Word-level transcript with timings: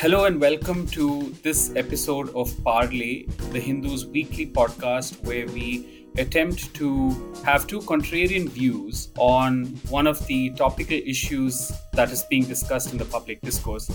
Hello 0.00 0.26
and 0.26 0.40
welcome 0.40 0.86
to 0.86 1.34
this 1.42 1.74
episode 1.74 2.32
of 2.36 2.52
Parley, 2.62 3.28
the 3.50 3.58
Hindu's 3.58 4.06
weekly 4.06 4.46
podcast 4.46 5.20
where 5.24 5.44
we 5.48 6.06
attempt 6.18 6.72
to 6.74 7.34
have 7.44 7.66
two 7.66 7.80
contrarian 7.80 8.48
views 8.48 9.10
on 9.18 9.64
one 9.88 10.06
of 10.06 10.24
the 10.28 10.50
topical 10.50 10.96
issues 10.96 11.72
that 11.94 12.12
is 12.12 12.22
being 12.30 12.44
discussed 12.44 12.92
in 12.92 12.98
the 12.98 13.06
public 13.06 13.40
discourse. 13.40 13.90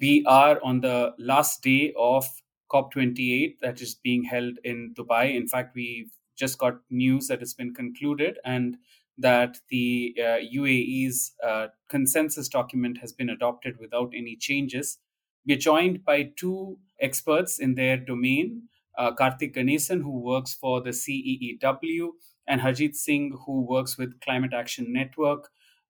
We 0.00 0.24
are 0.24 0.58
on 0.64 0.80
the 0.80 1.12
last 1.18 1.62
day 1.62 1.92
of 1.98 2.26
COP28 2.72 3.56
that 3.60 3.82
is 3.82 3.94
being 3.96 4.24
held 4.24 4.56
in 4.64 4.94
Dubai. 4.94 5.36
In 5.36 5.46
fact, 5.46 5.74
we've 5.74 6.10
just 6.34 6.56
got 6.56 6.78
news 6.88 7.28
that 7.28 7.42
it's 7.42 7.52
been 7.52 7.74
concluded 7.74 8.38
and 8.46 8.78
that 9.20 9.58
the 9.70 10.14
uh, 10.18 10.38
UAE's 10.54 11.32
uh, 11.46 11.68
consensus 11.88 12.48
document 12.48 12.98
has 12.98 13.12
been 13.12 13.30
adopted 13.30 13.78
without 13.78 14.12
any 14.16 14.36
changes. 14.36 14.98
We're 15.46 15.56
joined 15.58 16.04
by 16.04 16.32
two 16.36 16.78
experts 17.00 17.58
in 17.58 17.74
their 17.74 17.96
domain 17.96 18.68
uh, 18.98 19.12
Karthik 19.14 19.54
Ganesan, 19.54 20.02
who 20.02 20.20
works 20.20 20.54
for 20.54 20.82
the 20.82 20.90
CEEW, 20.90 22.10
and 22.46 22.60
Harjeet 22.60 22.94
Singh, 22.96 23.38
who 23.46 23.62
works 23.62 23.96
with 23.96 24.20
Climate 24.20 24.52
Action 24.52 24.92
Network. 24.92 25.48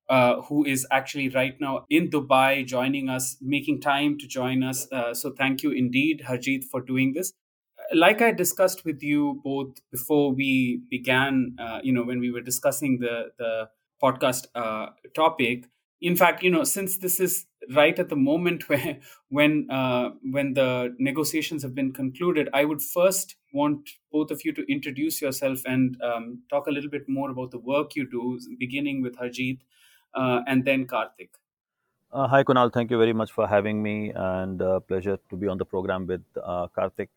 Uh, 0.08 0.42
who 0.42 0.64
is 0.64 0.84
actually 0.90 1.28
right 1.28 1.54
now 1.60 1.86
in 1.88 2.10
Dubai 2.10 2.66
joining 2.66 3.08
us, 3.08 3.36
making 3.40 3.80
time 3.80 4.18
to 4.18 4.26
join 4.26 4.64
us. 4.64 4.90
Uh, 4.90 5.14
so, 5.14 5.30
thank 5.30 5.62
you 5.62 5.70
indeed, 5.70 6.24
Harjeet, 6.26 6.64
for 6.64 6.80
doing 6.80 7.12
this 7.12 7.32
like 7.92 8.22
I 8.22 8.32
discussed 8.32 8.84
with 8.84 9.02
you 9.02 9.40
both 9.44 9.80
before 9.90 10.32
we 10.32 10.82
began, 10.90 11.56
uh, 11.58 11.80
you 11.82 11.92
know, 11.92 12.02
when 12.02 12.20
we 12.20 12.30
were 12.30 12.40
discussing 12.40 12.98
the 13.00 13.32
the 13.38 13.68
podcast 14.02 14.46
uh, 14.54 14.86
topic. 15.14 15.66
In 16.00 16.16
fact, 16.16 16.42
you 16.42 16.50
know, 16.50 16.64
since 16.64 16.96
this 16.96 17.20
is 17.20 17.46
right 17.74 17.98
at 17.98 18.08
the 18.08 18.16
moment 18.16 18.68
where 18.68 18.98
when 19.28 19.70
uh, 19.70 20.10
when 20.22 20.54
the 20.54 20.94
negotiations 20.98 21.62
have 21.62 21.74
been 21.74 21.92
concluded, 21.92 22.48
I 22.54 22.64
would 22.64 22.82
first 22.82 23.36
want 23.52 23.90
both 24.12 24.30
of 24.30 24.44
you 24.44 24.52
to 24.52 24.72
introduce 24.72 25.20
yourself 25.20 25.60
and 25.66 25.96
um, 26.02 26.42
talk 26.48 26.66
a 26.68 26.70
little 26.70 26.90
bit 26.90 27.08
more 27.08 27.30
about 27.30 27.50
the 27.50 27.58
work 27.58 27.96
you 27.96 28.08
do, 28.08 28.38
beginning 28.58 29.02
with 29.02 29.16
Harjeet 29.16 29.58
uh, 30.14 30.40
and 30.46 30.64
then 30.64 30.86
Karthik. 30.86 31.30
Uh, 32.12 32.26
hi, 32.26 32.42
Kunal. 32.42 32.72
Thank 32.72 32.90
you 32.90 32.98
very 32.98 33.12
much 33.12 33.30
for 33.30 33.46
having 33.46 33.82
me, 33.82 34.12
and 34.14 34.60
uh, 34.62 34.80
pleasure 34.80 35.18
to 35.28 35.36
be 35.36 35.46
on 35.46 35.58
the 35.58 35.64
program 35.64 36.06
with 36.06 36.22
Karthik. 36.36 37.08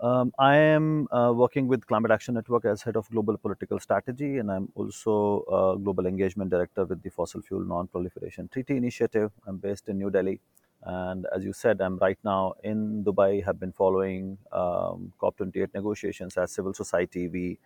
Um, 0.00 0.32
I 0.38 0.54
am 0.56 1.08
uh, 1.10 1.32
working 1.34 1.66
with 1.66 1.84
Climate 1.88 2.12
Action 2.12 2.34
Network 2.34 2.64
as 2.64 2.82
head 2.82 2.94
of 2.94 3.10
global 3.10 3.36
political 3.36 3.80
strategy, 3.80 4.38
and 4.38 4.48
I'm 4.48 4.68
also 4.76 5.42
a 5.48 5.78
global 5.78 6.06
engagement 6.06 6.50
director 6.50 6.84
with 6.84 7.02
the 7.02 7.10
Fossil 7.10 7.42
Fuel 7.42 7.64
Non-Proliferation 7.64 8.46
Treaty 8.46 8.76
Initiative. 8.76 9.32
I'm 9.44 9.56
based 9.56 9.88
in 9.88 9.98
New 9.98 10.10
Delhi, 10.10 10.40
and 10.84 11.26
as 11.34 11.42
you 11.42 11.52
said, 11.52 11.80
I'm 11.80 11.98
right 11.98 12.18
now 12.22 12.54
in 12.62 13.02
Dubai. 13.02 13.44
Have 13.44 13.58
been 13.58 13.72
following 13.72 14.38
um, 14.52 15.12
COP28 15.20 15.74
negotiations 15.74 16.36
as 16.36 16.52
civil 16.52 16.74
society. 16.74 17.26
We 17.26 17.58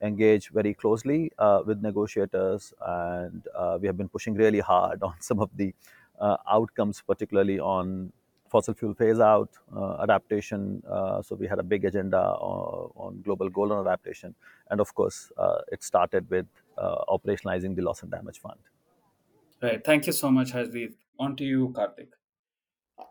engage 0.00 0.50
very 0.50 0.74
closely 0.74 1.32
uh, 1.40 1.62
with 1.66 1.82
negotiators, 1.82 2.72
and 2.86 3.42
uh, 3.52 3.78
we 3.80 3.88
have 3.88 3.96
been 3.96 4.08
pushing 4.08 4.34
really 4.34 4.60
hard 4.60 5.02
on 5.10 5.14
some 5.18 5.40
of 5.40 5.50
the 5.56 5.74
uh, 6.20 6.36
outcomes, 6.48 7.02
particularly 7.04 7.58
on 7.58 8.12
fossil 8.50 8.74
fuel 8.74 8.94
phase 8.94 9.20
out, 9.20 9.50
uh, 9.74 10.02
adaptation. 10.02 10.82
Uh, 10.88 11.22
so 11.22 11.36
we 11.36 11.46
had 11.46 11.58
a 11.58 11.62
big 11.62 11.84
agenda 11.84 12.18
on, 12.18 12.90
on, 12.96 13.22
global 13.22 13.48
goal 13.48 13.72
on 13.72 13.86
adaptation, 13.86 14.34
and 14.70 14.80
of 14.80 14.94
course, 14.94 15.30
uh, 15.38 15.58
it 15.70 15.82
started 15.82 16.28
with 16.30 16.46
operationalizing 16.78 17.76
the 17.76 17.82
loss 17.82 18.02
and 18.02 18.10
damage 18.10 18.40
fund. 18.40 18.58
Right. 19.62 19.84
Thank 19.84 20.06
you 20.06 20.12
so 20.12 20.30
much, 20.30 20.52
Harjeet. 20.52 20.94
On 21.18 21.36
to 21.36 21.44
you, 21.44 21.68
Karthik. 21.76 22.08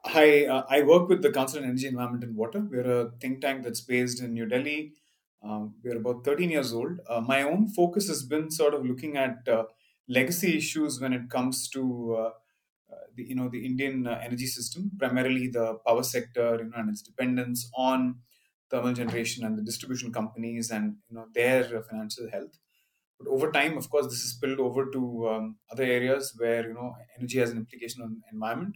Hi, 0.06 0.46
uh, 0.46 0.64
I 0.70 0.82
work 0.82 1.08
with 1.10 1.22
the 1.22 1.32
Council 1.32 1.60
on 1.60 1.66
Energy, 1.66 1.88
Environment 1.88 2.24
and 2.24 2.36
Water. 2.36 2.62
We're 2.62 3.02
a 3.02 3.12
think 3.22 3.42
tank 3.42 3.64
that's 3.64 3.82
based 3.82 4.22
in 4.22 4.34
New 4.34 4.48
Delhi. 4.48 4.94
Um, 5.44 5.76
we're 5.84 5.98
about 5.98 6.24
13 6.26 6.50
years 6.50 6.74
old. 6.74 7.00
Uh, 7.08 7.22
my 7.22 7.44
own 7.44 7.68
focus 7.68 8.08
has 8.08 8.24
been 8.24 8.50
sort 8.50 8.74
of 8.74 8.86
looking 8.86 9.16
at 9.16 9.48
uh, 9.48 9.66
legacy 10.08 10.58
issues 10.58 11.00
when 11.00 11.14
it 11.14 11.30
comes 11.30 11.68
to 11.70 12.32
the, 13.16 13.24
you 13.24 13.36
know 13.36 13.50
the 13.50 13.66
Indian 13.66 14.08
uh, 14.08 14.20
energy 14.24 14.48
system, 14.48 14.92
primarily 14.98 15.48
the 15.48 15.78
power 15.86 16.04
sector, 16.04 16.58
you 16.58 16.70
know, 16.70 16.78
and 16.78 16.90
its 16.90 17.02
dependence 17.02 17.70
on 17.76 18.20
thermal 18.72 18.94
generation 18.94 19.46
and 19.46 19.58
the 19.58 19.64
distribution 19.64 20.12
companies 20.14 20.70
and 20.72 20.98
you 21.10 21.16
know 21.16 21.26
their 21.34 21.64
financial 21.84 22.30
health. 22.32 22.58
But 23.20 23.28
over 23.30 23.52
time, 23.52 23.78
of 23.78 23.90
course, 23.90 24.06
this 24.06 24.24
is 24.24 24.32
spilled 24.32 24.60
over 24.60 24.90
to 24.92 25.30
um, 25.30 25.58
other 25.72 25.84
areas 25.84 26.34
where 26.38 26.68
you 26.68 26.74
know 26.74 26.94
energy 27.18 27.40
has 27.40 27.52
an 27.52 27.58
implication 27.58 28.02
on 28.02 28.22
environment, 28.32 28.76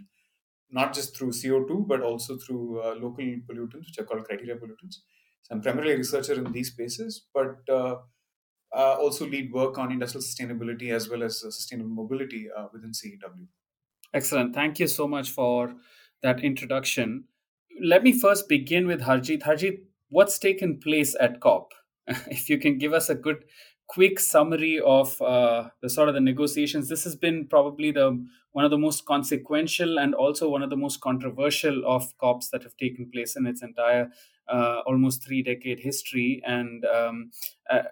not 0.70 0.94
just 0.94 1.16
through 1.18 1.32
CO 1.32 1.64
two, 1.64 1.86
but 1.88 2.02
also 2.02 2.38
through 2.38 2.82
uh, 2.82 2.96
local 2.96 3.26
pollutants, 3.50 3.86
which 3.88 4.00
are 4.00 4.06
called 4.06 4.26
criteria 4.26 4.56
pollutants. 4.56 4.98
So 5.44 5.56
I'm 5.56 5.62
primarily 5.62 5.94
a 5.94 5.98
researcher 5.98 6.34
in 6.34 6.52
these 6.52 6.72
spaces, 6.72 7.26
but 7.34 7.58
uh, 7.70 7.98
uh, 8.76 8.96
also 9.00 9.28
lead 9.28 9.52
work 9.52 9.78
on 9.78 9.92
industrial 9.92 10.24
sustainability 10.24 10.92
as 10.92 11.10
well 11.10 11.24
as 11.24 11.44
uh, 11.44 11.52
sustainable 11.52 11.92
mobility 11.92 12.48
uh, 12.56 12.68
within 12.74 12.92
CEEW. 12.92 13.48
Excellent. 14.14 14.54
Thank 14.54 14.80
you 14.80 14.88
so 14.88 15.08
much 15.08 15.30
for 15.32 15.76
that 16.22 16.44
introduction. 16.44 17.26
Let 17.82 18.04
me 18.04 18.18
first 18.18 18.48
begin 18.48 18.88
with 18.88 19.02
Harjeet. 19.02 19.42
Harjeet, 19.44 19.82
what's 20.10 20.38
taken 20.38 20.80
place 20.80 21.16
at 21.20 21.40
COP? 21.40 21.74
if 22.08 22.50
you 22.50 22.60
can 22.60 22.78
give 22.78 22.94
us 22.94 23.10
a 23.10 23.16
good 23.16 23.44
quick 23.88 24.20
summary 24.20 24.80
of 24.80 25.22
uh, 25.22 25.70
the 25.82 25.90
sort 25.90 26.08
of 26.10 26.16
the 26.16 26.22
negotiations 26.22 26.88
this 26.88 27.04
has 27.04 27.16
been 27.16 27.46
probably 27.48 27.92
the 27.92 28.26
one 28.54 28.64
of 28.64 28.72
the 28.72 28.78
most 28.78 29.06
consequential 29.06 30.00
and 30.00 30.16
also 30.16 30.50
one 30.50 30.64
of 30.64 30.70
the 30.70 30.76
most 30.76 31.02
controversial 31.02 31.84
of 31.86 32.18
cops 32.18 32.50
that 32.50 32.64
have 32.64 32.76
taken 32.78 33.10
place 33.12 33.36
in 33.36 33.46
its 33.46 33.62
entire 33.62 34.10
uh, 34.48 34.82
almost 34.86 35.24
three 35.24 35.42
decade 35.42 35.80
history. 35.80 36.42
And 36.46 36.86
um, 36.86 37.32
uh, 37.70 37.84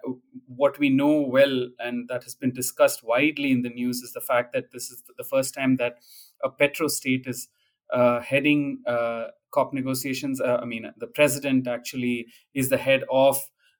what 0.46 0.78
we 0.78 0.90
know 0.90 1.20
well 1.20 1.68
and 1.78 2.08
that 2.08 2.24
has 2.24 2.34
been 2.34 2.52
discussed 2.52 3.02
widely 3.02 3.52
in 3.52 3.62
the 3.62 3.70
news 3.70 4.02
is 4.02 4.12
the 4.12 4.20
fact 4.20 4.52
that 4.52 4.72
this 4.72 4.90
is 4.90 5.02
the 5.16 5.24
first 5.24 5.54
time 5.54 5.76
that 5.76 5.96
a 6.42 6.50
petro 6.50 6.88
state 6.88 7.26
is 7.26 7.48
uh, 7.92 8.20
heading 8.20 8.82
uh, 8.86 9.26
cop 9.52 9.74
negotiations. 9.74 10.40
Uh, 10.40 10.58
i 10.62 10.64
mean 10.64 10.90
the 10.96 11.06
president 11.06 11.66
actually 11.68 12.26
is 12.54 12.70
the 12.70 12.78
head 12.78 13.02
of 13.10 13.38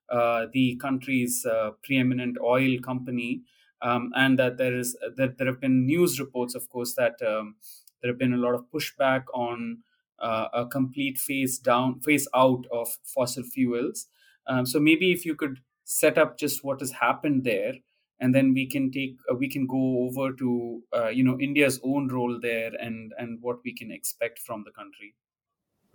uh, 0.09 0.45
the 0.53 0.75
country's 0.75 1.45
preeminent 1.83 2.37
oil 2.43 2.77
company, 2.79 3.41
um, 3.81 4.11
and 4.15 4.37
that 4.37 4.57
there 4.57 4.75
is 4.77 4.95
that 5.17 5.37
there 5.37 5.47
have 5.47 5.59
been 5.59 5.85
news 5.85 6.19
reports, 6.19 6.53
of 6.53 6.69
course, 6.69 6.93
that 6.93 7.15
um, 7.25 7.55
there 8.01 8.11
have 8.11 8.19
been 8.19 8.33
a 8.33 8.37
lot 8.37 8.53
of 8.53 8.65
pushback 8.71 9.23
on 9.33 9.79
uh, 10.23 10.47
a 10.53 10.65
complete 10.65 11.17
phase 11.17 11.57
down, 11.59 11.99
phase 11.99 12.27
out 12.33 12.65
of 12.71 12.87
fossil 13.03 13.43
fuels. 13.43 14.07
Um, 14.47 14.65
so 14.65 14.79
maybe 14.79 15.11
if 15.11 15.25
you 15.25 15.35
could 15.35 15.59
set 15.83 16.17
up 16.17 16.37
just 16.37 16.63
what 16.63 16.79
has 16.79 16.91
happened 16.91 17.43
there, 17.43 17.73
and 18.19 18.33
then 18.33 18.53
we 18.53 18.65
can 18.65 18.91
take 18.91 19.17
uh, 19.31 19.35
we 19.35 19.49
can 19.49 19.67
go 19.67 20.05
over 20.05 20.31
to 20.33 20.81
uh, 20.95 21.09
you 21.09 21.23
know 21.23 21.37
India's 21.39 21.79
own 21.83 22.07
role 22.07 22.39
there 22.41 22.71
and 22.79 23.13
and 23.17 23.39
what 23.41 23.57
we 23.65 23.73
can 23.73 23.91
expect 23.91 24.39
from 24.39 24.63
the 24.63 24.71
country. 24.71 25.13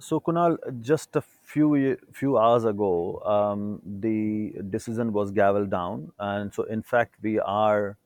So 0.01 0.21
Kunal, 0.21 0.59
just 0.81 1.17
a 1.17 1.21
few 1.21 1.97
few 2.13 2.39
hours 2.39 2.65
ago, 2.65 3.21
um, 3.37 3.81
the 4.01 4.55
decision 4.71 5.13
was 5.13 5.33
gavelled 5.33 5.71
down, 5.71 6.13
and 6.19 6.53
so 6.53 6.65
in 6.65 6.83
fact 6.83 7.17
we 7.23 7.39
are 7.41 7.97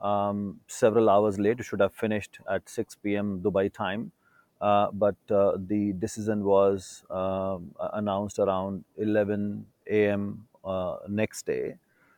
um, 0.00 0.60
several 0.66 1.08
hours 1.08 1.38
late. 1.38 1.58
We 1.58 1.64
should 1.64 1.80
have 1.80 1.94
finished 1.94 2.38
at 2.50 2.68
6 2.68 2.96
p.m. 2.96 3.40
Dubai 3.40 3.72
time, 3.72 4.12
uh, 4.60 4.90
but 4.92 5.16
uh, 5.30 5.56
the 5.56 5.92
decision 5.94 6.44
was 6.44 7.04
um, 7.10 7.74
announced 7.92 8.38
around 8.38 8.84
11 8.96 9.66
a.m. 9.88 10.48
Uh, 10.64 10.98
next 11.08 11.46
day. 11.46 11.76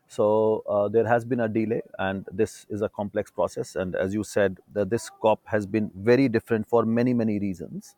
So 0.08 0.64
uh, 0.68 0.88
there 0.88 1.06
has 1.06 1.24
been 1.24 1.40
a 1.40 1.48
delay, 1.48 1.82
and 1.98 2.26
this 2.32 2.66
is 2.68 2.82
a 2.82 2.88
complex 2.88 3.30
process. 3.30 3.76
And 3.76 3.94
as 3.94 4.12
you 4.12 4.24
said, 4.24 4.58
that 4.72 4.90
this 4.90 5.08
COP 5.22 5.40
has 5.46 5.66
been 5.66 5.90
very 5.94 6.28
different 6.28 6.68
for 6.68 6.84
many 6.84 7.14
many 7.14 7.38
reasons. 7.38 7.94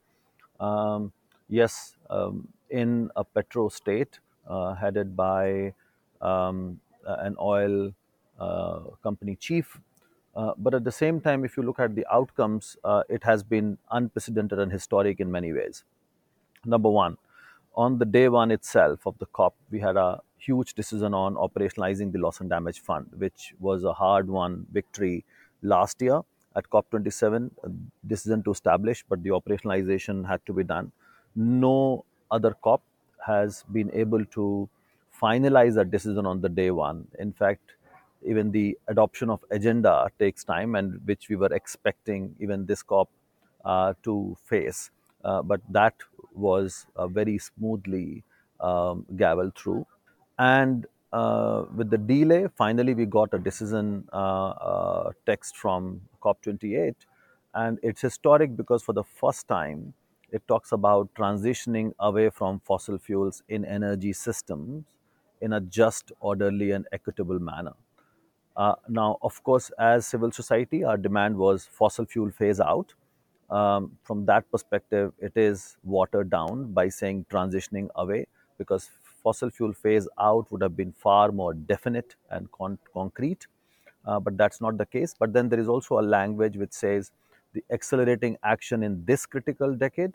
Um, 0.61 1.13
yes, 1.49 1.97
um, 2.11 2.49
in 2.71 3.11
a 3.17 3.25
petro 3.25 3.69
state 3.69 4.21
uh, 4.47 4.75
headed 4.75 5.17
by 5.17 5.75
um, 6.21 6.81
an 7.05 7.37
oil 7.41 7.95
uh, 8.39 8.81
company 9.03 9.37
chief. 9.37 9.81
Uh, 10.35 10.53
but 10.57 10.75
at 10.75 10.85
the 10.85 10.93
same 10.93 11.21
time, 11.21 11.45
if 11.45 11.57
you 11.57 11.63
look 11.63 11.79
at 11.79 11.95
the 11.95 12.07
outcomes, 12.13 12.77
uh, 12.85 13.03
it 13.09 13.23
has 13.25 13.43
been 13.43 13.79
unprecedented 13.91 14.59
and 14.59 14.73
historic 14.73 15.21
in 15.21 15.31
many 15.31 15.53
ways. 15.53 15.85
Number 16.65 16.89
one, 16.89 17.19
on 17.75 17.99
the 17.99 18.05
day 18.05 18.29
one 18.29 18.51
itself 18.51 19.07
of 19.07 19.19
the 19.19 19.27
COP, 19.27 19.55
we 19.71 19.81
had 19.81 19.97
a 19.97 20.21
huge 20.39 20.75
decision 20.75 21.15
on 21.15 21.35
operationalizing 21.35 22.13
the 22.13 22.19
loss 22.19 22.41
and 22.41 22.49
damage 22.49 22.81
fund, 22.81 23.09
which 23.17 23.55
was 23.61 23.85
a 23.85 23.93
hard 23.93 24.29
won 24.29 24.67
victory 24.73 25.25
last 25.63 26.01
year 26.01 26.21
at 26.57 26.69
COP27. 26.71 27.51
Decision 28.07 28.43
to 28.45 28.51
establish, 28.51 29.05
but 29.09 29.23
the 29.23 29.31
operationalization 29.31 30.27
had 30.27 30.45
to 30.47 30.53
be 30.53 30.65
done 30.65 30.93
no 31.35 32.05
other 32.31 32.55
cop 32.63 32.83
has 33.27 33.65
been 33.73 33.91
able 33.93 34.25
to 34.27 34.69
finalize 35.21 35.77
a 35.77 35.85
decision 35.85 36.27
on 36.27 36.41
the 36.41 36.49
day 36.49 36.71
one. 36.71 37.07
In 37.19 37.33
fact, 37.33 37.73
even 38.27 38.51
the 38.53 38.79
adoption 38.89 39.31
of 39.31 39.45
agenda 39.51 40.09
takes 40.19 40.45
time, 40.45 40.75
and 40.75 41.01
which 41.07 41.29
we 41.29 41.37
were 41.37 41.53
expecting 41.53 42.35
even 42.41 42.67
this 42.67 42.83
COP 42.83 43.09
uh, 43.65 43.95
to 44.03 44.37
face. 44.45 44.91
Uh, 45.25 45.43
but 45.43 45.61
that 45.71 45.95
was 46.35 46.87
uh, 46.97 47.07
very 47.07 47.39
smoothly 47.39 48.25
um, 48.61 49.07
gavelled 49.15 49.55
through. 49.57 49.87
And 50.39 50.87
uh, 51.13 51.65
with 51.75 51.91
the 51.91 51.99
delay, 51.99 52.49
finally 52.57 52.95
we 52.95 53.07
got 53.07 53.35
a 53.35 53.39
decision 53.39 54.09
uh, 54.13 54.49
uh, 54.51 55.13
text 55.27 55.57
from 55.57 56.01
COP28. 56.23 56.95
And 57.55 57.79
it's 57.83 58.01
historic 58.01 58.57
because 58.57 58.83
for 58.83 58.93
the 58.95 59.05
first 59.05 59.47
time, 59.47 59.95
it 60.31 60.47
talks 60.49 60.73
about 60.73 61.13
transitioning 61.15 61.93
away 61.99 62.31
from 62.31 62.61
fossil 62.61 62.99
fuels 62.99 63.43
in 63.49 63.65
energy 63.67 64.13
systems 64.15 64.85
in 65.43 65.53
a 65.53 65.61
just, 65.61 66.13
orderly, 66.21 66.71
and 66.71 66.87
equitable 66.93 67.39
manner. 67.39 67.75
Uh, 68.57 68.75
now, 68.89 69.19
of 69.23 69.43
course, 69.45 69.71
as 69.79 70.07
civil 70.07 70.31
society, 70.31 70.85
our 70.85 70.97
demand 70.97 71.37
was 71.37 71.65
fossil 71.65 72.05
fuel 72.05 72.31
phase 72.31 72.61
out. 72.61 72.95
Um, 73.51 73.93
from 74.03 74.25
that 74.27 74.51
perspective, 74.51 75.13
it 75.19 75.33
is 75.37 75.77
watered 75.85 76.31
down 76.31 76.73
by 76.73 76.89
saying 76.89 77.27
transitioning 77.31 77.89
away 77.97 78.27
because 78.59 78.91
fossil 79.23 79.51
fuel 79.51 79.73
phase 79.73 80.09
out 80.19 80.51
would 80.51 80.63
have 80.63 80.77
been 80.77 80.93
far 80.93 81.33
more 81.33 81.55
definite 81.55 82.15
and 82.31 82.51
con- 82.53 82.79
concrete. 82.93 83.47
Uh, 84.05 84.19
but 84.19 84.37
that's 84.37 84.61
not 84.61 84.79
the 84.79 84.87
case. 84.87 85.15
But 85.19 85.33
then 85.33 85.49
there 85.49 85.61
is 85.61 85.69
also 85.69 85.99
a 85.99 86.03
language 86.03 86.57
which 86.57 86.73
says 86.73 87.11
the 87.53 87.65
accelerating 87.71 88.37
action 88.43 88.83
in 88.83 89.05
this 89.05 89.27
critical 89.27 89.75
decade 89.75 90.13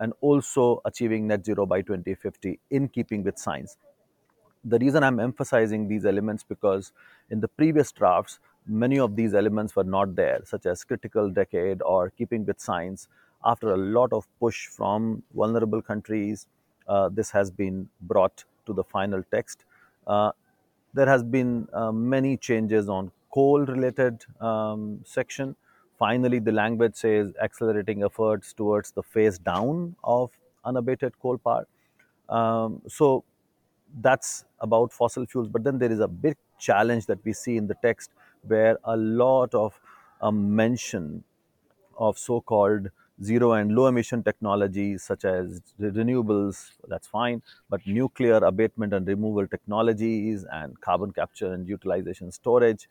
and 0.00 0.12
also 0.20 0.80
achieving 0.84 1.26
net 1.26 1.44
zero 1.44 1.66
by 1.66 1.82
2050 1.82 2.58
in 2.70 2.88
keeping 2.88 3.22
with 3.22 3.38
science 3.38 3.76
the 4.64 4.78
reason 4.78 5.02
I'm 5.02 5.20
emphasizing 5.20 5.88
these 5.88 6.04
elements 6.04 6.42
because 6.42 6.92
in 7.30 7.40
the 7.40 7.48
previous 7.48 7.92
drafts, 7.92 8.38
many 8.66 8.98
of 8.98 9.16
these 9.16 9.34
elements 9.34 9.74
were 9.74 9.84
not 9.84 10.14
there, 10.14 10.40
such 10.44 10.66
as 10.66 10.84
critical 10.84 11.30
decade 11.30 11.82
or 11.82 12.10
keeping 12.10 12.44
with 12.44 12.60
science. 12.60 13.08
After 13.44 13.72
a 13.72 13.76
lot 13.76 14.12
of 14.12 14.26
push 14.38 14.66
from 14.66 15.22
vulnerable 15.34 15.80
countries, 15.80 16.46
uh, 16.88 17.08
this 17.08 17.30
has 17.30 17.50
been 17.50 17.88
brought 18.02 18.44
to 18.66 18.72
the 18.72 18.84
final 18.84 19.22
text. 19.30 19.64
Uh, 20.06 20.32
there 20.92 21.06
has 21.06 21.22
been 21.22 21.68
uh, 21.72 21.92
many 21.92 22.36
changes 22.36 22.88
on 22.88 23.10
coal-related 23.32 24.24
um, 24.40 25.00
section. 25.04 25.56
Finally, 25.98 26.40
the 26.40 26.52
language 26.52 26.96
says 26.96 27.32
accelerating 27.42 28.02
efforts 28.02 28.52
towards 28.52 28.90
the 28.90 29.02
phase 29.02 29.38
down 29.38 29.94
of 30.02 30.30
unabated 30.64 31.18
coal 31.20 31.38
power. 31.38 31.66
Um, 32.28 32.82
so 32.88 33.24
that's 34.00 34.44
about 34.60 34.92
fossil 34.92 35.26
fuels. 35.26 35.48
But 35.48 35.64
then 35.64 35.78
there 35.78 35.90
is 35.90 36.00
a 36.00 36.08
big 36.08 36.36
challenge 36.58 37.06
that 37.06 37.24
we 37.24 37.32
see 37.32 37.56
in 37.56 37.66
the 37.66 37.74
text 37.82 38.10
where 38.42 38.78
a 38.84 38.96
lot 38.96 39.54
of 39.54 39.80
um, 40.20 40.54
mention 40.54 41.24
of 41.98 42.18
so 42.18 42.40
called 42.40 42.90
zero 43.22 43.52
and 43.52 43.74
low 43.74 43.86
emission 43.86 44.22
technologies 44.22 45.02
such 45.02 45.24
as 45.24 45.60
renewables, 45.78 46.72
that's 46.88 47.06
fine, 47.06 47.42
but 47.68 47.86
nuclear 47.86 48.36
abatement 48.36 48.94
and 48.94 49.06
removal 49.06 49.46
technologies 49.46 50.44
and 50.50 50.80
carbon 50.80 51.12
capture 51.12 51.52
and 51.52 51.68
utilization 51.68 52.32
storage 52.32 52.88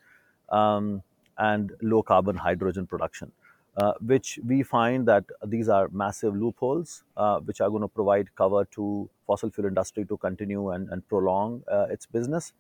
um, 0.50 1.02
and 1.38 1.72
low 1.82 2.04
carbon 2.04 2.36
hydrogen 2.36 2.86
production. 2.86 3.32
Uh, 3.78 3.94
which 4.02 4.40
we 4.46 4.62
find 4.62 5.08
that 5.08 5.24
these 5.46 5.70
are 5.70 5.88
massive 5.94 6.36
loopholes 6.36 7.04
uh, 7.16 7.40
which 7.40 7.62
are 7.62 7.70
going 7.70 7.82
to 7.82 7.88
provide 7.88 8.28
cover 8.36 8.66
to 8.66 9.10
fossil 9.26 9.50
fuel 9.50 9.68
industry 9.68 10.04
to 10.04 10.18
continue 10.18 10.72
and, 10.72 10.90
and 10.90 11.08
prolong 11.08 11.64
uh, 11.72 11.86
its 11.90 12.06
business. 12.06 12.52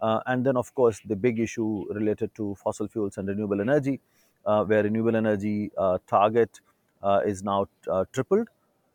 Uh, 0.00 0.20
and 0.26 0.46
then, 0.46 0.56
of 0.56 0.72
course, 0.74 1.00
the 1.06 1.16
big 1.16 1.40
issue 1.40 1.84
related 1.92 2.32
to 2.36 2.54
fossil 2.62 2.86
fuels 2.86 3.18
and 3.18 3.26
renewable 3.26 3.60
energy, 3.60 3.98
uh, 4.46 4.62
where 4.64 4.84
renewable 4.84 5.16
energy 5.16 5.72
uh, 5.76 5.98
target 6.06 6.60
is 7.24 7.42
now 7.42 7.66
tripled 8.12 8.48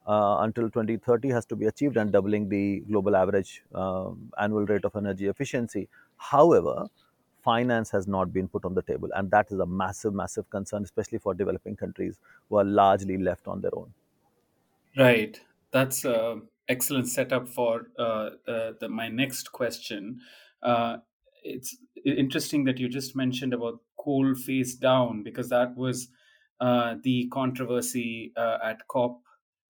until 0.06 0.70
2030 0.70 1.30
has 1.30 1.46
to 1.46 1.56
be 1.56 1.66
achieved 1.66 1.98
and 1.98 2.14
doubling 2.14 2.48
the 2.48 2.80
global 2.82 3.16
average 3.16 3.64
um, 3.74 4.32
annual 4.40 4.66
rate 4.66 4.86
of 4.86 4.96
energy 4.96 5.28
efficiency. 5.28 5.90
However, 6.18 6.88
finance 7.44 7.90
has 7.92 8.08
not 8.08 8.34
been 8.34 8.48
put 8.48 8.66
on 8.66 8.74
the 8.74 8.82
table. 8.82 9.10
And 9.16 9.30
that 9.32 9.52
is 9.52 9.60
a 9.60 9.66
massive, 9.66 10.14
massive 10.14 10.50
concern, 10.50 10.84
especially 10.84 11.18
for 11.20 11.34
developing 11.34 11.76
countries 11.76 12.20
who 12.50 12.58
are 12.58 12.64
largely 12.64 13.18
left 13.18 13.48
on 13.48 13.62
their 13.62 13.76
own. 13.76 13.94
Right. 14.98 15.40
That's 15.72 16.06
an 16.06 16.44
excellent 16.68 17.08
setup 17.08 17.48
for 17.48 17.88
uh, 17.98 18.30
the, 18.46 18.78
the, 18.80 18.90
my 18.90 19.10
next 19.10 19.52
question. 19.52 20.22
Uh, 20.62 20.98
it's 21.44 21.78
interesting 22.06 22.64
that 22.66 22.80
you 22.80 22.88
just 22.88 23.16
mentioned 23.16 23.54
about 23.54 23.82
coal 23.98 24.36
phase 24.36 24.76
down 24.76 25.24
because 25.24 25.50
that 25.50 25.76
was 25.76 26.08
uh, 26.60 26.96
the 27.04 27.28
controversy 27.28 28.32
uh, 28.38 28.60
at 28.64 28.88
COP 28.88 29.22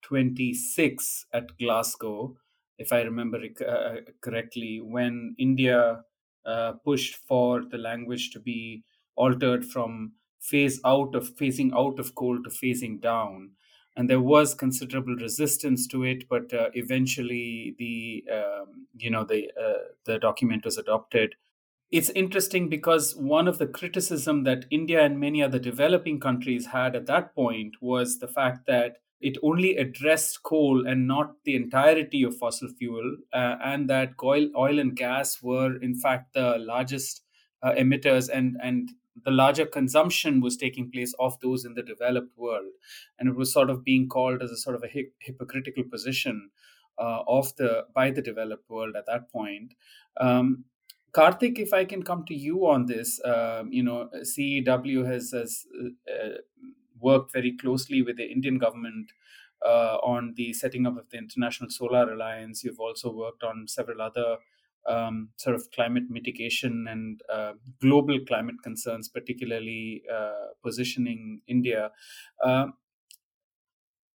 26 0.02 1.26
at 1.32 1.58
Glasgow, 1.58 2.36
if 2.78 2.92
I 2.92 3.00
remember 3.02 3.40
uh, 3.66 3.96
correctly, 4.20 4.80
when 4.80 5.34
India 5.38 6.04
uh, 6.46 6.72
pushed 6.84 7.16
for 7.16 7.64
the 7.64 7.78
language 7.78 8.30
to 8.30 8.40
be 8.40 8.84
altered 9.16 9.64
from 9.64 10.12
phase 10.40 10.80
out 10.84 11.14
of 11.14 11.34
phasing 11.36 11.72
out 11.74 11.98
of 11.98 12.14
coal 12.14 12.42
to 12.42 12.50
phasing 12.50 13.00
down. 13.00 13.50
And 13.98 14.10
there 14.10 14.20
was 14.20 14.54
considerable 14.54 15.16
resistance 15.16 15.86
to 15.88 16.04
it 16.04 16.28
but 16.28 16.52
uh, 16.52 16.70
eventually 16.74 17.74
the 17.78 18.24
um, 18.32 18.86
you 18.96 19.10
know 19.10 19.24
the 19.24 19.50
uh, 19.60 19.94
the 20.04 20.18
document 20.18 20.64
was 20.64 20.76
adopted. 20.78 21.34
It's 21.90 22.10
interesting 22.10 22.68
because 22.68 23.16
one 23.16 23.48
of 23.48 23.58
the 23.58 23.66
criticism 23.66 24.44
that 24.44 24.66
india 24.70 25.04
and 25.04 25.18
many 25.20 25.42
other 25.42 25.58
developing 25.58 26.20
countries 26.20 26.66
had 26.66 26.94
at 26.96 27.06
that 27.06 27.34
point 27.34 27.76
was 27.80 28.18
the 28.18 28.28
fact 28.28 28.66
that 28.66 28.98
it 29.20 29.36
only 29.42 29.76
addressed 29.76 30.42
coal 30.42 30.86
and 30.86 31.08
not 31.08 31.34
the 31.44 31.56
entirety 31.56 32.22
of 32.22 32.36
fossil 32.36 32.68
fuel, 32.68 33.16
uh, 33.32 33.56
and 33.64 33.88
that 33.88 34.12
oil, 34.22 34.48
oil 34.56 34.78
and 34.78 34.96
gas 34.96 35.42
were 35.42 35.76
in 35.76 35.94
fact 35.94 36.34
the 36.34 36.56
largest 36.58 37.22
uh, 37.62 37.72
emitters, 37.72 38.28
and 38.32 38.56
and 38.62 38.90
the 39.24 39.30
larger 39.30 39.64
consumption 39.64 40.40
was 40.40 40.56
taking 40.56 40.90
place 40.90 41.14
of 41.18 41.40
those 41.40 41.64
in 41.64 41.74
the 41.74 41.82
developed 41.82 42.36
world, 42.36 42.66
and 43.18 43.28
it 43.28 43.36
was 43.36 43.52
sort 43.52 43.70
of 43.70 43.84
being 43.84 44.08
called 44.08 44.42
as 44.42 44.50
a 44.50 44.56
sort 44.56 44.76
of 44.76 44.82
a 44.82 44.88
hi- 44.92 45.12
hypocritical 45.18 45.84
position 45.84 46.50
uh, 46.98 47.22
of 47.26 47.54
the 47.56 47.84
by 47.94 48.10
the 48.10 48.22
developed 48.22 48.68
world 48.68 48.94
at 48.96 49.06
that 49.06 49.30
point. 49.32 49.74
Um, 50.18 50.64
Karthik, 51.12 51.58
if 51.58 51.72
I 51.72 51.86
can 51.86 52.02
come 52.02 52.24
to 52.26 52.34
you 52.34 52.66
on 52.66 52.84
this, 52.84 53.20
um, 53.24 53.72
you 53.72 53.82
know, 53.82 54.10
CEW 54.22 55.06
has, 55.06 55.30
has 55.32 55.64
uh, 56.06 56.40
worked 57.00 57.32
very 57.32 57.56
closely 57.56 58.02
with 58.02 58.16
the 58.16 58.26
Indian 58.30 58.58
government 58.58 59.12
uh, 59.64 59.96
on 60.02 60.34
the 60.36 60.52
setting 60.52 60.86
up 60.86 60.96
of 60.96 61.08
the 61.10 61.18
International 61.18 61.70
Solar 61.70 62.12
Alliance. 62.12 62.62
You've 62.64 62.80
also 62.80 63.12
worked 63.12 63.42
on 63.42 63.66
several 63.68 64.02
other 64.02 64.38
um, 64.86 65.30
sort 65.36 65.56
of 65.56 65.70
climate 65.72 66.04
mitigation 66.08 66.86
and 66.88 67.20
uh, 67.28 67.54
global 67.80 68.20
climate 68.24 68.62
concerns, 68.62 69.08
particularly 69.08 70.04
uh, 70.12 70.48
positioning 70.62 71.42
India. 71.46 71.90
Uh, 72.42 72.68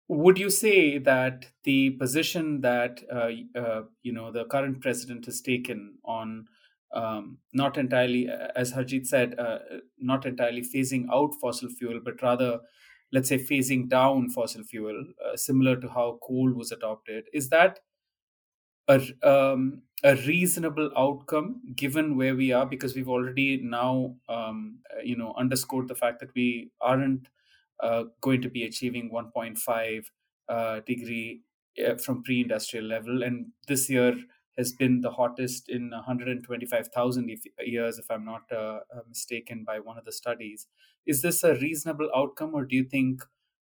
would 0.07 0.37
you 0.37 0.49
say 0.49 0.97
that 0.97 1.51
the 1.63 1.91
position 1.91 2.61
that 2.61 3.01
uh, 3.11 3.29
uh, 3.59 3.83
you 4.03 4.11
know 4.11 4.31
the 4.31 4.45
current 4.45 4.81
president 4.81 5.25
has 5.25 5.41
taken 5.41 5.97
on 6.03 6.47
um, 6.93 7.39
not 7.53 7.77
entirely, 7.77 8.27
as 8.55 8.73
Harjeet 8.73 9.07
said, 9.07 9.39
uh, 9.39 9.59
not 9.97 10.25
entirely 10.25 10.61
phasing 10.61 11.07
out 11.11 11.33
fossil 11.41 11.69
fuel, 11.69 11.99
but 12.03 12.21
rather, 12.21 12.59
let's 13.11 13.29
say, 13.29 13.37
phasing 13.37 13.87
down 13.89 14.29
fossil 14.29 14.63
fuel, 14.63 15.05
uh, 15.25 15.35
similar 15.37 15.75
to 15.79 15.89
how 15.89 16.19
coal 16.21 16.51
was 16.53 16.71
adopted. 16.71 17.25
Is 17.33 17.49
that 17.49 17.79
a, 18.87 19.01
um, 19.23 19.83
a 20.03 20.15
reasonable 20.15 20.91
outcome 20.97 21.61
given 21.75 22.17
where 22.17 22.35
we 22.35 22.51
are? 22.51 22.65
Because 22.65 22.95
we've 22.95 23.09
already 23.09 23.57
now, 23.57 24.15
um, 24.27 24.79
uh, 24.95 25.01
you 25.01 25.15
know, 25.15 25.33
underscored 25.35 25.87
the 25.87 25.95
fact 25.95 26.19
that 26.19 26.33
we 26.35 26.71
aren't 26.81 27.29
uh, 27.79 28.05
going 28.21 28.41
to 28.41 28.49
be 28.49 28.63
achieving 28.63 29.11
1.5 29.11 30.11
uh, 30.49 30.79
degree 30.81 31.43
uh, 31.85 31.95
from 31.95 32.23
pre-industrial 32.23 32.85
level, 32.85 33.23
and 33.23 33.51
this 33.67 33.89
year 33.89 34.15
has 34.57 34.73
been 34.73 35.01
the 35.01 35.11
hottest 35.11 35.69
in 35.69 35.89
125,000 35.91 37.39
years, 37.65 37.97
if 37.97 38.05
I'm 38.09 38.25
not 38.25 38.41
uh, 38.51 38.79
uh, 38.95 39.01
mistaken, 39.07 39.63
by 39.65 39.79
one 39.79 39.97
of 39.97 40.05
the 40.05 40.11
studies. 40.11 40.67
Is 41.05 41.21
this 41.21 41.43
a 41.43 41.55
reasonable 41.55 42.09
outcome, 42.15 42.53
or 42.53 42.65
do 42.65 42.75
you 42.75 42.83
think 42.83 43.23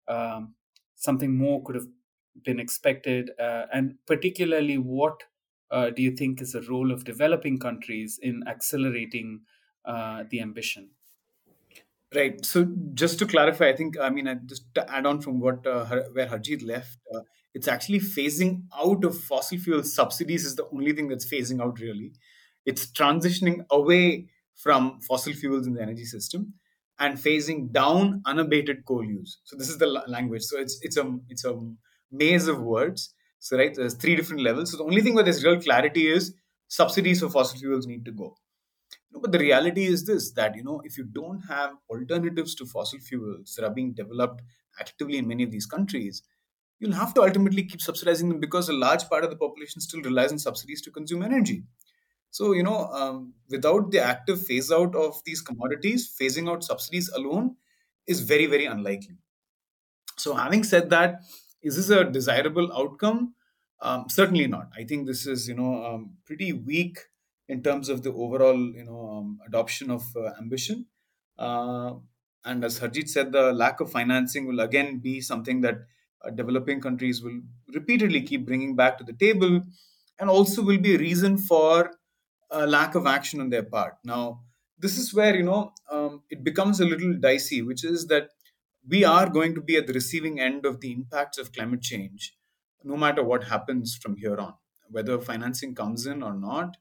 um, 0.09 0.55
something 0.95 1.37
more 1.37 1.63
could 1.63 1.75
have 1.75 1.89
been 2.45 2.61
expected? 2.61 3.31
Uh, 3.39 3.67
and 3.73 3.95
particularly, 4.07 4.79
what 4.79 5.25
uh, 5.71 5.91
do 5.91 6.03
you 6.03 6.13
think 6.13 6.41
is 6.41 6.53
the 6.53 6.63
role 6.63 6.93
of 6.93 7.05
developing 7.05 7.59
countries 7.59 8.19
in 8.23 8.43
accelerating 8.47 9.41
uh, 9.85 10.25
the 10.31 10.41
ambition? 10.41 10.91
Right. 12.15 12.45
So 12.47 12.67
just 12.95 13.19
to 13.19 13.27
clarify, 13.27 13.69
I 13.69 13.77
think 13.77 13.99
I 13.99 14.11
mean 14.11 14.29
I 14.29 14.35
just 14.35 14.73
to 14.77 14.91
add 14.91 15.07
on 15.07 15.21
from 15.21 15.41
what 15.41 15.67
uh, 15.67 15.85
where 16.13 16.29
Harjeet 16.29 16.65
left, 16.65 16.99
uh, 17.15 17.21
it's 17.57 17.69
actually 17.69 18.01
phasing 18.01 18.53
out 18.85 19.05
of 19.05 19.19
fossil 19.19 19.59
fuel 19.59 19.83
subsidies 19.83 20.45
is 20.45 20.57
the 20.57 20.69
only 20.73 20.93
thing 20.93 21.09
that's 21.09 21.31
phasing 21.33 21.63
out 21.63 21.81
really. 21.81 22.13
It's 22.65 22.87
transitioning 22.93 23.65
away 23.71 24.29
from 24.55 25.01
fossil 25.01 25.33
fuels 25.33 25.67
in 25.67 25.75
the 25.75 25.83
energy 25.83 26.05
system 26.05 26.55
and 26.99 27.17
phasing 27.19 27.73
down 27.73 28.23
unabated 28.27 28.85
coal 28.87 29.05
use. 29.05 29.39
So 29.45 29.57
this 29.57 29.69
is 29.69 29.79
the 29.79 29.87
language. 29.87 30.43
So 30.43 30.59
it's 30.59 30.79
it's 30.83 30.97
a 30.97 31.19
it's 31.29 31.45
a 31.45 31.55
maze 32.11 32.49
of 32.49 32.61
words. 32.63 33.15
So 33.39 33.57
right, 33.59 33.75
there's 33.75 33.95
three 33.95 34.17
different 34.17 34.43
levels. 34.43 34.73
So 34.73 34.79
the 34.79 34.85
only 34.85 35.03
thing 35.03 35.15
where 35.15 35.25
there's 35.25 35.45
real 35.45 35.61
clarity 35.61 36.07
is 36.09 36.35
subsidies 36.69 37.21
for 37.21 37.31
fossil 37.31 37.59
fuels 37.61 37.87
need 37.87 38.05
to 38.07 38.13
go. 38.13 38.37
But 39.13 39.33
the 39.33 39.39
reality 39.41 39.87
is 39.87 40.07
this: 40.07 40.33
that 40.35 40.55
you 40.57 40.63
know, 40.65 40.81
if 40.85 40.97
you 40.99 41.05
don't 41.05 41.41
have 41.49 41.77
alternatives 41.91 42.55
to 42.57 42.67
fossil 42.67 43.01
fuels 43.01 43.55
that 43.57 43.65
are 43.67 43.75
being 43.75 43.95
developed 43.95 44.43
actively 44.81 45.19
in 45.19 45.27
many 45.29 45.43
of 45.43 45.51
these 45.51 45.67
countries, 45.67 46.23
you'll 46.79 46.93
have 46.93 47.15
to 47.15 47.23
ultimately 47.23 47.65
keep 47.65 47.81
subsidizing 47.81 48.29
them 48.29 48.41
because 48.41 48.69
a 48.69 48.73
large 48.73 49.09
part 49.09 49.25
of 49.25 49.31
the 49.31 49.37
population 49.37 49.81
still 49.81 50.03
relies 50.03 50.33
on 50.33 50.39
subsidies 50.39 50.83
to 50.83 50.91
consume 50.91 51.23
energy. 51.23 51.65
So, 52.31 52.53
you 52.53 52.63
know, 52.63 52.89
um, 52.93 53.35
without 53.49 53.91
the 53.91 54.01
active 54.01 54.45
phase 54.45 54.71
out 54.71 54.95
of 54.95 55.23
these 55.25 55.41
commodities, 55.41 56.15
phasing 56.21 56.51
out 56.51 56.65
subsidies 56.65 57.09
alone 57.11 57.57
is 58.07 58.21
very, 58.21 58.47
very 58.47 58.67
unlikely. 58.67 59.17
So, 60.19 60.35
having 60.35 60.65
said 60.65 60.91
that, 60.91 61.23
is 61.63 61.77
this 61.77 61.91
a 61.91 62.05
desirable 62.05 62.71
outcome? 62.73 63.35
Um, 63.81 64.07
certainly 64.09 64.47
not. 64.47 64.71
I 64.77 64.85
think 64.85 65.07
this 65.07 65.27
is, 65.27 65.49
you 65.49 65.55
know, 65.55 65.85
um, 65.85 66.17
pretty 66.25 66.53
weak 66.53 66.99
in 67.49 67.63
terms 67.63 67.89
of 67.89 68.03
the 68.03 68.13
overall, 68.13 68.59
you 68.59 68.85
know, 68.85 69.11
um, 69.11 69.39
adoption 69.47 69.91
of 69.91 70.05
uh, 70.17 70.33
ambition. 70.39 70.87
Uh, 71.39 71.95
and 72.45 72.65
as 72.65 72.81
Harjeet 72.81 73.09
said, 73.09 73.33
the 73.33 73.53
lack 73.53 73.81
of 73.81 73.91
financing 73.91 74.47
will 74.47 74.61
again 74.61 74.99
be 74.99 75.21
something 75.21 75.61
that 75.63 75.81
developing 76.31 76.81
countries 76.81 77.23
will 77.23 77.41
repeatedly 77.75 78.23
keep 78.23 78.47
bringing 78.47 78.77
back 78.77 78.99
to 78.99 79.05
the 79.05 79.13
table, 79.13 79.63
and 80.19 80.31
also 80.31 80.63
will 80.63 80.79
be 80.79 80.95
a 80.95 80.99
reason 80.99 81.39
for 81.39 81.93
a 82.51 82.67
lack 82.67 82.95
of 82.95 83.07
action 83.07 83.41
on 83.41 83.51
their 83.51 83.63
part. 83.63 83.95
Now, 84.05 84.43
this 84.79 84.99
is 84.99 85.15
where 85.15 85.35
you 85.35 85.43
know 85.43 85.73
um, 85.91 86.23
it 86.31 86.45
becomes 86.45 86.81
a 86.81 86.85
little 86.85 87.15
dicey, 87.15 87.63
which 87.63 87.85
is 87.85 88.07
that 88.09 88.31
we 88.89 89.05
are 89.05 89.29
going 89.29 89.55
to 89.55 89.61
be 89.61 89.77
at 89.77 89.87
the 89.87 89.93
receiving 89.93 90.41
end 90.41 90.65
of 90.65 90.81
the 90.81 90.93
impacts 90.93 91.39
of 91.39 91.53
climate 91.53 91.83
change, 91.83 92.35
no 92.85 92.97
matter 92.97 93.23
what 93.23 93.45
happens 93.45 93.97
from 93.97 94.17
here 94.17 94.37
on, 94.37 94.55
whether 94.91 95.19
financing 95.19 95.75
comes 95.75 96.07
in 96.07 96.23
or 96.23 96.35
not. 96.35 96.77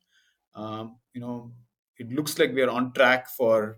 Um, 0.54 0.98
you 1.14 1.22
know, 1.22 1.52
it 1.98 2.10
looks 2.12 2.38
like 2.38 2.54
we 2.54 2.62
are 2.62 2.70
on 2.70 2.94
track 2.94 3.30
for, 3.30 3.78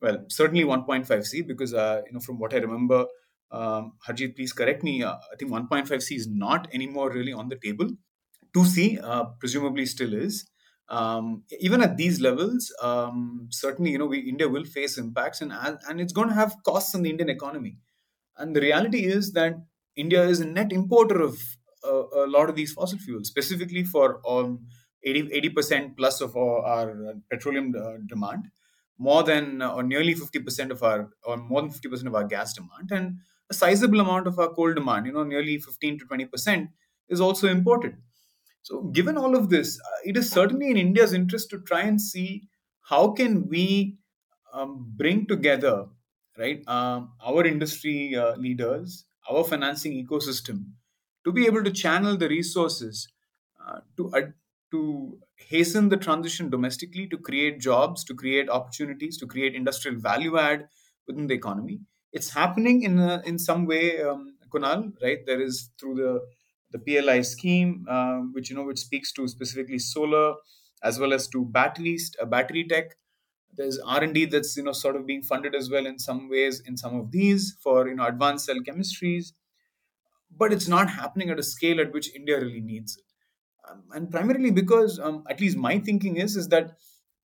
well, 0.00 0.24
certainly 0.28 0.64
1.5C 0.64 1.46
because 1.46 1.74
uh, 1.74 2.02
you 2.06 2.12
know 2.12 2.20
from 2.20 2.38
what 2.38 2.54
I 2.54 2.58
remember, 2.58 3.06
um, 3.50 3.92
please 4.36 4.52
correct 4.52 4.82
me. 4.82 5.02
Uh, 5.02 5.14
I 5.32 5.36
think 5.38 5.50
1.5C 5.50 6.16
is 6.16 6.28
not 6.28 6.68
anymore 6.72 7.10
really 7.10 7.32
on 7.32 7.48
the 7.48 7.56
table. 7.56 7.88
2C 8.56 9.02
uh, 9.02 9.24
presumably 9.40 9.86
still 9.86 10.14
is 10.14 10.48
um, 10.88 11.44
even 11.60 11.80
at 11.80 11.96
these 11.96 12.20
levels, 12.20 12.72
um, 12.82 13.48
certainly, 13.50 13.90
you 13.92 13.98
know, 13.98 14.06
we, 14.06 14.18
India 14.18 14.48
will 14.48 14.64
face 14.64 14.98
impacts 14.98 15.40
and, 15.40 15.52
and 15.52 16.00
it's 16.00 16.12
going 16.12 16.28
to 16.28 16.34
have 16.34 16.56
costs 16.64 16.94
on 16.94 17.02
the 17.02 17.10
Indian 17.10 17.30
economy. 17.30 17.78
And 18.36 18.54
the 18.54 18.60
reality 18.60 19.06
is 19.06 19.32
that 19.32 19.54
India 19.96 20.22
is 20.24 20.40
a 20.40 20.46
net 20.46 20.72
importer 20.72 21.22
of 21.22 21.38
uh, 21.86 22.24
a 22.24 22.26
lot 22.26 22.50
of 22.50 22.56
these 22.56 22.72
fossil 22.72 22.98
fuels, 22.98 23.28
specifically 23.28 23.84
for 23.84 24.20
um, 24.28 24.66
80, 25.04 25.50
percent 25.50 25.96
plus 25.96 26.20
of 26.20 26.36
our, 26.36 26.66
our 26.66 27.14
petroleum 27.30 27.74
uh, 27.78 27.98
demand, 28.06 28.48
more 28.98 29.22
than 29.22 29.62
uh, 29.62 29.72
or 29.72 29.82
nearly 29.82 30.14
50% 30.14 30.70
of 30.70 30.82
our, 30.82 31.10
or 31.22 31.36
more 31.36 31.62
than 31.62 31.70
50% 31.70 32.06
of 32.06 32.14
our 32.14 32.24
gas 32.24 32.54
demand, 32.54 32.90
and 32.90 33.18
sizable 33.54 34.00
amount 34.00 34.26
of 34.26 34.38
our 34.38 34.48
coal 34.48 34.74
demand, 34.74 35.06
you 35.06 35.12
know, 35.12 35.24
nearly 35.24 35.58
15 35.58 35.98
to 36.00 36.06
20% 36.06 36.68
is 37.08 37.20
also 37.20 37.48
imported. 37.48 37.96
So, 38.62 38.82
given 38.84 39.18
all 39.18 39.36
of 39.36 39.50
this, 39.50 39.78
uh, 39.78 39.98
it 40.04 40.16
is 40.16 40.30
certainly 40.30 40.70
in 40.70 40.76
India's 40.76 41.12
interest 41.12 41.50
to 41.50 41.60
try 41.60 41.82
and 41.82 42.00
see 42.00 42.48
how 42.82 43.12
can 43.12 43.48
we 43.48 43.98
um, 44.52 44.92
bring 44.96 45.26
together, 45.26 45.86
right, 46.38 46.66
um, 46.66 47.12
our 47.24 47.44
industry 47.44 48.16
uh, 48.16 48.36
leaders, 48.36 49.04
our 49.30 49.44
financing 49.44 49.92
ecosystem, 49.92 50.64
to 51.24 51.32
be 51.32 51.46
able 51.46 51.62
to 51.64 51.70
channel 51.70 52.16
the 52.16 52.28
resources 52.28 53.08
uh, 53.66 53.80
to 53.96 54.10
uh, 54.10 54.20
to 54.70 55.18
hasten 55.36 55.88
the 55.88 55.96
transition 55.96 56.50
domestically, 56.50 57.06
to 57.06 57.16
create 57.16 57.60
jobs, 57.60 58.02
to 58.04 58.14
create 58.14 58.48
opportunities, 58.48 59.16
to 59.18 59.26
create 59.26 59.54
industrial 59.54 60.00
value 60.00 60.36
add 60.38 60.68
within 61.06 61.26
the 61.26 61.34
economy. 61.34 61.80
It's 62.14 62.30
happening 62.30 62.82
in 62.84 62.98
a, 62.98 63.22
in 63.26 63.38
some 63.38 63.66
way, 63.66 64.00
um, 64.02 64.36
Kunal, 64.52 64.92
right? 65.02 65.18
There 65.26 65.42
is 65.42 65.70
through 65.80 65.96
the 65.96 66.12
the 66.72 66.78
PLI 66.80 67.22
scheme, 67.22 67.86
uh, 67.88 68.20
which 68.34 68.50
you 68.50 68.56
know 68.56 68.64
which 68.64 68.80
speaks 68.80 69.12
to 69.14 69.28
specifically 69.28 69.78
solar 69.80 70.34
as 70.82 70.98
well 71.00 71.12
as 71.14 71.28
to 71.28 71.44
batteries, 71.46 72.12
uh, 72.22 72.26
battery 72.26 72.66
tech. 72.68 72.96
There's 73.56 73.78
R 73.80 74.02
and 74.04 74.14
D 74.14 74.26
that's 74.26 74.56
you 74.56 74.64
know 74.64 74.72
sort 74.72 74.96
of 74.96 75.06
being 75.06 75.22
funded 75.22 75.54
as 75.56 75.70
well 75.70 75.86
in 75.86 75.98
some 75.98 76.28
ways 76.30 76.62
in 76.66 76.76
some 76.76 76.96
of 77.00 77.12
these 77.12 77.56
for 77.62 77.88
you 77.88 77.96
know 77.96 78.06
advanced 78.06 78.46
cell 78.46 78.60
chemistries, 78.68 79.32
but 80.36 80.52
it's 80.52 80.68
not 80.68 80.90
happening 80.90 81.30
at 81.30 81.38
a 81.38 81.42
scale 81.42 81.80
at 81.80 81.92
which 81.92 82.14
India 82.14 82.40
really 82.40 82.60
needs 82.60 82.96
it, 82.96 83.04
um, 83.70 83.84
and 83.92 84.10
primarily 84.10 84.50
because 84.50 84.98
um, 84.98 85.24
at 85.30 85.40
least 85.40 85.56
my 85.56 85.78
thinking 85.78 86.16
is 86.16 86.36
is 86.36 86.48
that 86.48 86.76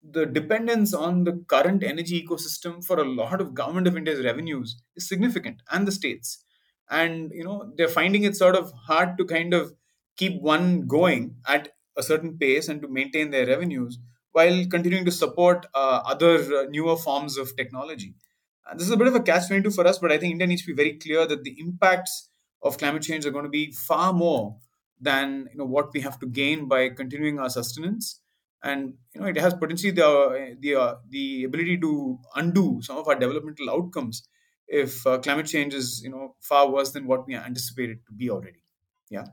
the 0.04 0.26
dependence 0.26 0.94
on 0.94 1.24
the 1.24 1.44
current 1.48 1.84
energy 1.84 2.26
ecosystem 2.26 2.84
for 2.86 3.00
a 3.00 3.04
lot 3.04 3.42
of 3.42 3.54
government 3.54 3.88
of 3.88 3.98
India's 3.98 4.24
revenues 4.24 4.82
is 4.96 5.08
significant 5.08 5.62
and 5.72 5.88
the 5.88 5.92
states 5.92 6.44
and 6.90 7.32
you 7.34 7.44
know 7.44 7.72
they're 7.76 7.88
finding 7.88 8.24
it 8.24 8.36
sort 8.36 8.56
of 8.56 8.72
hard 8.88 9.18
to 9.18 9.26
kind 9.26 9.54
of 9.54 9.74
keep 10.16 10.42
one 10.42 10.88
going 10.88 11.36
at 11.48 11.70
a 11.98 12.04
certain 12.04 12.38
pace 12.38 12.68
and 12.68 12.82
to 12.82 12.88
maintain 12.88 13.32
their 13.32 13.46
revenues 13.46 14.00
while 14.32 14.66
continuing 14.70 15.06
to 15.06 15.12
support 15.12 15.66
uh, 15.74 16.02
other 16.06 16.36
uh, 16.36 16.64
newer 16.70 16.96
forms 16.96 17.38
of 17.38 17.56
technology. 17.56 18.14
And 18.70 18.80
this 18.80 18.88
is 18.88 18.94
a 18.94 18.98
bit 18.98 19.08
of 19.08 19.16
a 19.16 19.22
catch 19.22 19.48
22 19.48 19.72
for 19.72 19.88
us, 19.88 19.98
but 19.98 20.12
I 20.12 20.18
think 20.18 20.34
India 20.34 20.46
needs 20.46 20.62
to 20.62 20.68
be 20.68 20.76
very 20.76 20.94
clear 20.94 21.26
that 21.26 21.44
the 21.44 21.56
impacts 21.60 22.30
of 22.62 22.78
climate 22.78 23.02
change 23.02 23.26
are 23.26 23.32
going 23.32 23.46
to 23.46 23.50
be 23.50 23.72
far 23.72 24.14
more 24.14 24.58
than 25.00 25.48
you 25.52 25.58
know 25.58 25.66
what 25.66 25.94
we 25.94 26.02
have 26.02 26.20
to 26.20 26.26
gain 26.26 26.68
by 26.68 26.90
continuing 26.90 27.40
our 27.40 27.50
sustenance 27.50 28.20
and 28.64 28.94
you 29.14 29.22
know 29.22 29.28
it 29.28 29.38
has 29.38 29.54
potentially 29.54 29.92
the 29.92 30.58
the 30.60 30.76
uh, 30.76 30.96
the 31.10 31.44
ability 31.44 31.78
to 31.78 32.20
undo 32.36 32.80
some 32.82 32.98
of 32.98 33.08
our 33.08 33.16
developmental 33.16 33.70
outcomes 33.70 34.28
if 34.68 35.06
uh, 35.08 35.18
climate 35.20 35.48
change 35.48 35.74
is 35.74 36.02
you 36.04 36.10
know 36.10 36.36
far 36.42 36.70
worse 36.70 36.92
than 36.92 37.08
what 37.08 37.26
we 37.28 37.36
anticipated 37.36 38.00
to 38.08 38.14
be 38.14 38.30
already. 38.30 38.64
Yeah. 39.10 39.28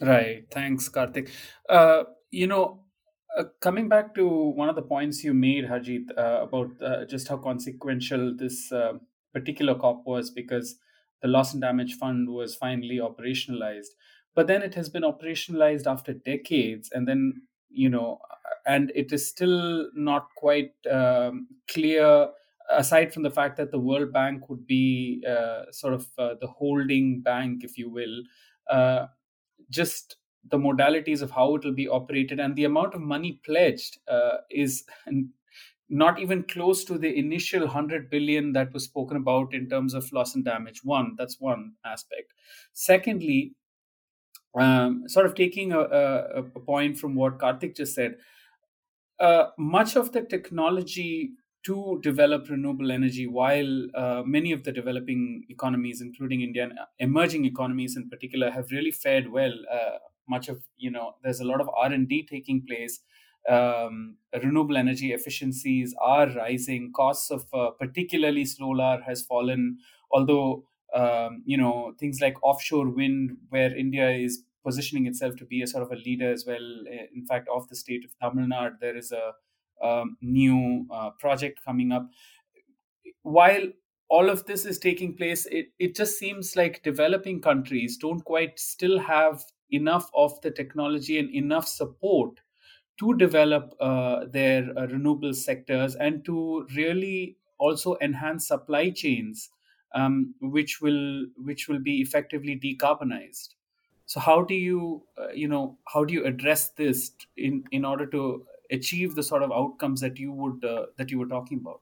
Right. 0.00 0.44
Thanks 0.50 0.88
karthik. 0.88 1.30
Uh, 1.68 2.04
you 2.30 2.46
know 2.46 2.84
uh, 3.36 3.44
coming 3.60 3.88
back 3.88 4.14
to 4.14 4.26
one 4.28 4.68
of 4.68 4.76
the 4.76 4.82
points 4.82 5.22
you 5.22 5.34
made 5.34 5.66
harjeet 5.66 6.10
uh, 6.16 6.40
about 6.42 6.70
uh, 6.82 7.04
just 7.04 7.28
how 7.28 7.36
consequential 7.36 8.34
this 8.36 8.72
uh, 8.72 8.94
particular 9.32 9.74
cop 9.74 10.02
was 10.06 10.30
because 10.30 10.76
the 11.22 11.28
loss 11.28 11.52
and 11.52 11.62
damage 11.62 11.94
fund 11.94 12.28
was 12.28 12.56
finally 12.56 12.96
operationalized. 12.96 13.92
But 14.34 14.46
then 14.46 14.62
it 14.62 14.74
has 14.74 14.88
been 14.88 15.02
operationalized 15.02 15.86
after 15.86 16.12
decades 16.12 16.90
and 16.92 17.06
then 17.06 17.42
you 17.70 17.88
know 17.88 18.18
and 18.66 18.92
it 18.94 19.12
is 19.12 19.26
still 19.26 19.88
not 19.94 20.28
quite 20.36 20.72
um, 20.90 21.48
clear 21.68 22.28
aside 22.70 23.12
from 23.12 23.22
the 23.22 23.30
fact 23.30 23.56
that 23.56 23.70
the 23.70 23.78
World 23.78 24.12
Bank 24.12 24.48
would 24.48 24.66
be 24.66 25.24
uh, 25.28 25.70
sort 25.72 25.94
of 25.94 26.06
uh, 26.18 26.34
the 26.40 26.46
holding 26.46 27.20
bank, 27.20 27.64
if 27.64 27.76
you 27.76 27.90
will, 27.90 28.22
uh, 28.70 29.06
just 29.70 30.16
the 30.48 30.58
modalities 30.58 31.22
of 31.22 31.30
how 31.30 31.54
it 31.56 31.64
will 31.64 31.74
be 31.74 31.88
operated 31.88 32.40
and 32.40 32.56
the 32.56 32.64
amount 32.64 32.94
of 32.94 33.00
money 33.00 33.40
pledged 33.44 33.98
uh, 34.08 34.38
is 34.50 34.84
not 35.88 36.20
even 36.20 36.44
close 36.44 36.84
to 36.84 36.96
the 36.96 37.18
initial 37.18 37.60
100 37.62 38.08
billion 38.10 38.52
that 38.52 38.72
was 38.72 38.84
spoken 38.84 39.16
about 39.16 39.52
in 39.52 39.68
terms 39.68 39.92
of 39.92 40.10
loss 40.12 40.34
and 40.34 40.44
damage. 40.44 40.84
One, 40.84 41.14
that's 41.18 41.40
one 41.40 41.72
aspect. 41.84 42.32
Secondly, 42.72 43.54
um, 44.58 45.04
sort 45.06 45.26
of 45.26 45.34
taking 45.34 45.72
a, 45.72 45.80
a, 45.80 46.38
a, 46.38 46.60
point 46.60 46.98
from 46.98 47.14
what 47.14 47.38
Karthik 47.38 47.76
just 47.76 47.94
said, 47.94 48.16
uh, 49.20 49.46
much 49.58 49.96
of 49.96 50.12
the 50.12 50.22
technology 50.22 51.32
to 51.64 52.00
develop 52.02 52.48
renewable 52.48 52.90
energy 52.90 53.26
while 53.26 53.86
uh, 53.94 54.22
many 54.24 54.50
of 54.50 54.64
the 54.64 54.72
developing 54.72 55.44
economies 55.50 56.00
including 56.00 56.40
india 56.40 56.62
and 56.62 56.72
emerging 57.00 57.44
economies 57.44 57.98
in 57.98 58.08
particular 58.08 58.50
have 58.50 58.70
really 58.70 58.90
fared 58.90 59.30
well 59.30 59.52
uh, 59.70 59.98
much 60.30 60.48
of 60.48 60.62
you 60.78 60.90
know 60.90 61.14
there's 61.22 61.40
a 61.40 61.44
lot 61.44 61.60
of 61.60 61.68
r&d 61.76 62.26
taking 62.30 62.64
place. 62.66 63.00
Um, 63.48 64.16
renewable 64.42 64.76
energy 64.76 65.12
efficiencies 65.12 65.94
are 66.00 66.28
rising. 66.28 66.92
Costs 66.94 67.30
of 67.30 67.46
uh, 67.54 67.70
particularly 67.70 68.44
solar 68.44 69.00
has 69.06 69.22
fallen 69.22 69.78
although 70.12 70.64
um, 70.94 71.42
you 71.44 71.56
know 71.56 71.94
things 71.98 72.20
like 72.20 72.42
offshore 72.42 72.88
wind 72.88 73.36
where 73.48 73.74
india 73.76 74.10
is 74.10 74.44
positioning 74.64 75.06
itself 75.06 75.36
to 75.36 75.44
be 75.44 75.62
a 75.62 75.66
sort 75.66 75.82
of 75.82 75.90
a 75.90 75.96
leader 75.96 76.30
as 76.30 76.44
well 76.46 76.66
in 77.14 77.24
fact 77.26 77.48
of 77.48 77.68
the 77.68 77.76
state 77.76 78.04
of 78.04 78.16
tamil 78.22 78.46
nadu 78.54 78.78
there 78.80 78.96
is 78.96 79.10
a 79.12 79.32
um, 79.82 80.16
new 80.20 80.86
uh, 80.90 81.10
project 81.10 81.60
coming 81.64 81.92
up. 81.92 82.10
While 83.22 83.72
all 84.08 84.28
of 84.28 84.46
this 84.46 84.64
is 84.64 84.78
taking 84.78 85.16
place, 85.16 85.46
it, 85.46 85.72
it 85.78 85.94
just 85.94 86.18
seems 86.18 86.56
like 86.56 86.82
developing 86.82 87.40
countries 87.40 87.96
don't 87.96 88.24
quite 88.24 88.58
still 88.58 88.98
have 88.98 89.44
enough 89.70 90.10
of 90.14 90.40
the 90.40 90.50
technology 90.50 91.18
and 91.18 91.30
enough 91.30 91.68
support 91.68 92.40
to 92.98 93.14
develop 93.16 93.74
uh, 93.80 94.26
their 94.26 94.76
uh, 94.76 94.86
renewable 94.88 95.32
sectors 95.32 95.94
and 95.94 96.24
to 96.24 96.66
really 96.74 97.36
also 97.58 97.96
enhance 98.00 98.48
supply 98.48 98.90
chains 98.90 99.50
um, 99.94 100.34
which 100.40 100.80
will 100.80 101.26
which 101.36 101.68
will 101.68 101.78
be 101.78 102.00
effectively 102.00 102.58
decarbonized 102.58 103.54
so 104.06 104.20
how 104.20 104.42
do 104.42 104.54
you 104.54 105.02
uh, 105.18 105.28
you 105.30 105.48
know 105.48 105.78
how 105.92 106.04
do 106.04 106.14
you 106.14 106.24
address 106.24 106.70
this 106.70 107.12
in 107.36 107.64
in 107.70 107.84
order 107.84 108.06
to 108.06 108.46
achieve 108.70 109.14
the 109.14 109.22
sort 109.22 109.42
of 109.42 109.52
outcomes 109.52 110.00
that 110.00 110.18
you 110.18 110.32
would 110.32 110.64
uh, 110.64 110.86
that 110.96 111.10
you 111.10 111.18
were 111.18 111.26
talking 111.26 111.58
about 111.58 111.80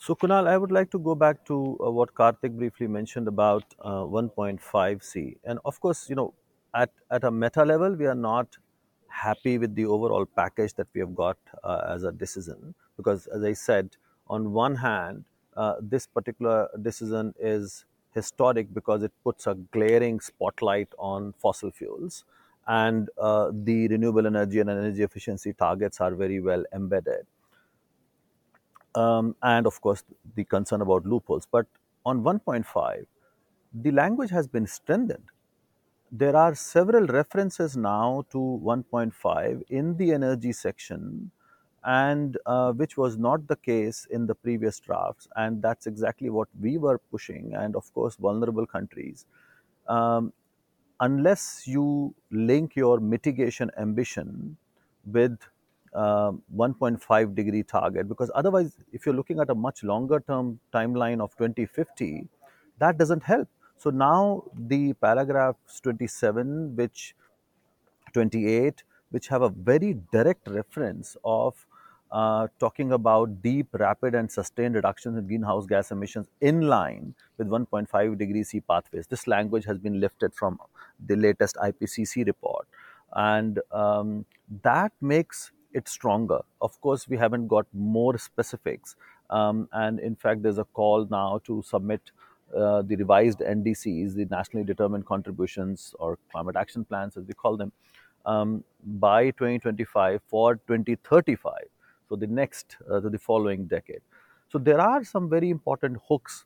So, 0.00 0.14
Kunal, 0.14 0.46
I 0.46 0.56
would 0.56 0.70
like 0.70 0.90
to 0.92 0.98
go 0.98 1.14
back 1.14 1.44
to 1.46 1.76
uh, 1.84 1.90
what 1.90 2.14
Karthik 2.14 2.56
briefly 2.56 2.86
mentioned 2.86 3.26
about 3.26 3.64
uh, 3.80 4.04
1.5C. 4.04 5.38
And 5.44 5.58
of 5.64 5.80
course, 5.80 6.08
you 6.08 6.14
know, 6.14 6.34
at, 6.74 6.90
at 7.10 7.24
a 7.24 7.30
meta 7.30 7.64
level, 7.64 7.94
we 7.94 8.06
are 8.06 8.14
not 8.14 8.56
happy 9.08 9.58
with 9.58 9.74
the 9.74 9.86
overall 9.86 10.24
package 10.24 10.74
that 10.74 10.86
we 10.94 11.00
have 11.00 11.14
got 11.14 11.36
uh, 11.64 11.82
as 11.88 12.04
a 12.04 12.12
decision. 12.12 12.74
Because, 12.96 13.26
as 13.26 13.42
I 13.42 13.52
said, 13.54 13.96
on 14.28 14.52
one 14.52 14.76
hand, 14.76 15.24
uh, 15.58 15.76
this 15.82 16.06
particular 16.06 16.68
decision 16.82 17.34
is 17.40 17.86
historic 18.14 18.72
because 18.74 19.02
it 19.02 19.12
puts 19.24 19.46
a 19.46 19.54
glaring 19.56 20.20
spotlight 20.20 20.88
on 20.98 21.34
fossil 21.34 21.72
fuels. 21.72 22.24
And 22.66 23.10
uh, 23.18 23.50
the 23.52 23.88
renewable 23.88 24.26
energy 24.26 24.60
and 24.60 24.70
energy 24.70 25.02
efficiency 25.02 25.54
targets 25.54 26.00
are 26.00 26.14
very 26.14 26.40
well 26.40 26.64
embedded 26.74 27.26
um, 28.94 29.36
and 29.42 29.66
of 29.66 29.80
course 29.80 30.04
the 30.34 30.44
concern 30.44 30.80
about 30.82 31.06
loopholes. 31.06 31.46
But 31.50 31.66
on 32.06 32.22
1.5, 32.22 33.06
the 33.72 33.90
language 33.92 34.30
has 34.30 34.48
been 34.48 34.66
strengthened. 34.66 35.30
There 36.10 36.36
are 36.36 36.54
several 36.54 37.06
references 37.06 37.76
now 37.76 38.26
to 38.30 38.38
1.5 38.38 39.62
in 39.70 39.96
the 39.96 40.12
energy 40.12 40.52
section, 40.52 41.30
and 41.84 42.36
uh, 42.46 42.72
which 42.72 42.96
was 42.96 43.16
not 43.16 43.46
the 43.46 43.56
case 43.56 44.06
in 44.10 44.26
the 44.26 44.34
previous 44.34 44.80
drafts. 44.80 45.28
And 45.36 45.62
that's 45.62 45.86
exactly 45.86 46.30
what 46.30 46.48
we 46.60 46.78
were 46.78 46.98
pushing. 47.10 47.54
And 47.54 47.76
of 47.76 47.92
course, 47.94 48.16
vulnerable 48.16 48.66
countries. 48.66 49.26
Um, 49.86 50.32
unless 51.00 51.66
you 51.66 52.14
link 52.30 52.74
your 52.76 52.98
mitigation 53.00 53.70
ambition 53.78 54.56
with 55.06 55.38
um 55.94 56.42
1.5 56.54 57.34
degree 57.34 57.62
target 57.62 58.06
because 58.08 58.30
otherwise 58.34 58.76
if 58.92 59.06
you're 59.06 59.14
looking 59.14 59.40
at 59.40 59.48
a 59.48 59.54
much 59.54 59.82
longer 59.82 60.20
term 60.20 60.60
timeline 60.70 61.18
of 61.18 61.34
2050 61.38 62.28
that 62.78 62.98
doesn't 62.98 63.22
help 63.22 63.48
so 63.78 63.88
now 63.88 64.44
the 64.54 64.92
paragraphs 64.94 65.80
27 65.80 66.76
which 66.76 67.14
28, 68.12 68.82
which 69.10 69.28
have 69.28 69.42
a 69.42 69.48
very 69.48 69.98
direct 70.12 70.48
reference 70.48 71.16
of 71.24 71.66
uh, 72.10 72.48
talking 72.58 72.92
about 72.92 73.42
deep, 73.42 73.68
rapid, 73.72 74.14
and 74.14 74.30
sustained 74.30 74.74
reductions 74.74 75.18
in 75.18 75.26
greenhouse 75.26 75.66
gas 75.66 75.90
emissions 75.90 76.26
in 76.40 76.62
line 76.62 77.14
with 77.36 77.48
1.5 77.48 78.18
degree 78.18 78.42
C 78.42 78.60
pathways. 78.60 79.06
This 79.06 79.26
language 79.26 79.64
has 79.66 79.78
been 79.78 80.00
lifted 80.00 80.34
from 80.34 80.58
the 81.06 81.16
latest 81.16 81.56
IPCC 81.56 82.26
report, 82.26 82.66
and 83.14 83.60
um, 83.72 84.24
that 84.62 84.92
makes 85.00 85.52
it 85.74 85.86
stronger. 85.86 86.40
Of 86.62 86.80
course, 86.80 87.06
we 87.08 87.18
haven't 87.18 87.46
got 87.48 87.66
more 87.74 88.16
specifics, 88.16 88.96
um, 89.28 89.68
and 89.72 90.00
in 90.00 90.16
fact, 90.16 90.42
there's 90.42 90.58
a 90.58 90.64
call 90.64 91.06
now 91.10 91.40
to 91.44 91.62
submit 91.62 92.10
uh, 92.56 92.80
the 92.80 92.96
revised 92.96 93.40
NDCs, 93.40 94.14
the 94.14 94.24
nationally 94.30 94.64
determined 94.64 95.04
contributions 95.04 95.94
or 95.98 96.18
climate 96.32 96.56
action 96.56 96.86
plans, 96.86 97.18
as 97.18 97.24
we 97.26 97.34
call 97.34 97.58
them, 97.58 97.70
um, 98.26 98.64
by 98.84 99.30
2025 99.30 100.20
for 100.26 100.56
2035. 100.66 101.52
So 102.08 102.16
the 102.16 102.26
next, 102.26 102.76
uh, 102.90 103.00
the 103.00 103.18
following 103.18 103.66
decade. 103.66 104.00
So 104.50 104.58
there 104.58 104.80
are 104.80 105.04
some 105.04 105.28
very 105.28 105.50
important 105.50 105.98
hooks 106.08 106.44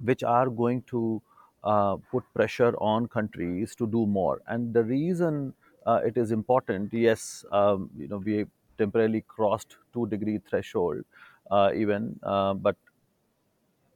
which 0.00 0.22
are 0.22 0.48
going 0.48 0.82
to 0.82 1.20
uh, 1.64 1.96
put 2.10 2.22
pressure 2.34 2.74
on 2.78 3.08
countries 3.08 3.74
to 3.76 3.86
do 3.86 4.06
more. 4.06 4.40
And 4.46 4.72
the 4.72 4.84
reason 4.84 5.54
uh, 5.86 6.00
it 6.04 6.16
is 6.16 6.30
important, 6.30 6.92
yes, 6.92 7.44
um, 7.50 7.90
you 7.96 8.08
know, 8.08 8.18
we 8.18 8.46
temporarily 8.76 9.24
crossed 9.26 9.76
two 9.92 10.06
degree 10.06 10.38
threshold, 10.48 11.04
uh, 11.50 11.72
even, 11.74 12.18
uh, 12.22 12.54
but 12.54 12.76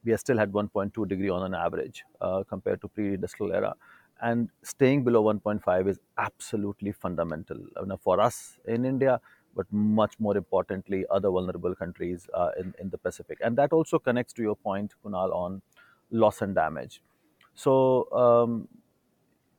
we 0.05 0.17
still 0.17 0.37
had 0.37 0.51
1.2 0.51 1.09
degree 1.09 1.29
on 1.29 1.45
an 1.45 1.55
average 1.55 2.05
uh, 2.21 2.43
compared 2.49 2.81
to 2.81 2.89
pre-industrial 2.89 3.53
era 3.53 3.75
and 4.23 4.49
staying 4.63 5.05
below 5.05 5.23
1.5 5.25 5.89
is 5.89 6.01
absolutely 6.19 6.93
fundamental 6.93 7.59
you 7.59 7.87
know, 7.87 7.97
for 7.97 8.21
us 8.21 8.59
in 8.67 8.85
india 8.85 9.21
but 9.55 9.67
much 9.73 10.19
more 10.19 10.37
importantly 10.37 11.05
other 11.11 11.31
vulnerable 11.31 11.75
countries 11.75 12.29
uh, 12.35 12.51
in, 12.59 12.75
in 12.81 12.91
the 12.91 12.99
pacific 12.99 13.39
and 13.43 13.57
that 13.57 13.73
also 13.73 13.99
connects 13.99 14.33
to 14.33 14.43
your 14.43 14.57
point 14.57 14.95
kunal 15.05 15.35
on 15.35 15.61
loss 16.11 16.43
and 16.43 16.55
damage 16.55 17.03
so 17.55 18.11
um, 18.13 18.69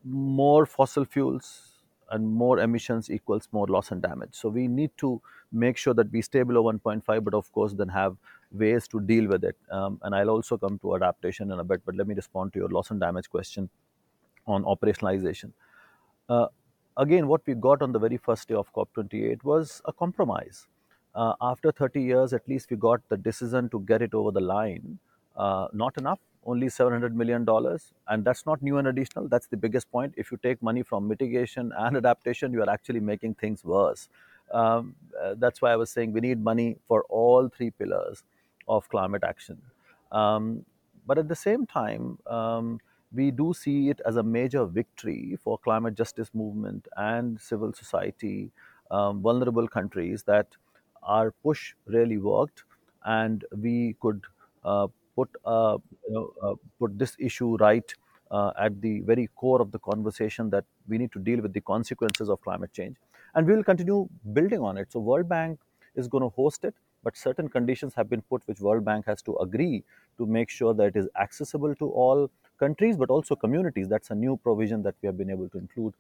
more 0.03 0.65
fossil 0.65 1.05
fuels 1.05 1.73
and 2.11 2.27
more 2.27 2.59
emissions 2.59 3.09
equals 3.09 3.47
more 3.51 3.67
loss 3.67 3.91
and 3.91 4.01
damage. 4.01 4.29
So 4.33 4.49
we 4.49 4.67
need 4.67 4.91
to 4.97 5.21
make 5.51 5.77
sure 5.77 5.93
that 5.93 6.11
we 6.11 6.21
stay 6.21 6.43
below 6.43 6.63
1.5, 6.63 7.23
but 7.23 7.33
of 7.33 7.51
course 7.51 7.73
then 7.73 7.89
have 7.89 8.17
ways 8.51 8.87
to 8.89 8.99
deal 8.99 9.27
with 9.27 9.43
it. 9.43 9.55
Um, 9.71 9.99
and 10.03 10.13
I'll 10.13 10.29
also 10.29 10.57
come 10.57 10.77
to 10.79 10.95
adaptation 10.95 11.51
in 11.51 11.59
a 11.59 11.63
bit, 11.63 11.81
but 11.85 11.95
let 11.95 12.07
me 12.07 12.15
respond 12.15 12.53
to 12.53 12.59
your 12.59 12.69
loss 12.69 12.91
and 12.91 12.99
damage 12.99 13.29
question 13.29 13.69
on 14.47 14.63
operationalization. 14.63 15.51
Uh, 16.29 16.47
again, 16.97 17.27
what 17.27 17.41
we 17.45 17.53
got 17.53 17.81
on 17.81 17.91
the 17.91 17.99
very 17.99 18.17
first 18.17 18.47
day 18.47 18.55
of 18.55 18.71
COP28 18.73 19.43
was 19.43 19.81
a 19.85 19.93
compromise. 19.93 20.67
Uh, 21.15 21.33
after 21.41 21.71
30 21.71 22.01
years, 22.01 22.33
at 22.33 22.47
least 22.47 22.69
we 22.71 22.77
got 22.77 23.07
the 23.09 23.17
decision 23.17 23.69
to 23.69 23.79
get 23.81 24.01
it 24.01 24.13
over 24.13 24.31
the 24.31 24.41
line. 24.41 24.97
Uh, 25.35 25.67
not 25.73 25.97
enough, 25.97 26.19
only 26.45 26.67
$700 26.67 27.13
million. 27.13 27.45
And 28.07 28.25
that's 28.25 28.45
not 28.45 28.61
new 28.61 28.77
and 28.77 28.87
additional. 28.87 29.27
That's 29.27 29.47
the 29.47 29.57
biggest 29.57 29.91
point. 29.91 30.13
If 30.17 30.31
you 30.31 30.37
take 30.41 30.61
money 30.61 30.83
from 30.83 31.07
mitigation 31.07 31.71
and 31.77 31.97
adaptation, 32.03 32.51
you 32.51 32.61
are 32.63 32.69
actually 32.69 32.99
making 32.99 33.35
things 33.35 33.63
worse. 33.63 34.09
Um, 34.51 34.95
uh, 35.21 35.35
that's 35.37 35.61
why 35.61 35.71
I 35.71 35.75
was 35.75 35.89
saying 35.89 36.13
we 36.13 36.21
need 36.21 36.43
money 36.43 36.77
for 36.87 37.03
all 37.09 37.47
three 37.47 37.71
pillars 37.71 38.23
of 38.67 38.87
climate 38.89 39.23
action. 39.23 39.61
Um, 40.11 40.65
but 41.05 41.17
at 41.17 41.27
the 41.27 41.35
same 41.35 41.65
time, 41.65 42.17
um, 42.27 42.79
we 43.13 43.31
do 43.31 43.53
see 43.53 43.89
it 43.89 44.01
as 44.05 44.15
a 44.15 44.23
major 44.23 44.65
victory 44.65 45.37
for 45.43 45.57
climate 45.59 45.95
justice 45.95 46.31
movement 46.33 46.87
and 46.97 47.39
civil 47.39 47.73
society, 47.73 48.51
um, 48.91 49.21
vulnerable 49.21 49.67
countries 49.67 50.23
that 50.23 50.47
our 51.03 51.31
push 51.31 51.75
really 51.85 52.17
worked, 52.17 52.63
and 53.05 53.45
we 53.57 53.95
could 53.99 54.23
uh, 54.63 54.87
put 55.15 55.29
uh, 55.45 55.77
you 56.07 56.13
know, 56.13 56.33
uh, 56.41 56.55
put 56.79 56.97
this 56.97 57.15
issue 57.19 57.55
right 57.57 57.93
uh, 58.31 58.51
at 58.59 58.81
the 58.81 59.01
very 59.01 59.27
core 59.35 59.61
of 59.61 59.71
the 59.71 59.79
conversation 59.79 60.49
that 60.49 60.65
we 60.87 60.97
need 60.97 61.11
to 61.11 61.19
deal 61.19 61.41
with 61.41 61.53
the 61.53 61.61
consequences 61.61 62.29
of 62.29 62.41
climate 62.41 62.71
change, 62.73 62.97
and 63.35 63.45
we 63.45 63.53
will 63.55 63.63
continue 63.63 64.07
building 64.33 64.61
on 64.61 64.77
it. 64.77 64.91
So, 64.91 64.99
World 64.99 65.29
Bank 65.29 65.59
is 65.95 66.07
going 66.07 66.23
to 66.23 66.29
host 66.29 66.63
it, 66.63 66.73
but 67.03 67.17
certain 67.17 67.49
conditions 67.49 67.93
have 67.95 68.09
been 68.09 68.21
put 68.21 68.47
which 68.47 68.59
World 68.59 68.85
Bank 68.85 69.05
has 69.05 69.21
to 69.23 69.35
agree 69.37 69.83
to 70.17 70.25
make 70.25 70.49
sure 70.49 70.73
that 70.73 70.85
it 70.85 70.95
is 70.95 71.07
accessible 71.19 71.75
to 71.75 71.89
all 71.89 72.31
countries, 72.63 72.97
but 73.03 73.09
also 73.17 73.35
communities. 73.45 73.87
That's 73.95 74.11
a 74.15 74.17
new 74.25 74.37
provision 74.47 74.83
that 74.87 74.95
we 75.01 75.07
have 75.07 75.17
been 75.23 75.31
able 75.37 75.49
to 75.55 75.57
include, 75.65 75.93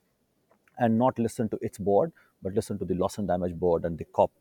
and 0.85 0.97
not 1.05 1.19
listen 1.25 1.49
to 1.53 1.57
its 1.69 1.77
board, 1.89 2.11
but 2.43 2.53
listen 2.59 2.79
to 2.79 2.85
the 2.91 2.95
loss 3.01 3.17
and 3.19 3.27
damage 3.33 3.55
board 3.65 3.85
and 3.89 3.97
the 4.03 4.07
COP 4.19 4.31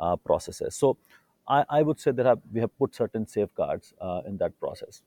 uh, 0.00 0.16
processes. 0.30 0.74
So 0.82 0.96
I, 1.56 1.64
I 1.78 1.82
would 1.82 2.00
say 2.04 2.10
that 2.12 2.38
we 2.52 2.60
have 2.64 2.72
put 2.78 2.94
certain 2.94 3.26
safeguards 3.26 3.94
uh, 4.00 4.20
in 4.26 4.36
that 4.42 4.58
process. 4.64 5.02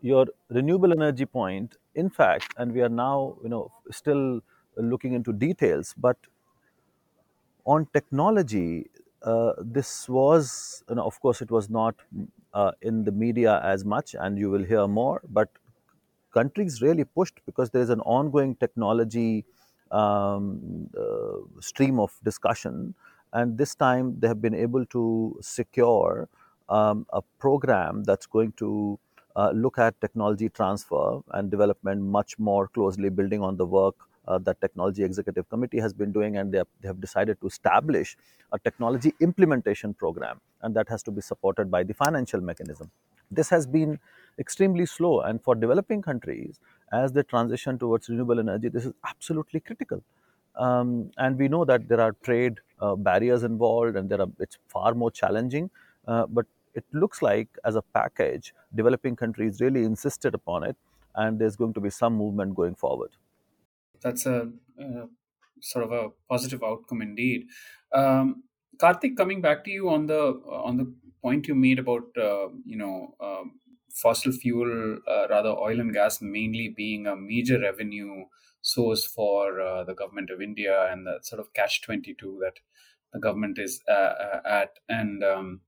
Your 0.00 0.26
renewable 0.58 0.92
energy 0.92 1.26
point, 1.26 1.76
in 1.94 2.08
fact, 2.10 2.54
and 2.58 2.72
we 2.78 2.82
are 2.86 2.94
now, 3.06 3.36
you 3.42 3.48
know, 3.48 3.64
still 3.90 4.40
looking 4.76 5.12
into 5.18 5.32
details, 5.32 5.94
but 6.06 6.16
on 7.64 7.86
technology, 7.92 8.90
uh, 9.22 9.52
this 9.76 10.08
was, 10.08 10.82
you 10.88 10.96
know, 10.96 11.04
of 11.04 11.20
course, 11.20 11.40
it 11.46 11.50
was 11.50 11.70
not 11.70 11.94
uh, 12.52 12.72
in 12.82 13.04
the 13.04 13.12
media 13.12 13.60
as 13.74 13.84
much, 13.84 14.14
and 14.26 14.38
you 14.38 14.50
will 14.50 14.64
hear 14.72 14.86
more. 14.86 15.22
But 15.38 15.48
countries 16.38 16.82
really 16.82 17.04
pushed 17.04 17.40
because 17.46 17.70
there 17.70 17.82
is 17.82 17.90
an 17.96 18.00
ongoing 18.00 18.54
technology 18.56 19.44
um, 19.90 20.90
uh, 20.98 21.38
stream 21.60 21.98
of 21.98 22.12
discussion. 22.24 22.94
And 23.32 23.58
this 23.58 23.74
time 23.74 24.16
they 24.20 24.28
have 24.28 24.40
been 24.46 24.54
able 24.54 24.86
to 24.86 25.02
secure 25.40 26.28
um, 26.68 27.06
a 27.12 27.22
program 27.44 28.04
that's 28.04 28.26
going 28.26 28.52
to 28.62 28.98
uh, 29.36 29.50
look 29.64 29.78
at 29.78 30.00
technology 30.00 30.48
transfer 30.48 31.20
and 31.32 31.50
development 31.50 32.02
much 32.02 32.38
more 32.38 32.68
closely, 32.68 33.08
building 33.08 33.42
on 33.42 33.56
the 33.56 33.66
work 33.66 33.96
uh, 34.28 34.38
that 34.38 34.60
Technology 34.60 35.02
Executive 35.04 35.48
Committee 35.48 35.80
has 35.80 35.92
been 35.92 36.12
doing, 36.12 36.36
and 36.36 36.52
they 36.52 36.58
have, 36.58 36.68
they 36.80 36.88
have 36.88 37.00
decided 37.00 37.40
to 37.40 37.46
establish 37.46 38.16
a 38.52 38.58
technology 38.58 39.12
implementation 39.20 39.92
program, 39.92 40.40
and 40.62 40.74
that 40.76 40.88
has 40.88 41.02
to 41.02 41.10
be 41.10 41.20
supported 41.20 41.70
by 41.70 41.82
the 41.82 41.94
financial 41.94 42.40
mechanism. 42.40 42.90
This 43.30 43.48
has 43.50 43.66
been 43.66 43.98
extremely 44.38 44.86
slow, 44.86 45.20
and 45.20 45.42
for 45.42 45.54
developing 45.54 46.02
countries, 46.02 46.58
as 46.92 47.12
they 47.12 47.22
transition 47.22 47.78
towards 47.78 48.08
renewable 48.08 48.38
energy, 48.38 48.68
this 48.68 48.86
is 48.86 48.92
absolutely 49.04 49.60
critical 49.60 50.02
Um, 50.56 51.10
and 51.18 51.38
we 51.38 51.48
know 51.48 51.64
that 51.64 51.88
there 51.88 52.00
are 52.00 52.12
trade 52.22 52.60
uh, 52.80 52.94
barriers 52.96 53.42
involved, 53.42 53.96
and 53.96 54.08
there 54.08 54.20
are 54.20 54.28
it's 54.38 54.58
far 54.68 54.94
more 54.94 55.10
challenging. 55.10 55.70
Uh, 56.06 56.26
but 56.26 56.46
it 56.74 56.84
looks 56.92 57.22
like, 57.22 57.48
as 57.64 57.76
a 57.76 57.82
package, 57.82 58.54
developing 58.74 59.16
countries 59.16 59.60
really 59.60 59.84
insisted 59.84 60.34
upon 60.34 60.64
it, 60.64 60.76
and 61.14 61.38
there's 61.38 61.56
going 61.56 61.72
to 61.74 61.80
be 61.80 61.90
some 61.90 62.14
movement 62.16 62.54
going 62.54 62.74
forward. 62.74 63.10
That's 64.00 64.26
a, 64.26 64.50
uh, 64.80 65.06
sort 65.60 65.84
of 65.84 65.92
a 65.92 66.10
positive 66.28 66.62
outcome 66.62 67.02
indeed. 67.02 67.48
Um, 67.92 68.44
Karthik, 68.78 69.16
coming 69.16 69.40
back 69.40 69.64
to 69.64 69.70
you 69.70 69.88
on 69.88 70.06
the 70.06 70.40
on 70.46 70.76
the 70.76 70.92
point 71.22 71.48
you 71.48 71.54
made 71.54 71.78
about 71.78 72.16
uh, 72.16 72.48
you 72.64 72.76
know 72.76 73.14
um, 73.20 73.60
fossil 73.90 74.32
fuel, 74.32 74.98
uh, 75.08 75.26
rather 75.28 75.50
oil 75.50 75.80
and 75.80 75.92
gas, 75.92 76.20
mainly 76.20 76.68
being 76.68 77.06
a 77.06 77.16
major 77.16 77.58
revenue 77.60 78.24
source 78.62 79.04
for 79.06 79.60
uh, 79.60 79.84
the 79.84 79.94
government 79.94 80.30
of 80.30 80.40
India, 80.40 80.88
and 80.90 81.06
the 81.06 81.18
sort 81.22 81.40
of 81.40 81.52
catch 81.54 81.82
twenty 81.82 82.14
two 82.14 82.38
that 82.42 82.60
the 83.12 83.20
government 83.20 83.58
is 83.58 83.80
uh, 83.88 83.92
uh, 83.92 84.40
at, 84.44 84.78
and 84.88 85.22
um, 85.22 85.60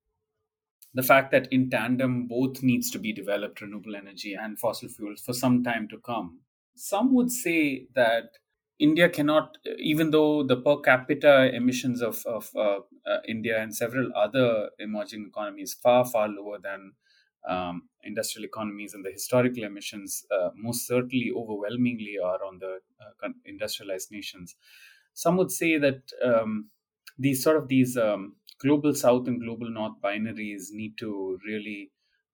the 0.94 1.02
fact 1.02 1.30
that 1.30 1.46
in 1.52 1.70
tandem 1.70 2.26
both 2.26 2.62
needs 2.62 2.90
to 2.90 2.98
be 2.98 3.12
developed 3.12 3.60
renewable 3.60 3.94
energy 3.94 4.34
and 4.34 4.58
fossil 4.58 4.88
fuels 4.88 5.20
for 5.20 5.32
some 5.32 5.62
time 5.62 5.86
to 5.88 5.98
come. 5.98 6.40
Some 6.74 7.14
would 7.14 7.30
say 7.30 7.86
that 7.94 8.30
India 8.78 9.08
cannot, 9.08 9.56
even 9.78 10.10
though 10.10 10.42
the 10.42 10.56
per 10.60 10.80
capita 10.80 11.54
emissions 11.54 12.02
of, 12.02 12.24
of 12.26 12.50
uh, 12.56 12.80
uh, 13.06 13.20
India 13.26 13.60
and 13.62 13.74
several 13.74 14.12
other 14.14 14.70
emerging 14.78 15.26
economies 15.26 15.72
far, 15.74 16.04
far 16.04 16.28
lower 16.28 16.58
than 16.58 16.92
um, 17.48 17.88
industrial 18.02 18.44
economies 18.44 18.92
and 18.92 19.04
the 19.04 19.10
historical 19.12 19.64
emissions 19.64 20.26
uh, 20.30 20.50
most 20.54 20.86
certainly 20.86 21.30
overwhelmingly 21.34 22.18
are 22.22 22.44
on 22.44 22.58
the 22.58 22.80
uh, 23.00 23.28
industrialized 23.46 24.10
nations. 24.10 24.56
Some 25.14 25.36
would 25.38 25.50
say 25.50 25.78
that 25.78 26.02
um, 26.22 26.70
these 27.18 27.42
sort 27.42 27.56
of 27.56 27.68
these 27.68 27.96
um, 27.96 28.36
global 28.58 28.94
south 28.94 29.26
and 29.26 29.40
global 29.40 29.70
north 29.70 30.00
binaries 30.02 30.70
need 30.70 30.98
to 30.98 31.38
really 31.46 31.92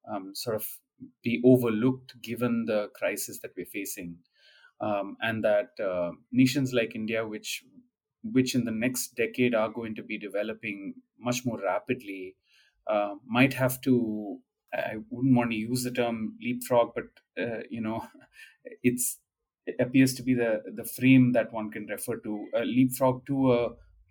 um, 0.09 0.35
sort 0.35 0.57
of 0.57 0.67
be 1.23 1.41
overlooked 1.45 2.21
given 2.21 2.65
the 2.67 2.89
crisis 2.95 3.39
that 3.41 3.53
we're 3.57 3.67
facing 3.67 4.19
um, 4.83 5.17
and 5.23 5.45
that 5.45 5.79
uh, 5.81 6.13
nations 6.33 6.75
like 6.75 6.95
India, 6.97 7.27
which 7.27 7.65
which 8.25 8.55
in 8.55 8.65
the 8.65 8.71
next 8.73 9.17
decade 9.17 9.55
are 9.55 9.69
going 9.71 9.95
to 9.97 10.03
be 10.03 10.19
developing 10.19 10.95
much 11.19 11.45
more 11.45 11.61
rapidly, 11.61 12.37
uh, 12.87 13.15
might 13.27 13.55
have 13.55 13.81
to. 13.83 14.41
I 14.75 14.97
wouldn't 15.11 15.37
want 15.37 15.51
to 15.51 15.57
use 15.57 15.85
the 15.85 15.91
term 15.91 16.39
leapfrog, 16.41 16.95
but 16.95 17.43
uh, 17.43 17.63
you 17.71 17.81
know, 17.81 18.07
it's 18.83 19.19
it 19.67 19.77
appears 19.79 20.15
to 20.15 20.23
be 20.23 20.35
the 20.35 20.63
the 20.75 20.85
frame 20.85 21.33
that 21.33 21.53
one 21.53 21.71
can 21.71 21.87
refer 21.87 22.17
to 22.19 22.49
a 22.55 22.65
leapfrog 22.65 23.27
to 23.27 23.53
a 23.53 23.69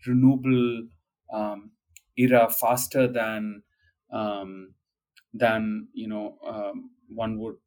renewable 0.07 0.87
um, 1.33 1.71
era 2.17 2.49
faster 2.49 3.07
than 3.07 3.63
um, 4.11 4.75
than 5.33 5.89
you 5.93 6.07
know 6.07 6.37
um, 6.45 6.91
one 7.09 7.39
would 7.39 7.57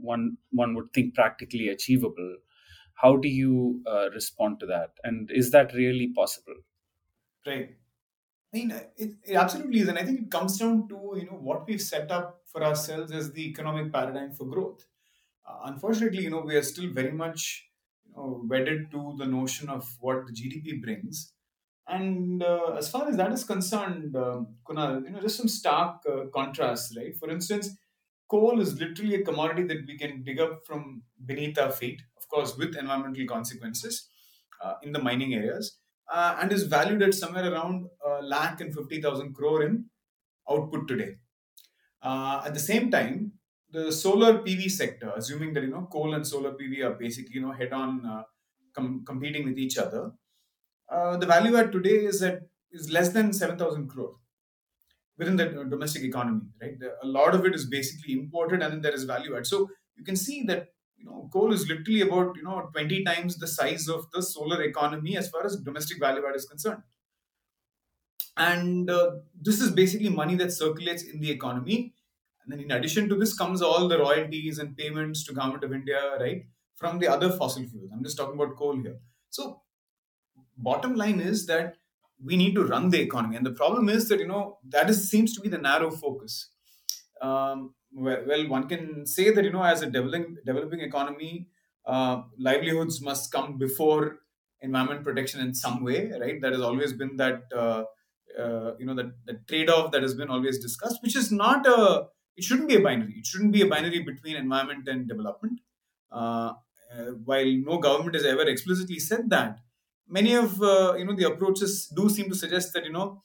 one 0.00 0.36
one 0.50 0.74
would 0.74 0.92
think 0.92 1.14
practically 1.14 1.68
achievable 1.68 2.36
how 3.00 3.16
do 3.16 3.28
you 3.28 3.80
uh, 3.86 4.10
respond 4.10 4.58
to 4.60 4.66
that? 4.66 4.90
And 5.04 5.30
is 5.30 5.52
that 5.52 5.72
really 5.72 6.08
possible? 6.08 6.54
Right. 7.46 7.76
I 8.52 8.56
mean 8.56 8.70
it, 8.96 9.14
it 9.24 9.34
absolutely 9.34 9.80
is 9.80 9.88
and 9.88 9.98
i 9.98 10.04
think 10.04 10.20
it 10.20 10.30
comes 10.30 10.56
down 10.58 10.88
to 10.88 11.12
you 11.16 11.26
know 11.26 11.38
what 11.48 11.66
we've 11.66 11.82
set 11.82 12.10
up 12.10 12.40
for 12.50 12.64
ourselves 12.64 13.12
as 13.12 13.30
the 13.30 13.46
economic 13.46 13.92
paradigm 13.92 14.32
for 14.32 14.46
growth. 14.46 14.86
Uh, 15.46 15.58
unfortunately 15.64 16.22
you 16.22 16.30
know 16.30 16.40
we 16.40 16.56
are 16.56 16.62
still 16.62 16.90
very 16.90 17.12
much 17.12 17.68
you 18.06 18.12
know 18.16 18.42
wedded 18.48 18.90
to 18.90 19.14
the 19.18 19.26
notion 19.26 19.68
of 19.68 19.86
what 20.00 20.26
the 20.26 20.32
gdp 20.32 20.82
brings. 20.82 21.32
And 21.86 22.42
uh, 22.42 22.74
as 22.78 22.90
far 22.90 23.08
as 23.08 23.16
that 23.16 23.32
is 23.32 23.44
concerned, 23.44 24.14
um, 24.14 24.56
Kunal, 24.66 25.04
you 25.04 25.10
know, 25.10 25.22
just 25.22 25.38
some 25.38 25.48
stark 25.48 26.02
uh, 26.06 26.26
contrasts, 26.34 26.94
right? 26.94 27.16
For 27.16 27.30
instance, 27.30 27.70
coal 28.28 28.60
is 28.60 28.78
literally 28.80 29.16
a 29.16 29.24
commodity 29.24 29.64
that 29.64 29.86
we 29.86 29.96
can 29.98 30.22
dig 30.22 30.40
up 30.40 30.66
from 30.66 31.02
beneath 31.24 31.58
our 31.58 31.70
feet, 31.72 32.02
of 32.16 32.28
course, 32.28 32.56
with 32.56 32.76
environmental 32.76 33.26
consequences 33.26 34.08
uh, 34.62 34.74
in 34.82 34.92
the 34.92 35.02
mining 35.02 35.34
areas, 35.34 35.78
uh, 36.12 36.36
and 36.40 36.52
is 36.52 36.64
valued 36.64 37.02
at 37.02 37.14
somewhere 37.14 37.50
around 37.52 37.88
a 38.04 38.22
lakh 38.22 38.60
and 38.60 38.74
50,000 38.74 39.34
crore 39.34 39.62
in 39.62 39.86
output 40.50 40.88
today. 40.88 41.16
Uh, 42.02 42.42
at 42.44 42.54
the 42.54 42.60
same 42.60 42.90
time, 42.90 43.32
the 43.70 43.92
solar 43.92 44.42
PV 44.42 44.70
sector, 44.70 45.12
assuming 45.16 45.52
that 45.54 45.62
you 45.64 45.70
know 45.70 45.88
coal 45.92 46.14
and 46.14 46.26
solar 46.26 46.52
PV 46.54 46.82
are 46.84 46.94
basically 46.94 47.34
you 47.34 47.42
know 47.42 47.52
head 47.52 47.72
on 47.72 48.04
uh, 48.06 48.22
com- 48.72 49.04
competing 49.04 49.44
with 49.44 49.58
each 49.58 49.76
other, 49.78 50.12
uh, 50.88 51.16
the 51.16 51.26
value 51.26 51.56
add 51.56 51.72
today 51.72 52.04
is 52.04 52.22
at 52.22 52.42
is 52.70 52.90
less 52.90 53.10
than 53.10 53.32
7,000 53.32 53.88
crore 53.88 54.16
within 55.18 55.36
the 55.36 55.46
domestic 55.68 56.02
economy, 56.04 56.42
right? 56.60 56.74
A 57.02 57.06
lot 57.06 57.34
of 57.34 57.44
it 57.44 57.54
is 57.54 57.66
basically 57.66 58.14
imported, 58.14 58.62
and 58.62 58.72
then 58.72 58.80
there 58.82 58.94
is 58.94 59.04
value 59.04 59.36
add. 59.36 59.46
So 59.46 59.68
you 59.96 60.04
can 60.04 60.16
see 60.16 60.44
that 60.44 60.68
you 60.96 61.04
know 61.04 61.28
coal 61.32 61.52
is 61.52 61.68
literally 61.68 62.00
about 62.02 62.36
you 62.36 62.42
know 62.44 62.70
20 62.72 63.04
times 63.04 63.36
the 63.36 63.46
size 63.46 63.88
of 63.88 64.06
the 64.12 64.22
solar 64.22 64.62
economy 64.62 65.16
as 65.16 65.28
far 65.28 65.44
as 65.44 65.56
domestic 65.56 65.98
value 66.00 66.24
add 66.26 66.36
is 66.36 66.46
concerned. 66.46 66.82
And 68.36 68.88
uh, 68.88 69.10
this 69.40 69.60
is 69.60 69.72
basically 69.72 70.10
money 70.10 70.36
that 70.36 70.52
circulates 70.52 71.02
in 71.02 71.20
the 71.20 71.30
economy. 71.30 71.94
And 72.42 72.52
then 72.52 72.60
in 72.60 72.70
addition 72.70 73.08
to 73.08 73.16
this 73.16 73.36
comes 73.36 73.60
all 73.60 73.88
the 73.88 73.98
royalties 73.98 74.58
and 74.60 74.76
payments 74.76 75.24
to 75.24 75.34
government 75.34 75.64
of 75.64 75.72
India, 75.72 76.16
right, 76.20 76.44
from 76.76 77.00
the 77.00 77.08
other 77.08 77.30
fossil 77.30 77.66
fuels. 77.66 77.90
I'm 77.92 78.04
just 78.04 78.16
talking 78.16 78.40
about 78.40 78.56
coal 78.56 78.80
here. 78.80 78.98
So 79.30 79.62
bottom 80.56 80.94
line 80.94 81.20
is 81.20 81.46
that 81.46 81.76
we 82.24 82.36
need 82.36 82.54
to 82.54 82.64
run 82.64 82.90
the 82.90 83.00
economy. 83.00 83.36
And 83.36 83.46
the 83.46 83.52
problem 83.52 83.88
is 83.88 84.08
that 84.08 84.18
you 84.18 84.26
know 84.26 84.58
that 84.68 84.90
is 84.90 85.10
seems 85.10 85.34
to 85.34 85.40
be 85.40 85.48
the 85.48 85.58
narrow 85.58 85.90
focus. 85.90 86.50
Um, 87.20 87.74
well, 87.92 88.22
well, 88.26 88.48
one 88.48 88.68
can 88.68 89.06
say 89.06 89.30
that 89.30 89.44
you 89.44 89.52
know 89.52 89.62
as 89.62 89.82
a 89.82 89.86
developing 89.86 90.36
developing 90.44 90.80
economy 90.80 91.48
uh, 91.86 92.22
livelihoods 92.38 93.00
must 93.00 93.32
come 93.32 93.56
before 93.58 94.18
environment 94.60 95.04
protection 95.04 95.40
in 95.40 95.54
some 95.54 95.84
way 95.84 96.10
right? 96.20 96.40
That 96.42 96.52
has 96.52 96.60
always 96.60 96.92
been 96.92 97.16
that 97.16 97.42
uh, 97.54 97.84
uh, 98.38 98.72
you 98.78 98.86
know 98.86 98.94
that 98.94 99.12
the 99.24 99.40
trade-off 99.48 99.92
that 99.92 100.02
has 100.02 100.14
been 100.14 100.28
always 100.28 100.58
discussed 100.58 101.02
which 101.02 101.16
is 101.16 101.32
not 101.32 101.66
a 101.66 102.06
it 102.36 102.44
shouldn't 102.44 102.68
be 102.68 102.76
a 102.76 102.80
binary. 102.80 103.14
It 103.18 103.26
shouldn't 103.26 103.52
be 103.52 103.62
a 103.62 103.66
binary 103.66 104.00
between 104.00 104.36
environment 104.36 104.86
and 104.86 105.08
development. 105.08 105.60
Uh, 106.10 106.52
uh, 106.96 107.10
while 107.24 107.52
no 107.66 107.78
government 107.78 108.14
has 108.14 108.24
ever 108.24 108.42
explicitly 108.42 108.98
said 108.98 109.28
that 109.28 109.58
many 110.08 110.34
of 110.34 110.60
uh, 110.62 110.94
you 110.96 111.04
know 111.04 111.14
the 111.14 111.26
approaches 111.26 111.86
do 111.94 112.08
seem 112.08 112.28
to 112.28 112.34
suggest 112.34 112.72
that 112.74 112.84
you 112.84 112.92
know 112.92 113.22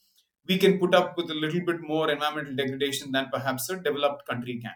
we 0.48 0.58
can 0.58 0.78
put 0.78 0.94
up 0.94 1.18
with 1.18 1.30
a 1.32 1.34
little 1.34 1.62
bit 1.66 1.82
more 1.82 2.12
environmental 2.12 2.56
degradation 2.56 3.12
than 3.12 3.30
perhaps 3.32 3.70
a 3.70 3.78
developed 3.78 4.28
country 4.28 4.60
can. 4.62 4.76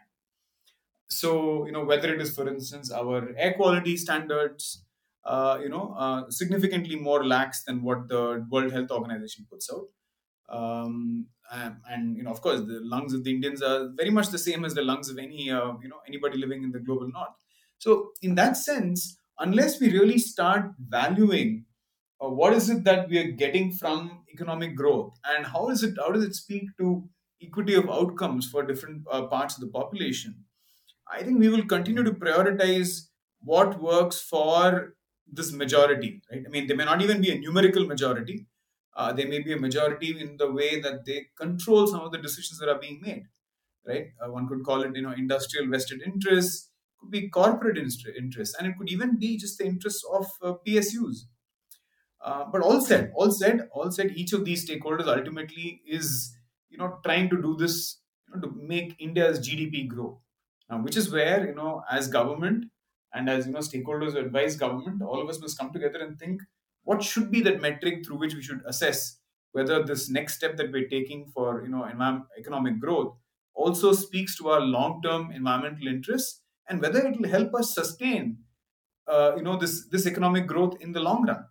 So 1.09 1.65
you 1.65 1.71
know 1.71 1.83
whether 1.83 2.13
it 2.13 2.21
is 2.21 2.35
for 2.35 2.47
instance 2.47 2.91
our 2.91 3.29
air 3.37 3.53
quality 3.53 3.97
standards 3.97 4.83
uh, 5.25 5.59
you 5.61 5.69
know 5.69 5.95
uh, 5.97 6.29
significantly 6.29 6.95
more 6.95 7.25
lax 7.25 7.63
than 7.63 7.83
what 7.83 8.07
the 8.07 8.45
world 8.49 8.71
health 8.71 8.91
organization 8.91 9.45
puts 9.49 9.69
out. 9.71 9.87
Um, 10.49 11.27
and, 11.51 11.75
and, 11.89 12.17
you 12.17 12.23
know 12.23 12.31
of 12.31 12.41
course 12.41 12.61
the 12.61 12.79
lungs 12.81 13.13
of 13.13 13.25
the 13.25 13.31
indians 13.31 13.61
are 13.61 13.89
very 13.97 14.09
much 14.09 14.29
the 14.29 14.37
same 14.37 14.63
as 14.63 14.73
the 14.73 14.81
lungs 14.81 15.09
of 15.09 15.17
any 15.17 15.49
uh, 15.51 15.73
you 15.81 15.89
know 15.89 15.99
anybody 16.07 16.37
living 16.37 16.63
in 16.63 16.71
the 16.71 16.79
global 16.79 17.09
north. 17.09 17.35
So 17.77 18.11
in 18.21 18.35
that 18.35 18.57
sense 18.57 19.17
unless 19.39 19.79
we 19.79 19.91
really 19.91 20.17
start 20.17 20.71
valuing 20.79 21.65
uh, 22.23 22.29
what 22.29 22.53
is 22.53 22.69
it 22.69 22.83
that 22.83 23.09
we 23.09 23.17
are 23.19 23.31
getting 23.31 23.71
from 23.71 24.23
economic 24.33 24.75
growth? 24.75 25.17
And 25.25 25.45
how 25.45 25.69
is 25.69 25.83
it 25.83 25.95
how 25.99 26.11
does 26.11 26.23
it 26.23 26.35
speak 26.35 26.65
to 26.79 27.09
equity 27.41 27.75
of 27.75 27.89
outcomes 27.89 28.49
for 28.49 28.63
different 28.63 29.03
uh, 29.11 29.27
parts 29.27 29.55
of 29.55 29.61
the 29.61 29.67
population? 29.67 30.45
I 31.11 31.23
think 31.23 31.39
we 31.39 31.49
will 31.49 31.65
continue 31.65 32.03
to 32.03 32.11
prioritize 32.11 33.09
what 33.39 33.81
works 33.81 34.21
for 34.21 34.95
this 35.31 35.51
majority 35.51 36.21
right? 36.31 36.43
I 36.45 36.49
mean 36.49 36.67
there 36.67 36.77
may 36.77 36.85
not 36.85 37.01
even 37.01 37.21
be 37.21 37.31
a 37.31 37.39
numerical 37.39 37.85
majority. 37.85 38.47
Uh, 38.95 39.13
there 39.13 39.27
may 39.27 39.39
be 39.39 39.53
a 39.53 39.57
majority 39.57 40.19
in 40.19 40.37
the 40.37 40.51
way 40.51 40.79
that 40.81 41.05
they 41.05 41.27
control 41.37 41.85
some 41.85 42.01
of 42.01 42.11
the 42.11 42.17
decisions 42.17 42.59
that 42.59 42.69
are 42.69 42.79
being 42.79 42.99
made 43.01 43.25
right? 43.87 44.07
Uh, 44.21 44.31
one 44.31 44.47
could 44.47 44.63
call 44.63 44.81
it 44.81 44.95
you 44.95 45.01
know 45.01 45.13
industrial 45.13 45.69
vested 45.69 46.01
interests 46.01 46.71
could 46.99 47.11
be 47.11 47.29
corporate 47.29 47.77
interests 47.77 48.55
and 48.57 48.67
it 48.67 48.77
could 48.77 48.89
even 48.89 49.17
be 49.17 49.37
just 49.37 49.57
the 49.59 49.65
interests 49.65 50.03
of 50.11 50.25
uh, 50.41 50.53
psus 50.65 51.25
uh, 52.23 52.45
but 52.51 52.61
all 52.61 52.81
said, 52.81 53.11
all 53.15 53.31
said, 53.31 53.67
all 53.71 53.91
said, 53.91 54.11
each 54.15 54.33
of 54.33 54.45
these 54.45 54.67
stakeholders 54.67 55.07
ultimately 55.07 55.81
is, 55.87 56.35
you 56.69 56.77
know, 56.77 56.99
trying 57.03 57.29
to 57.29 57.41
do 57.41 57.55
this 57.57 57.99
you 58.27 58.35
know, 58.35 58.47
to 58.47 58.55
make 58.55 58.95
India's 58.99 59.39
GDP 59.39 59.87
grow, 59.87 60.19
uh, 60.69 60.77
which 60.77 60.97
is 60.97 61.11
where 61.11 61.47
you 61.47 61.55
know, 61.55 61.83
as 61.91 62.07
government 62.07 62.65
and 63.13 63.29
as 63.29 63.45
you 63.45 63.53
know, 63.53 63.59
stakeholders 63.59 64.13
who 64.13 64.19
advise 64.19 64.55
government, 64.55 65.01
all 65.01 65.21
of 65.21 65.29
us 65.29 65.39
must 65.39 65.57
come 65.57 65.71
together 65.71 65.99
and 65.99 66.19
think 66.19 66.41
what 66.83 67.03
should 67.03 67.29
be 67.29 67.41
that 67.41 67.61
metric 67.61 68.05
through 68.05 68.17
which 68.17 68.33
we 68.33 68.41
should 68.41 68.61
assess 68.65 69.19
whether 69.51 69.83
this 69.83 70.09
next 70.09 70.35
step 70.35 70.55
that 70.55 70.71
we're 70.71 70.87
taking 70.87 71.25
for 71.33 71.61
you 71.63 71.69
know 71.69 71.85
economic 72.39 72.79
growth 72.79 73.13
also 73.53 73.91
speaks 73.91 74.37
to 74.37 74.49
our 74.49 74.61
long-term 74.61 75.31
environmental 75.31 75.87
interests 75.87 76.41
and 76.69 76.81
whether 76.81 77.05
it 77.07 77.19
will 77.19 77.29
help 77.29 77.53
us 77.55 77.73
sustain 77.73 78.37
uh, 79.07 79.31
you 79.35 79.43
know 79.43 79.57
this 79.57 79.87
this 79.89 80.05
economic 80.05 80.47
growth 80.47 80.75
in 80.79 80.91
the 80.91 80.99
long 80.99 81.25
run 81.25 81.43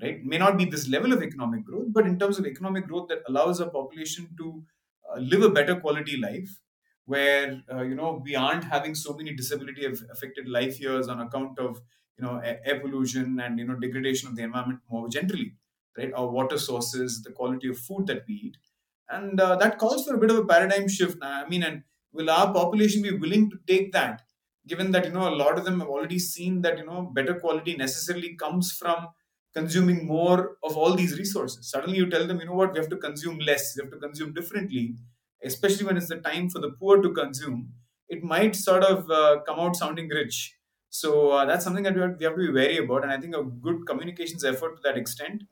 right? 0.00 0.24
May 0.24 0.38
not 0.38 0.56
be 0.56 0.64
this 0.64 0.88
level 0.88 1.12
of 1.12 1.22
economic 1.22 1.64
growth, 1.64 1.88
but 1.92 2.06
in 2.06 2.18
terms 2.18 2.38
of 2.38 2.46
economic 2.46 2.86
growth 2.86 3.08
that 3.08 3.22
allows 3.28 3.60
a 3.60 3.68
population 3.68 4.34
to 4.38 4.64
uh, 5.10 5.18
live 5.18 5.42
a 5.42 5.50
better 5.50 5.78
quality 5.80 6.16
life, 6.16 6.60
where 7.04 7.62
uh, 7.72 7.82
you 7.82 7.94
know 7.94 8.20
we 8.24 8.34
aren't 8.34 8.64
having 8.64 8.94
so 8.94 9.14
many 9.14 9.32
disability 9.34 9.84
affected 9.84 10.48
life 10.48 10.80
years 10.80 11.08
on 11.08 11.20
account 11.20 11.58
of 11.58 11.80
you 12.18 12.24
know 12.24 12.38
air 12.38 12.80
pollution 12.80 13.40
and 13.40 13.58
you 13.58 13.64
know 13.66 13.74
degradation 13.76 14.28
of 14.28 14.36
the 14.36 14.42
environment 14.42 14.80
more 14.88 15.08
generally, 15.08 15.56
right? 15.96 16.12
Our 16.12 16.28
water 16.30 16.58
sources, 16.58 17.22
the 17.22 17.32
quality 17.32 17.68
of 17.68 17.78
food 17.78 18.06
that 18.06 18.24
we 18.26 18.34
eat, 18.34 18.56
and 19.08 19.40
uh, 19.40 19.56
that 19.56 19.78
calls 19.78 20.06
for 20.06 20.14
a 20.14 20.18
bit 20.18 20.30
of 20.30 20.36
a 20.38 20.46
paradigm 20.46 20.88
shift. 20.88 21.18
I 21.22 21.48
mean, 21.48 21.62
and 21.62 21.84
will 22.12 22.30
our 22.30 22.52
population 22.52 23.02
be 23.02 23.12
willing 23.16 23.50
to 23.50 23.58
take 23.66 23.92
that? 23.92 24.22
Given 24.66 24.92
that 24.92 25.04
you 25.04 25.12
know 25.12 25.28
a 25.28 25.34
lot 25.34 25.58
of 25.58 25.64
them 25.64 25.80
have 25.80 25.88
already 25.88 26.18
seen 26.20 26.62
that 26.62 26.78
you 26.78 26.86
know 26.86 27.02
better 27.02 27.38
quality 27.38 27.76
necessarily 27.76 28.36
comes 28.36 28.70
from 28.72 29.08
consuming 29.54 30.06
more 30.06 30.56
of 30.62 30.76
all 30.76 30.94
these 30.94 31.18
resources. 31.18 31.68
Suddenly 31.68 31.98
you 31.98 32.08
tell 32.08 32.26
them, 32.26 32.40
you 32.40 32.46
know 32.46 32.54
what, 32.54 32.72
we 32.72 32.78
have 32.78 32.88
to 32.88 32.96
consume 32.96 33.38
less, 33.38 33.76
we 33.76 33.82
have 33.82 33.92
to 33.92 33.98
consume 33.98 34.32
differently, 34.32 34.94
especially 35.44 35.84
when 35.86 35.96
it's 35.96 36.08
the 36.08 36.16
time 36.16 36.48
for 36.48 36.58
the 36.58 36.70
poor 36.70 37.02
to 37.02 37.12
consume. 37.12 37.72
It 38.08 38.22
might 38.22 38.56
sort 38.56 38.82
of 38.82 39.10
uh, 39.10 39.40
come 39.46 39.58
out 39.58 39.76
sounding 39.76 40.08
rich. 40.08 40.56
So 40.90 41.30
uh, 41.30 41.44
that's 41.46 41.64
something 41.64 41.84
that 41.84 41.94
we 41.94 42.00
have, 42.02 42.16
we 42.18 42.24
have, 42.24 42.34
to 42.34 42.38
be 42.38 42.52
wary 42.52 42.78
about. 42.78 43.04
And 43.04 43.12
I 43.12 43.18
think 43.18 43.34
a 43.34 43.42
good 43.42 43.86
communications 43.86 44.44
effort 44.44 44.76
to 44.76 44.82
that 44.84 44.98
extent 44.98 45.44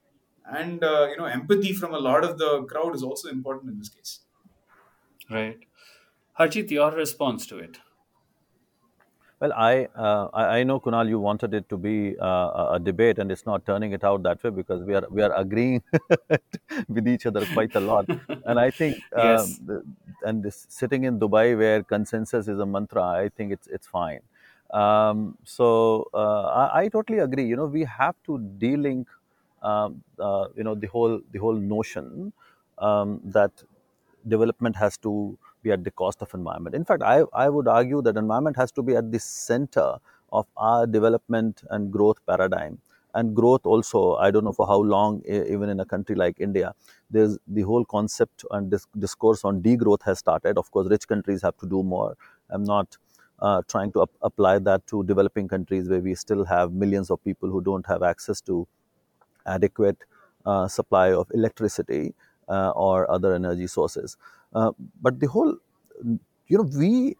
and 0.52 0.82
uh, 0.82 1.06
you 1.10 1.16
know 1.16 1.26
empathy 1.26 1.72
from 1.72 1.94
a 1.94 1.98
lot 1.98 2.24
of 2.24 2.38
the 2.38 2.64
crowd 2.64 2.94
is 2.94 3.02
also 3.02 3.28
important 3.28 3.70
in 3.70 3.78
this 3.78 3.88
case. 3.88 4.20
Right. 5.30 5.58
Harjeet, 6.38 6.70
your 6.70 6.90
response 6.90 7.46
to 7.46 7.58
it? 7.58 7.78
Well, 9.40 9.54
I, 9.54 9.88
uh, 9.96 10.28
I 10.34 10.64
know 10.64 10.80
Kunal, 10.80 11.08
you 11.08 11.18
wanted 11.18 11.54
it 11.54 11.66
to 11.70 11.78
be 11.78 12.14
uh, 12.18 12.72
a 12.74 12.78
debate, 12.78 13.18
and 13.18 13.32
it's 13.32 13.46
not 13.46 13.64
turning 13.64 13.92
it 13.92 14.04
out 14.04 14.22
that 14.24 14.44
way 14.44 14.50
because 14.50 14.82
we 14.84 14.94
are 14.94 15.06
we 15.10 15.22
are 15.22 15.32
agreeing 15.34 15.82
with 16.88 17.08
each 17.08 17.24
other 17.24 17.46
quite 17.54 17.74
a 17.74 17.80
lot. 17.80 18.04
And 18.44 18.60
I 18.60 18.70
think, 18.70 18.98
yes. 19.16 19.58
um, 19.66 19.96
and 20.26 20.42
this, 20.42 20.66
sitting 20.68 21.04
in 21.04 21.18
Dubai 21.18 21.56
where 21.56 21.82
consensus 21.82 22.48
is 22.48 22.58
a 22.58 22.66
mantra, 22.66 23.02
I 23.02 23.30
think 23.30 23.50
it's 23.50 23.66
it's 23.68 23.86
fine. 23.86 24.20
Um, 24.72 25.38
so 25.44 26.10
uh, 26.12 26.42
I, 26.64 26.82
I, 26.82 26.88
totally 26.88 27.20
agree. 27.20 27.46
You 27.46 27.56
know, 27.56 27.64
we 27.64 27.82
have 27.84 28.14
to 28.26 28.38
de-link, 28.58 29.08
um, 29.62 30.04
uh, 30.18 30.46
you 30.54 30.64
know, 30.64 30.74
the 30.74 30.86
whole 30.86 31.18
the 31.32 31.38
whole 31.38 31.54
notion 31.54 32.34
um, 32.78 33.20
that 33.24 33.50
development 34.28 34.76
has 34.76 34.98
to 34.98 35.38
be 35.62 35.70
at 35.72 35.84
the 35.84 35.90
cost 35.90 36.22
of 36.22 36.32
environment. 36.34 36.74
In 36.74 36.84
fact, 36.84 37.02
I, 37.02 37.24
I 37.32 37.48
would 37.48 37.68
argue 37.68 38.02
that 38.02 38.16
environment 38.16 38.56
has 38.56 38.72
to 38.72 38.82
be 38.82 38.96
at 38.96 39.10
the 39.12 39.18
center 39.18 39.96
of 40.32 40.46
our 40.56 40.86
development 40.86 41.62
and 41.70 41.90
growth 41.92 42.18
paradigm. 42.26 42.78
And 43.14 43.34
growth 43.34 43.66
also, 43.66 44.14
I 44.16 44.30
don't 44.30 44.44
know 44.44 44.52
for 44.52 44.66
how 44.66 44.78
long, 44.78 45.22
even 45.26 45.68
in 45.68 45.80
a 45.80 45.84
country 45.84 46.14
like 46.14 46.36
India, 46.38 46.74
there's 47.10 47.36
the 47.48 47.62
whole 47.62 47.84
concept 47.84 48.44
and 48.52 48.72
discourse 48.98 49.44
on 49.44 49.60
degrowth 49.60 50.02
has 50.04 50.20
started. 50.20 50.56
Of 50.56 50.70
course, 50.70 50.88
rich 50.88 51.08
countries 51.08 51.42
have 51.42 51.56
to 51.58 51.66
do 51.66 51.82
more. 51.82 52.16
I'm 52.50 52.62
not 52.62 52.96
uh, 53.40 53.62
trying 53.68 53.90
to 53.92 54.02
ap- 54.02 54.10
apply 54.22 54.60
that 54.60 54.86
to 54.88 55.02
developing 55.04 55.48
countries 55.48 55.88
where 55.88 55.98
we 55.98 56.14
still 56.14 56.44
have 56.44 56.72
millions 56.72 57.10
of 57.10 57.22
people 57.24 57.50
who 57.50 57.60
don't 57.60 57.84
have 57.86 58.04
access 58.04 58.40
to 58.42 58.68
adequate 59.46 59.98
uh, 60.46 60.68
supply 60.68 61.12
of 61.12 61.26
electricity 61.34 62.14
uh, 62.48 62.70
or 62.70 63.10
other 63.10 63.34
energy 63.34 63.66
sources. 63.66 64.16
Uh, 64.54 64.72
but 65.00 65.20
the 65.20 65.26
whole, 65.26 65.56
you 66.48 66.58
know, 66.58 66.68
we 66.76 67.16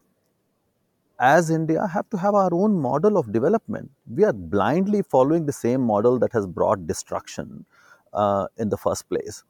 as 1.21 1.51
India 1.51 1.87
have 1.87 2.09
to 2.11 2.16
have 2.16 2.35
our 2.35 2.49
own 2.53 2.81
model 2.81 3.19
of 3.19 3.31
development. 3.33 3.90
We 4.09 4.25
are 4.25 4.33
blindly 4.33 5.03
following 5.03 5.47
the 5.47 5.53
same 5.53 5.83
model 5.83 6.19
that 6.19 6.33
has 6.33 6.47
brought 6.47 6.87
destruction 6.87 7.66
uh, 8.14 8.47
in 8.57 8.71
the 8.71 8.79
first 8.79 9.09
place. 9.09 9.45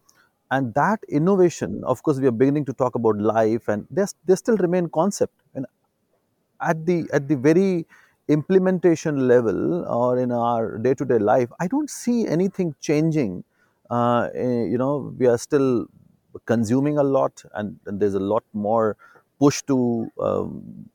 And 0.50 0.74
that 0.74 0.98
innovation, 1.08 1.82
of 1.84 2.02
course, 2.02 2.18
we 2.18 2.26
are 2.26 2.32
beginning 2.32 2.64
to 2.64 2.72
talk 2.72 2.96
about 2.96 3.18
life, 3.18 3.68
and 3.68 3.86
they 3.90 4.34
still 4.34 4.56
remain 4.56 4.88
concept. 4.88 5.32
And 5.54 5.64
at 6.60 6.84
the 6.86 7.08
at 7.12 7.28
the 7.28 7.36
very 7.36 7.86
implementation 8.28 9.28
level 9.28 9.84
or 9.86 10.18
in 10.18 10.32
our 10.32 10.78
day-to-day 10.78 11.18
life, 11.18 11.50
I 11.60 11.68
don't 11.68 11.88
see 11.88 12.26
anything 12.26 12.74
changing. 12.80 13.44
Uh, 13.90 14.28
eh, 14.34 14.64
you 14.64 14.78
know, 14.78 15.14
we 15.18 15.26
are 15.26 15.38
still 15.38 15.86
consuming 16.46 16.98
a 16.98 17.02
lot, 17.02 17.42
and, 17.54 17.78
and 17.86 18.00
there's 18.00 18.14
a 18.14 18.20
lot 18.20 18.44
more 18.52 18.96
push 19.38 19.62
to 19.62 20.10
um, 20.20 20.88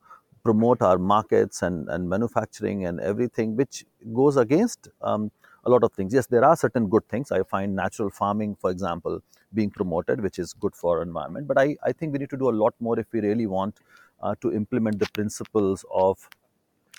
promote 0.43 0.82
our 0.82 0.98
markets 0.98 1.62
and, 1.63 1.89
and 1.89 2.08
manufacturing 2.08 2.86
and 2.86 3.00
everything, 3.00 3.56
which 3.56 3.86
goes 4.13 4.38
against 4.38 4.89
um, 5.02 5.32
a 5.65 5.69
lot 5.69 5.84
of 5.84 5.91
things. 5.93 6.13
Yes, 6.13 6.28
there 6.28 6.45
are 6.45 6.56
certain 6.56 6.88
good 6.88 7.08
things. 7.10 7.32
I 7.32 7.41
find 7.43 7.76
natural 7.76 8.10
farming, 8.12 8.56
for 8.56 8.69
example, 8.69 9.21
being 9.54 9.71
promoted, 9.71 10.21
which 10.21 10.38
is 10.38 10.54
good 10.54 10.76
for 10.76 11.02
environment. 11.02 11.48
But 11.48 11.58
I, 11.58 11.76
I 11.84 11.91
think 11.91 12.13
we 12.13 12.19
need 12.19 12.30
to 12.30 12.38
do 12.38 12.50
a 12.50 12.58
lot 12.63 12.76
more 12.80 13.00
if 13.00 13.08
we 13.12 13.21
really 13.21 13.48
want 13.48 13.80
uh, 14.21 14.36
to 14.41 14.54
implement 14.54 15.00
the 15.00 15.08
principles 15.13 15.84
of 15.91 16.30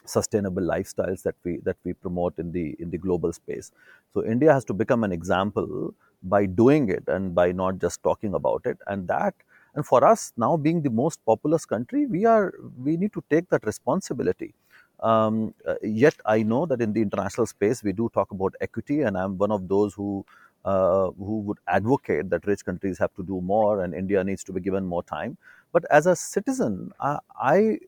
sustainable 0.09 0.63
lifestyles 0.63 1.23
that 1.23 1.35
we 1.45 1.59
that 1.59 1.77
we 1.85 1.93
promote 1.93 2.39
in 2.39 2.53
the 2.53 2.77
in 2.79 2.91
the 2.91 2.99
global 2.99 3.33
space. 3.33 3.73
So 4.15 4.25
India 4.25 4.53
has 4.53 4.65
to 4.67 4.75
become 4.75 5.05
an 5.05 5.13
example 5.13 5.95
by 6.23 6.47
doing 6.47 6.89
it 6.89 7.05
and 7.09 7.35
by 7.35 7.53
not 7.53 7.79
just 7.79 8.03
talking 8.03 8.35
about 8.35 8.63
it. 8.65 8.79
And 8.87 9.07
that 9.09 9.35
and 9.75 9.85
for 9.87 10.05
us 10.05 10.33
now 10.37 10.57
being 10.57 10.83
the 10.83 10.91
most 10.91 11.25
populous 11.27 11.67
country 11.67 12.07
we 12.07 12.25
are 12.25 12.55
we 12.83 12.97
need 12.97 13.13
to 13.15 13.23
take 13.31 13.49
that 13.51 13.65
responsibility. 13.67 14.55
Um, 15.01 15.55
uh, 15.67 15.75
yet 15.83 16.15
i 16.25 16.43
know 16.43 16.65
that 16.65 16.81
in 16.81 16.95
the 16.95 17.03
international 17.03 17.47
space 17.47 17.83
we 17.83 17.93
do 17.93 18.09
talk 18.15 18.31
about 18.31 18.55
equity 18.63 19.03
and 19.03 19.19
i'm 19.19 19.37
one 19.37 19.51
of 19.53 19.69
those 19.69 19.93
who 19.93 20.25
uh, 20.65 21.11
who 21.19 21.41
would 21.41 21.59
advocate 21.69 22.31
that 22.31 22.47
rich 22.47 22.65
countries 22.65 22.99
have 22.99 23.13
to 23.17 23.23
do 23.23 23.43
more 23.43 23.83
and 23.85 23.93
india 23.95 24.25
needs 24.25 24.43
to 24.45 24.53
be 24.55 24.61
given 24.61 24.87
more 24.87 25.03
time. 25.03 25.37
But 25.73 25.85
as 25.91 26.07
a 26.07 26.17
citizen 26.17 26.93
I, 26.99 27.19
I 27.39 27.79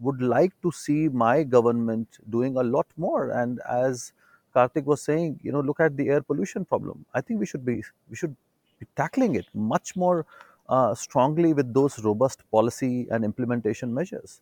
would 0.00 0.22
like 0.22 0.52
to 0.62 0.72
see 0.72 1.08
my 1.08 1.42
government 1.42 2.18
doing 2.30 2.56
a 2.56 2.62
lot 2.62 2.86
more 2.96 3.30
and 3.30 3.60
as 3.68 4.12
Karthik 4.54 4.84
was 4.84 5.00
saying, 5.00 5.40
you 5.42 5.50
know, 5.52 5.60
look 5.60 5.80
at 5.80 5.96
the 5.96 6.08
air 6.08 6.20
pollution 6.20 6.64
problem. 6.64 7.04
I 7.14 7.20
think 7.20 7.40
we 7.40 7.46
should 7.46 7.64
be 7.64 7.82
we 8.10 8.16
should 8.16 8.36
be 8.78 8.86
tackling 8.96 9.34
it 9.34 9.46
much 9.54 9.96
more 9.96 10.26
uh, 10.68 10.94
strongly 10.94 11.52
with 11.52 11.72
those 11.72 11.98
robust 12.04 12.42
policy 12.50 13.06
and 13.10 13.24
implementation 13.24 13.92
measures. 13.94 14.40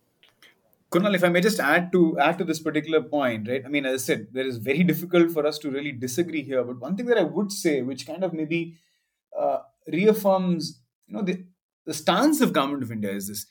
Kunal, 0.90 1.14
if 1.14 1.22
I 1.22 1.28
may 1.28 1.40
just 1.40 1.60
add 1.60 1.92
to 1.92 2.18
add 2.18 2.38
to 2.38 2.44
this 2.44 2.58
particular 2.58 3.00
point, 3.00 3.48
right? 3.48 3.62
I 3.64 3.68
mean, 3.68 3.86
as 3.86 4.02
I 4.02 4.04
said, 4.04 4.26
there 4.32 4.46
is 4.46 4.56
very 4.58 4.82
difficult 4.92 5.30
for 5.30 5.46
us 5.46 5.58
to 5.58 5.70
really 5.70 5.92
disagree 5.92 6.42
here. 6.42 6.64
But 6.64 6.80
one 6.80 6.96
thing 6.96 7.06
that 7.06 7.18
I 7.18 7.22
would 7.22 7.52
say, 7.52 7.82
which 7.82 8.06
kind 8.06 8.24
of 8.24 8.32
maybe 8.32 8.76
uh, 9.38 9.58
reaffirms, 9.86 10.80
you 11.06 11.14
know, 11.14 11.22
the 11.22 11.44
the 11.86 11.94
stance 11.94 12.40
of 12.40 12.52
government 12.52 12.82
of 12.82 12.90
India 12.90 13.12
is 13.12 13.28
this: 13.28 13.46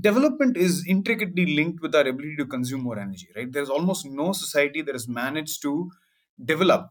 development 0.00 0.56
is 0.56 0.84
intricately 0.86 1.46
linked 1.54 1.80
with 1.82 1.94
our 1.94 2.06
ability 2.06 2.36
to 2.36 2.46
consume 2.46 2.82
more 2.82 2.98
energy 2.98 3.28
right? 3.36 3.52
There's 3.52 3.70
almost 3.70 4.06
no 4.06 4.32
society 4.32 4.82
that 4.82 4.94
has 4.94 5.08
managed 5.08 5.62
to 5.62 5.90
develop 6.44 6.90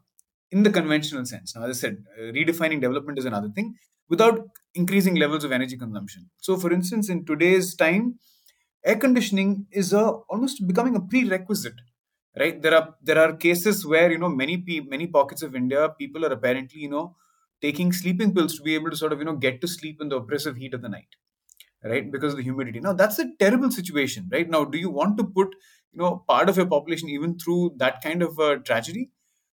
in 0.51 0.63
the 0.63 0.69
conventional 0.69 1.25
sense. 1.25 1.55
Now 1.55 1.63
as 1.63 1.77
i 1.77 1.79
said 1.79 2.03
uh, 2.17 2.31
redefining 2.37 2.81
development 2.81 3.19
is 3.19 3.25
another 3.25 3.49
thing 3.49 3.75
without 4.09 4.47
increasing 4.73 5.15
levels 5.15 5.43
of 5.43 5.51
energy 5.51 5.77
consumption. 5.77 6.29
So 6.37 6.57
for 6.57 6.71
instance 6.73 7.09
in 7.09 7.25
today's 7.25 7.75
time 7.75 8.19
air 8.85 8.97
conditioning 8.97 9.67
is 9.71 9.93
a, 9.93 10.03
almost 10.29 10.65
becoming 10.67 10.95
a 10.95 11.01
prerequisite 11.01 11.79
right? 12.37 12.61
There 12.61 12.75
are 12.75 12.95
there 13.01 13.19
are 13.19 13.33
cases 13.35 13.85
where 13.85 14.11
you 14.11 14.17
know 14.17 14.29
many 14.29 14.63
many 14.87 15.07
pockets 15.07 15.41
of 15.41 15.55
india 15.55 15.89
people 15.97 16.25
are 16.25 16.33
apparently 16.33 16.81
you 16.81 16.89
know 16.89 17.15
taking 17.61 17.91
sleeping 17.91 18.33
pills 18.33 18.55
to 18.57 18.63
be 18.63 18.75
able 18.75 18.89
to 18.89 18.95
sort 18.95 19.13
of 19.13 19.19
you 19.19 19.25
know 19.25 19.35
get 19.35 19.59
to 19.61 19.67
sleep 19.67 20.01
in 20.01 20.09
the 20.09 20.15
oppressive 20.15 20.55
heat 20.55 20.73
of 20.73 20.81
the 20.81 20.89
night 20.89 21.15
right? 21.83 22.03
Mm-hmm. 22.03 22.11
Because 22.11 22.33
of 22.33 22.37
the 22.37 22.43
humidity. 22.43 22.79
Now 22.79 22.93
that's 22.93 23.19
a 23.19 23.29
terrible 23.39 23.71
situation 23.71 24.29
right? 24.31 24.49
Now 24.49 24.65
do 24.65 24.77
you 24.77 24.89
want 24.89 25.17
to 25.17 25.23
put 25.23 25.55
you 25.91 25.99
know 26.01 26.23
part 26.27 26.49
of 26.49 26.57
your 26.57 26.65
population 26.65 27.09
even 27.09 27.37
through 27.37 27.73
that 27.77 28.01
kind 28.01 28.21
of 28.21 28.37
a 28.39 28.59
tragedy? 28.59 29.11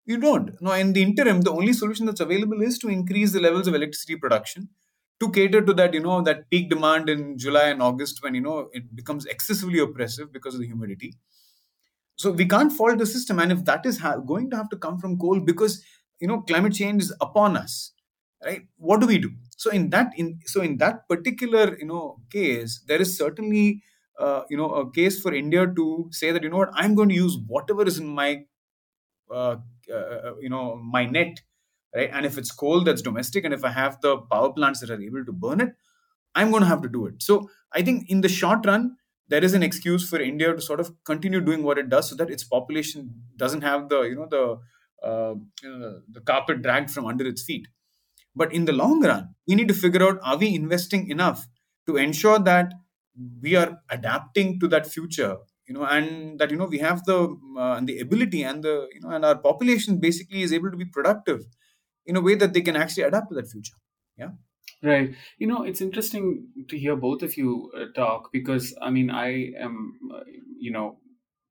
You 0.04 0.18
don't. 0.18 0.60
Now 0.60 0.72
in 0.72 0.92
the 0.92 1.02
interim 1.02 1.42
the 1.42 1.52
only 1.52 1.72
solution 1.72 2.06
that's 2.06 2.20
available 2.20 2.62
is 2.62 2.78
to 2.78 2.88
increase 2.88 3.32
the 3.32 3.40
levels 3.40 3.66
of 3.66 3.74
electricity 3.74 4.16
production 4.16 4.68
to 5.20 5.30
cater 5.30 5.60
to 5.60 5.74
that 5.74 5.94
you 5.94 6.00
know 6.00 6.22
that 6.22 6.48
peak 6.50 6.70
demand 6.70 7.10
in 7.10 7.36
july 7.36 7.64
and 7.68 7.82
august 7.82 8.22
when 8.22 8.34
you 8.34 8.40
know 8.40 8.70
it 8.72 8.94
becomes 8.96 9.26
excessively 9.26 9.78
oppressive 9.78 10.32
because 10.32 10.54
of 10.54 10.60
the 10.60 10.66
humidity. 10.66 11.14
So 12.16 12.30
we 12.30 12.46
can't 12.46 12.72
fault 12.72 12.98
the 12.98 13.06
system. 13.06 13.38
And 13.38 13.50
if 13.50 13.64
that 13.64 13.86
is 13.86 14.00
ha- 14.00 14.18
going 14.18 14.50
to 14.50 14.56
have 14.56 14.68
to 14.70 14.76
come 14.76 14.98
from 14.98 15.18
coal 15.18 15.40
because 15.40 15.82
you 16.20 16.28
know 16.28 16.42
climate 16.42 16.74
change 16.74 17.02
is 17.02 17.14
upon 17.20 17.56
us 17.56 17.92
right? 18.44 18.62
What 18.76 19.00
do 19.00 19.06
we 19.06 19.18
do? 19.18 19.30
So 19.56 19.70
in 19.70 19.90
that 19.90 20.12
in 20.16 20.40
so 20.46 20.62
in 20.62 20.78
that 20.78 21.08
particular 21.08 21.76
you 21.78 21.86
know 21.86 22.18
case 22.30 22.82
there 22.86 23.00
is 23.00 23.16
certainly 23.16 23.82
uh, 24.18 24.42
you 24.50 24.56
know 24.56 24.70
a 24.72 24.90
case 24.90 25.20
for 25.20 25.32
india 25.32 25.66
to 25.66 26.08
say 26.10 26.30
that 26.32 26.42
you 26.42 26.48
know 26.50 26.58
what? 26.58 26.70
I'm 26.74 26.94
going 26.94 27.08
to 27.10 27.14
use 27.14 27.36
whatever 27.46 27.84
is 27.86 27.98
in 27.98 28.08
my 28.08 28.44
uh, 29.30 29.56
uh, 29.92 30.34
you 30.40 30.48
know 30.48 30.76
my 30.76 31.04
net 31.06 31.40
right? 31.94 32.10
And 32.12 32.26
if 32.26 32.38
it's 32.38 32.52
coal 32.52 32.84
that's 32.84 33.02
domestic 33.02 33.44
and 33.44 33.54
if 33.54 33.64
i 33.64 33.70
have 33.70 34.00
the 34.00 34.18
power 34.32 34.52
plants 34.52 34.80
that 34.80 34.90
are 34.90 35.00
able 35.00 35.24
to 35.24 35.32
burn 35.32 35.60
it 35.60 35.70
i'm 36.34 36.50
going 36.50 36.62
to 36.62 36.68
have 36.68 36.82
to 36.82 36.88
do 36.88 37.06
it. 37.06 37.22
So 37.22 37.50
i 37.72 37.82
think 37.82 38.10
in 38.10 38.20
the 38.20 38.28
short 38.28 38.66
run 38.66 38.96
there 39.28 39.44
is 39.44 39.54
an 39.54 39.62
excuse 39.62 40.08
for 40.08 40.20
india 40.20 40.54
to 40.54 40.62
sort 40.62 40.80
of 40.80 40.92
continue 41.04 41.40
doing 41.40 41.62
what 41.62 41.78
it 41.78 41.88
does 41.88 42.10
so 42.10 42.16
that 42.16 42.30
its 42.30 42.44
population 42.44 43.14
doesn't 43.36 43.62
have 43.62 43.88
the 43.88 44.02
you 44.02 44.14
know 44.16 44.28
the 44.30 44.58
uh, 45.06 45.34
you 45.62 45.78
know, 45.78 46.00
the 46.10 46.20
carpet 46.20 46.62
dragged 46.62 46.90
from 46.90 47.06
under 47.06 47.26
its 47.26 47.42
feet. 47.42 47.66
But 48.34 48.52
in 48.52 48.64
the 48.64 48.72
long 48.72 49.02
run, 49.04 49.34
we 49.46 49.54
need 49.54 49.68
to 49.68 49.74
figure 49.74 50.02
out 50.02 50.18
are 50.22 50.36
we 50.36 50.54
investing 50.54 51.10
enough 51.10 51.46
to 51.86 51.96
ensure 51.96 52.38
that 52.38 52.72
we 53.42 53.56
are 53.56 53.78
adapting 53.90 54.60
to 54.60 54.68
that 54.68 54.86
future 54.86 55.36
you 55.70 55.74
know 55.74 55.84
and 55.84 56.38
that 56.38 56.50
you 56.50 56.56
know 56.56 56.66
we 56.74 56.78
have 56.78 57.04
the 57.04 57.18
uh, 57.56 57.74
and 57.76 57.88
the 57.88 57.98
ability 58.00 58.42
and 58.42 58.62
the 58.62 58.88
you 58.94 59.00
know 59.00 59.10
and 59.10 59.24
our 59.24 59.38
population 59.38 59.98
basically 59.98 60.42
is 60.42 60.52
able 60.52 60.70
to 60.70 60.76
be 60.76 60.84
productive 60.84 61.42
in 62.06 62.16
a 62.16 62.20
way 62.20 62.34
that 62.34 62.52
they 62.52 62.62
can 62.68 62.76
actually 62.76 63.04
adapt 63.04 63.28
to 63.30 63.34
that 63.34 63.50
future 63.50 63.78
yeah 64.16 64.32
Right. 64.82 65.14
You 65.36 65.46
know, 65.46 65.62
it's 65.62 65.82
interesting 65.82 66.48
to 66.68 66.78
hear 66.78 66.96
both 66.96 67.22
of 67.22 67.36
you 67.36 67.70
uh, 67.76 67.92
talk 67.94 68.32
because 68.32 68.74
I 68.80 68.88
mean, 68.88 69.10
I 69.10 69.52
am, 69.60 69.98
uh, 70.14 70.20
you 70.58 70.70
know, 70.70 71.00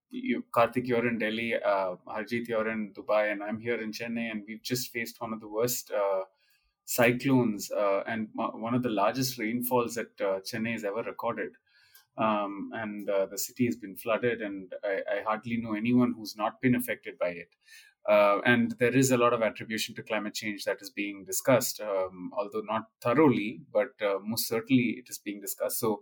you, 0.09 0.43
Karthik, 0.51 0.87
you're 0.87 1.07
in 1.07 1.19
Delhi, 1.19 1.53
uh, 1.53 1.95
Harjeet, 2.07 2.47
you're 2.47 2.67
in 2.67 2.91
Dubai, 2.97 3.31
and 3.31 3.43
I'm 3.43 3.59
here 3.59 3.79
in 3.79 3.91
Chennai, 3.91 4.31
and 4.31 4.43
we've 4.47 4.63
just 4.63 4.91
faced 4.91 5.21
one 5.21 5.31
of 5.31 5.41
the 5.41 5.47
worst 5.47 5.91
uh, 5.91 6.21
cyclones 6.89 7.69
uh, 7.71 8.01
and 8.07 8.27
one 8.33 8.73
of 8.73 8.81
the 8.81 8.89
largest 8.89 9.37
rainfalls 9.37 9.93
that 9.93 10.09
uh, 10.19 10.39
Chennai 10.39 10.71
has 10.71 10.83
ever 10.83 11.03
recorded. 11.03 11.51
Um, 12.17 12.71
and 12.73 13.07
uh, 13.07 13.27
the 13.27 13.37
city 13.37 13.65
has 13.67 13.75
been 13.75 13.95
flooded, 13.95 14.41
and 14.41 14.73
I, 14.83 15.19
I, 15.19 15.23
hardly 15.25 15.55
know 15.57 15.73
anyone 15.73 16.13
who's 16.17 16.35
not 16.35 16.59
been 16.59 16.75
affected 16.75 17.17
by 17.17 17.29
it. 17.29 17.49
Uh, 18.09 18.39
and 18.45 18.75
there 18.79 18.93
is 18.93 19.11
a 19.11 19.17
lot 19.17 19.31
of 19.31 19.41
attribution 19.41 19.95
to 19.95 20.03
climate 20.03 20.33
change 20.33 20.65
that 20.65 20.81
is 20.81 20.89
being 20.89 21.23
discussed, 21.23 21.79
um, 21.79 22.31
although 22.37 22.63
not 22.67 22.87
thoroughly, 23.01 23.61
but 23.71 23.91
uh, 24.01 24.17
most 24.21 24.47
certainly 24.47 24.95
it 24.97 25.09
is 25.09 25.19
being 25.19 25.39
discussed. 25.39 25.79
So, 25.79 26.01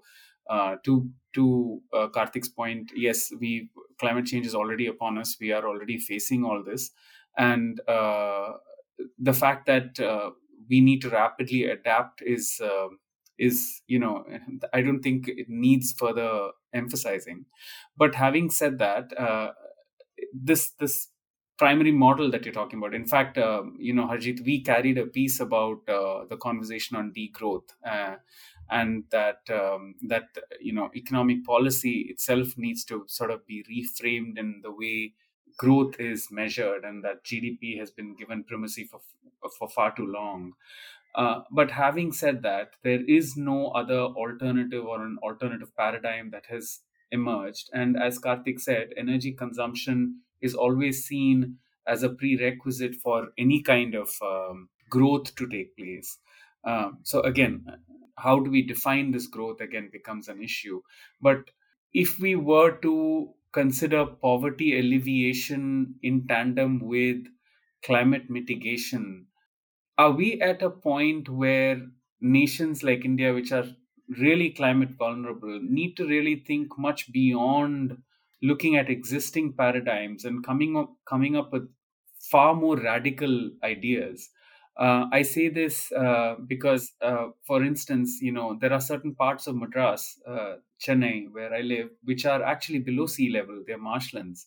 uh, 0.50 0.78
to 0.86 1.08
to 1.34 1.82
Karthik's 1.94 2.50
point, 2.50 2.92
yes, 2.96 3.32
we 3.40 3.70
climate 4.00 4.26
change 4.26 4.48
is 4.48 4.56
already 4.56 4.88
upon 4.88 5.20
us. 5.20 5.38
We 5.40 5.52
are 5.52 5.68
already 5.68 6.00
facing 6.00 6.46
all 6.46 6.64
this, 6.64 6.92
and 7.38 7.80
the 7.88 9.34
fact 9.34 9.68
that 9.68 10.00
we 10.70 10.82
need 10.82 11.02
to 11.02 11.10
rapidly 11.10 11.66
adapt 11.66 12.22
is 12.22 12.62
is 13.38 13.82
you 13.88 14.00
know 14.00 14.26
I 14.74 14.82
don't 14.82 15.02
think 15.02 15.28
it 15.28 15.48
needs 15.50 15.94
further 15.94 16.52
emphasizing. 16.74 17.46
But 17.98 18.16
having 18.16 18.50
said 18.50 18.80
that, 18.80 19.12
this 20.34 20.72
this 20.72 21.10
primary 21.58 21.92
model 21.92 22.30
that 22.30 22.46
you're 22.46 22.54
talking 22.54 22.78
about. 22.78 22.94
In 22.94 23.06
fact, 23.08 23.38
uh, 23.38 23.64
you 23.80 23.92
know, 23.94 24.06
Harjeet, 24.08 24.46
we 24.46 24.62
carried 24.62 24.98
a 25.00 25.08
piece 25.08 25.40
about 25.40 25.80
uh, 25.90 26.26
the 26.30 26.38
conversation 26.38 26.96
on 26.96 27.12
degrowth, 27.12 27.70
uh, 27.84 28.18
and 28.70 29.06
that 29.12 29.40
um, 29.50 29.96
that 30.08 30.26
you 30.62 30.74
know, 30.74 30.92
economic 30.96 31.44
policy 31.46 32.08
itself 32.10 32.58
needs 32.58 32.84
to 32.86 33.06
sort 33.08 33.32
of 33.32 33.46
be 33.48 33.64
reframed 33.64 34.38
in 34.38 34.62
the 34.62 34.72
way 34.72 35.14
growth 35.58 36.00
is 36.00 36.28
measured, 36.30 36.84
and 36.84 37.04
that 37.04 37.24
GDP 37.24 37.80
has 37.80 37.90
been 37.90 38.16
given 38.16 38.44
primacy 38.44 38.84
for 38.84 39.02
for 39.58 39.70
far 39.70 39.96
too 39.96 40.06
long. 40.06 40.54
Uh, 41.16 41.42
but 41.52 41.72
having 41.72 42.12
said 42.12 42.44
that, 42.44 42.72
there 42.84 43.04
is 43.08 43.36
no 43.36 43.70
other 43.70 44.00
alternative 44.00 44.86
or 44.86 45.04
an 45.04 45.18
alternative 45.24 45.76
paradigm 45.76 46.30
that 46.32 46.46
has 46.48 46.82
emerged. 47.12 47.70
And 47.74 47.98
as 47.98 48.20
Karthik 48.20 48.60
said, 48.60 48.94
energy 48.96 49.34
consumption 49.34 50.22
is 50.42 50.54
always 50.54 51.06
seen 51.06 51.58
as 51.88 52.04
a 52.04 52.10
prerequisite 52.10 52.96
for 52.96 53.30
any 53.38 53.64
kind 53.64 53.96
of 53.96 54.10
um, 54.22 54.70
growth 54.90 55.34
to 55.36 55.48
take 55.48 55.76
place. 55.76 56.20
Um, 56.64 57.00
so, 57.04 57.22
again, 57.22 57.66
how 58.18 58.40
do 58.40 58.50
we 58.52 58.62
define 58.62 59.12
this 59.12 59.28
growth 59.28 59.62
again 59.62 59.90
becomes 59.92 60.28
an 60.28 60.42
issue. 60.42 60.82
But 61.22 61.52
if 61.94 62.20
we 62.20 62.36
were 62.36 62.78
to 62.80 63.34
consider 63.52 64.06
poverty 64.06 64.78
alleviation 64.78 65.96
in 66.04 66.28
tandem 66.28 66.80
with 66.80 67.26
climate 67.88 68.30
mitigation, 68.30 69.28
are 69.98 70.12
we 70.12 70.42
at 70.42 70.62
a 70.62 70.70
point 70.70 71.30
where 71.30 71.82
nations 72.22 72.84
like 72.84 73.06
India, 73.06 73.34
which 73.34 73.52
are 73.52 73.66
really 74.20 74.52
climate 74.52 74.92
vulnerable, 74.98 75.60
need 75.62 75.96
to 75.98 76.08
really 76.08 76.36
think 76.48 76.78
much 76.78 77.12
beyond 77.12 77.98
looking 78.42 78.76
at 78.78 78.90
existing 78.90 79.54
paradigms 79.54 80.26
and 80.26 80.46
coming 80.46 80.78
up 80.78 80.94
coming 81.08 81.36
up 81.36 81.52
with 81.52 81.68
far 82.20 82.54
more 82.56 82.78
radical 82.78 83.52
ideas. 83.64 84.30
Uh, 84.80 85.06
I 85.12 85.24
say 85.24 85.50
this 85.50 85.92
uh, 85.92 86.36
because, 86.46 86.94
uh, 87.02 87.30
for 87.48 87.64
instance, 87.64 88.20
you 88.22 88.32
know 88.32 88.58
there 88.62 88.74
are 88.74 88.80
certain 88.82 89.16
parts 89.16 89.48
of 89.48 89.56
Madras, 89.56 90.20
uh, 90.28 90.58
Chennai, 90.80 91.32
where 91.32 91.54
I 91.54 91.62
live, 91.62 91.90
which 92.04 92.26
are 92.26 92.44
actually 92.44 92.80
below 92.80 93.08
sea 93.08 93.30
level. 93.32 93.64
They're 93.66 93.80
marshlands, 93.80 94.46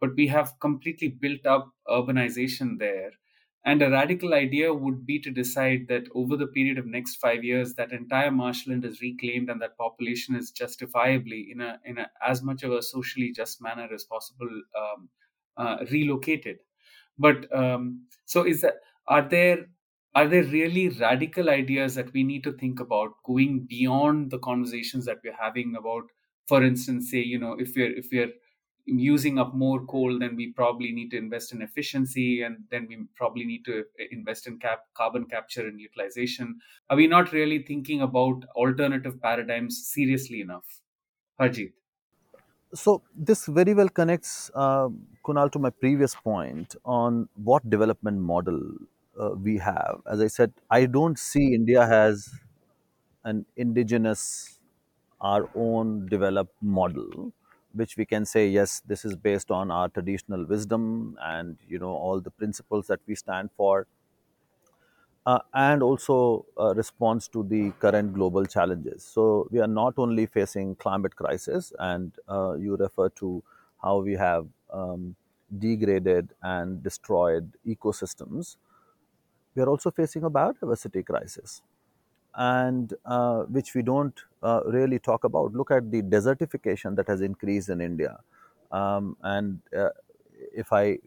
but 0.00 0.14
we 0.16 0.26
have 0.26 0.54
completely 0.60 1.08
built 1.08 1.46
up 1.46 1.72
urbanization 1.88 2.78
there 2.78 3.10
and 3.64 3.82
a 3.82 3.90
radical 3.90 4.32
idea 4.34 4.72
would 4.72 5.04
be 5.04 5.18
to 5.18 5.30
decide 5.30 5.88
that 5.88 6.04
over 6.14 6.36
the 6.36 6.46
period 6.46 6.78
of 6.78 6.86
next 6.86 7.16
five 7.16 7.42
years, 7.42 7.74
that 7.74 7.90
entire 7.92 8.30
marshland 8.30 8.84
is 8.84 9.00
reclaimed 9.00 9.50
and 9.50 9.60
that 9.60 9.76
population 9.76 10.36
is 10.36 10.52
justifiably, 10.52 11.48
in 11.50 11.60
a 11.60 11.80
in 11.84 11.98
a, 11.98 12.08
as 12.24 12.42
much 12.44 12.62
of 12.62 12.70
a 12.70 12.80
socially 12.80 13.32
just 13.32 13.60
manner 13.60 13.88
as 13.92 14.04
possible, 14.04 14.48
um, 14.78 15.08
uh, 15.56 15.84
relocated. 15.90 16.58
But 17.18 17.52
um, 17.54 18.06
so 18.26 18.44
is 18.46 18.60
that 18.60 18.76
are 19.08 19.28
there 19.28 19.66
are 20.14 20.28
there 20.28 20.44
really 20.44 20.88
radical 20.88 21.50
ideas 21.50 21.94
that 21.96 22.12
we 22.12 22.22
need 22.24 22.44
to 22.44 22.52
think 22.52 22.80
about 22.80 23.12
going 23.24 23.66
beyond 23.68 24.30
the 24.30 24.38
conversations 24.38 25.04
that 25.06 25.18
we're 25.24 25.36
having 25.38 25.74
about, 25.76 26.04
for 26.46 26.62
instance, 26.62 27.10
say 27.10 27.18
you 27.18 27.38
know 27.38 27.54
if 27.54 27.74
we're 27.76 27.92
if 27.96 28.08
we're 28.12 28.32
using 28.86 29.38
up 29.38 29.54
more 29.54 29.84
coal, 29.86 30.18
then 30.18 30.36
we 30.36 30.52
probably 30.52 30.92
need 30.92 31.10
to 31.10 31.16
invest 31.16 31.52
in 31.52 31.60
efficiency, 31.60 32.42
and 32.42 32.64
then 32.70 32.86
we 32.88 32.98
probably 33.14 33.44
need 33.44 33.64
to 33.64 33.84
invest 34.10 34.46
in 34.46 34.58
cap- 34.58 34.86
carbon 34.94 35.24
capture 35.26 35.66
and 35.66 35.80
utilization. 35.80 36.60
Are 36.88 36.96
we 36.96 37.06
not 37.06 37.32
really 37.32 37.62
thinking 37.62 38.00
about 38.00 38.44
alternative 38.54 39.20
paradigms 39.20 39.86
seriously 39.86 40.40
enough? 40.40 40.80
Harjeet. 41.40 41.72
So 42.74 43.02
this 43.14 43.46
very 43.46 43.74
well 43.74 43.88
connects, 43.88 44.50
uh, 44.54 44.88
Kunal, 45.24 45.50
to 45.52 45.58
my 45.58 45.70
previous 45.70 46.14
point 46.14 46.74
on 46.84 47.28
what 47.34 47.68
development 47.70 48.20
model 48.20 48.60
uh, 49.18 49.30
we 49.30 49.56
have. 49.58 50.02
As 50.10 50.20
I 50.20 50.26
said, 50.26 50.52
I 50.70 50.86
don't 50.86 51.18
see 51.18 51.54
India 51.54 51.86
has 51.86 52.28
an 53.24 53.46
indigenous, 53.56 54.60
our 55.20 55.48
own 55.54 56.06
developed 56.06 56.62
model 56.62 57.32
which 57.76 57.96
we 57.96 58.04
can 58.06 58.24
say 58.24 58.48
yes 58.48 58.80
this 58.92 59.04
is 59.04 59.16
based 59.16 59.50
on 59.50 59.70
our 59.70 59.88
traditional 59.88 60.44
wisdom 60.46 61.16
and 61.20 61.58
you 61.68 61.78
know 61.78 61.90
all 62.06 62.20
the 62.20 62.30
principles 62.30 62.86
that 62.88 63.00
we 63.06 63.14
stand 63.14 63.50
for 63.52 63.86
uh, 65.24 65.40
and 65.54 65.82
also 65.82 66.46
a 66.56 66.72
response 66.74 67.28
to 67.28 67.42
the 67.42 67.70
current 67.72 68.14
global 68.14 68.44
challenges. 68.46 69.02
So 69.02 69.48
we 69.50 69.60
are 69.60 69.66
not 69.66 69.94
only 69.98 70.26
facing 70.26 70.76
climate 70.76 71.16
crisis 71.16 71.72
and 71.78 72.12
uh, 72.28 72.54
you 72.54 72.76
refer 72.76 73.08
to 73.20 73.42
how 73.82 73.98
we 74.00 74.12
have 74.14 74.46
um, 74.70 75.16
degraded 75.58 76.32
and 76.42 76.82
destroyed 76.82 77.52
ecosystems 77.66 78.56
we 79.54 79.62
are 79.62 79.68
also 79.68 79.90
facing 79.90 80.24
a 80.24 80.30
biodiversity 80.30 81.04
crisis 81.04 81.62
and 82.36 82.92
uh, 83.06 83.42
which 83.44 83.74
we 83.74 83.82
don't 83.82 84.18
uh, 84.42 84.60
really 84.66 84.98
talk 84.98 85.24
about. 85.24 85.52
Look 85.54 85.70
at 85.70 85.90
the 85.90 86.02
desertification 86.02 86.94
that 86.96 87.08
has 87.08 87.20
increased 87.22 87.68
in 87.68 87.80
India. 87.80 88.18
Um, 88.70 89.16
and 89.22 89.60
uh, 89.76 89.88
if 90.54 90.72
I 90.72 90.98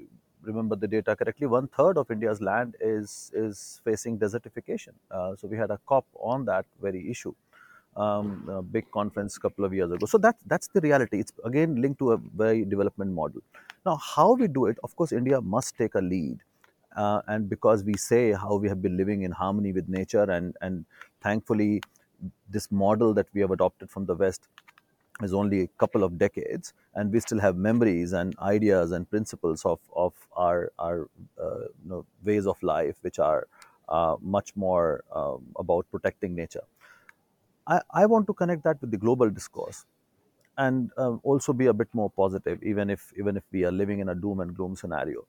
remember 0.41 0.75
the 0.75 0.87
data 0.87 1.15
correctly, 1.15 1.47
one 1.47 1.67
third 1.67 1.97
of 1.97 2.09
India's 2.09 2.41
land 2.41 2.75
is, 2.79 3.31
is 3.33 3.79
facing 3.83 4.17
desertification. 4.17 4.93
Uh, 5.11 5.35
so 5.35 5.47
we 5.47 5.57
had 5.57 5.69
a 5.69 5.79
COP 5.85 6.05
on 6.19 6.45
that 6.45 6.65
very 6.81 7.09
issue. 7.09 7.33
Um, 7.97 8.47
a 8.49 8.61
big 8.61 8.89
conference 8.91 9.35
a 9.35 9.39
couple 9.39 9.65
of 9.65 9.73
years 9.73 9.91
ago. 9.91 10.05
So 10.05 10.17
that's 10.17 10.41
that's 10.45 10.67
the 10.67 10.79
reality. 10.79 11.19
It's 11.19 11.33
again 11.43 11.81
linked 11.81 11.99
to 11.99 12.11
a 12.11 12.17
very 12.17 12.63
development 12.63 13.11
model. 13.11 13.41
Now, 13.85 13.97
how 13.97 14.33
we 14.33 14.47
do 14.47 14.67
it, 14.67 14.77
of 14.83 14.95
course, 14.95 15.11
India 15.11 15.41
must 15.41 15.75
take 15.75 15.95
a 15.95 15.99
lead 15.99 16.39
uh, 16.95 17.21
and 17.27 17.49
because 17.49 17.83
we 17.83 17.95
say 17.95 18.31
how 18.33 18.55
we 18.55 18.67
have 18.67 18.81
been 18.81 18.97
living 18.97 19.23
in 19.23 19.31
harmony 19.31 19.71
with 19.71 19.87
nature 19.89 20.23
and 20.37 20.55
and 20.61 20.85
thankfully 21.21 21.81
this 22.49 22.71
model 22.71 23.13
that 23.13 23.27
we 23.33 23.41
have 23.41 23.51
adopted 23.51 23.89
from 23.89 24.05
the 24.05 24.15
west 24.15 24.47
is 25.21 25.33
only 25.33 25.61
a 25.61 25.67
couple 25.83 26.03
of 26.03 26.17
decades 26.17 26.73
and 26.95 27.11
we 27.11 27.19
still 27.19 27.39
have 27.39 27.55
memories 27.57 28.13
and 28.13 28.37
ideas 28.39 28.91
and 28.91 29.09
principles 29.09 29.65
of, 29.65 29.79
of 29.95 30.13
our, 30.33 30.71
our 30.79 31.09
uh, 31.41 31.59
you 31.83 31.89
know, 31.89 32.05
ways 32.23 32.47
of 32.47 32.61
life 32.63 32.97
which 33.01 33.19
are 33.19 33.47
uh, 33.89 34.15
much 34.21 34.55
more 34.55 35.03
um, 35.13 35.45
about 35.57 35.85
protecting 35.91 36.35
nature. 36.35 36.63
I, 37.67 37.81
I 37.91 38.05
want 38.05 38.27
to 38.27 38.33
connect 38.33 38.63
that 38.63 38.81
with 38.81 38.91
the 38.91 38.97
global 38.97 39.29
discourse 39.29 39.85
and 40.57 40.91
uh, 40.97 41.15
also 41.23 41.53
be 41.53 41.67
a 41.67 41.73
bit 41.73 41.89
more 41.93 42.09
positive 42.09 42.63
even 42.63 42.89
if 42.89 43.13
even 43.17 43.37
if 43.37 43.43
we 43.51 43.65
are 43.65 43.71
living 43.71 43.99
in 43.99 44.09
a 44.09 44.15
doom 44.15 44.39
and 44.41 44.55
gloom 44.55 44.75
scenario 44.75 45.27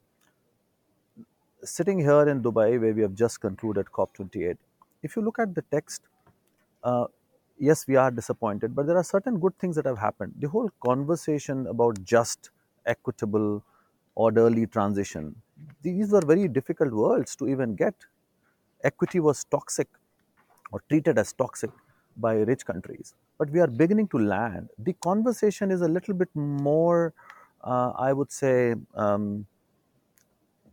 sitting 1.65 1.99
here 1.99 2.29
in 2.29 2.43
Dubai, 2.43 2.81
where 2.81 2.95
we 2.95 3.03
have 3.03 3.15
just 3.15 3.41
concluded 3.41 3.87
COP28, 3.87 4.57
if 5.03 5.17
you 5.17 5.23
look 5.23 5.39
at 5.39 5.55
the 5.55 5.63
text, 5.71 6.03
uh, 6.85 7.07
yes, 7.59 7.87
we 7.87 7.97
are 7.97 8.11
disappointed, 8.11 8.75
but 8.75 8.87
there 8.87 8.97
are 8.97 9.05
certain 9.05 9.39
good 9.39 9.59
things 9.59 9.77
that 9.77 9.87
have 9.87 9.99
happened. 9.99 10.35
The 10.39 10.49
whole 10.49 10.71
conversation 10.85 11.67
about 11.67 12.03
just, 12.05 12.51
equitable, 12.87 13.63
orderly 14.15 14.67
transition, 14.67 15.37
these 15.83 16.11
were 16.11 16.23
very 16.23 16.49
difficult 16.49 16.93
words 16.93 17.37
to 17.37 17.49
even 17.49 17.75
get. 17.77 17.95
Equity 18.85 19.21
was 19.21 19.45
toxic 19.45 19.89
or 20.73 20.83
treated 20.89 21.19
as 21.19 21.33
toxic 21.33 21.71
by 22.17 22.35
rich 22.37 22.65
countries. 22.67 23.15
But 23.39 23.51
we 23.51 23.61
are 23.61 23.67
beginning 23.67 24.09
to 24.09 24.19
land. 24.19 24.69
The 24.79 24.95
conversation 24.95 25.71
is 25.71 25.83
a 25.83 25.89
little 25.89 26.15
bit 26.15 26.29
more, 26.35 27.15
uh, 27.63 27.93
I 27.97 28.13
would 28.13 28.33
say, 28.33 28.75
um, 28.95 29.47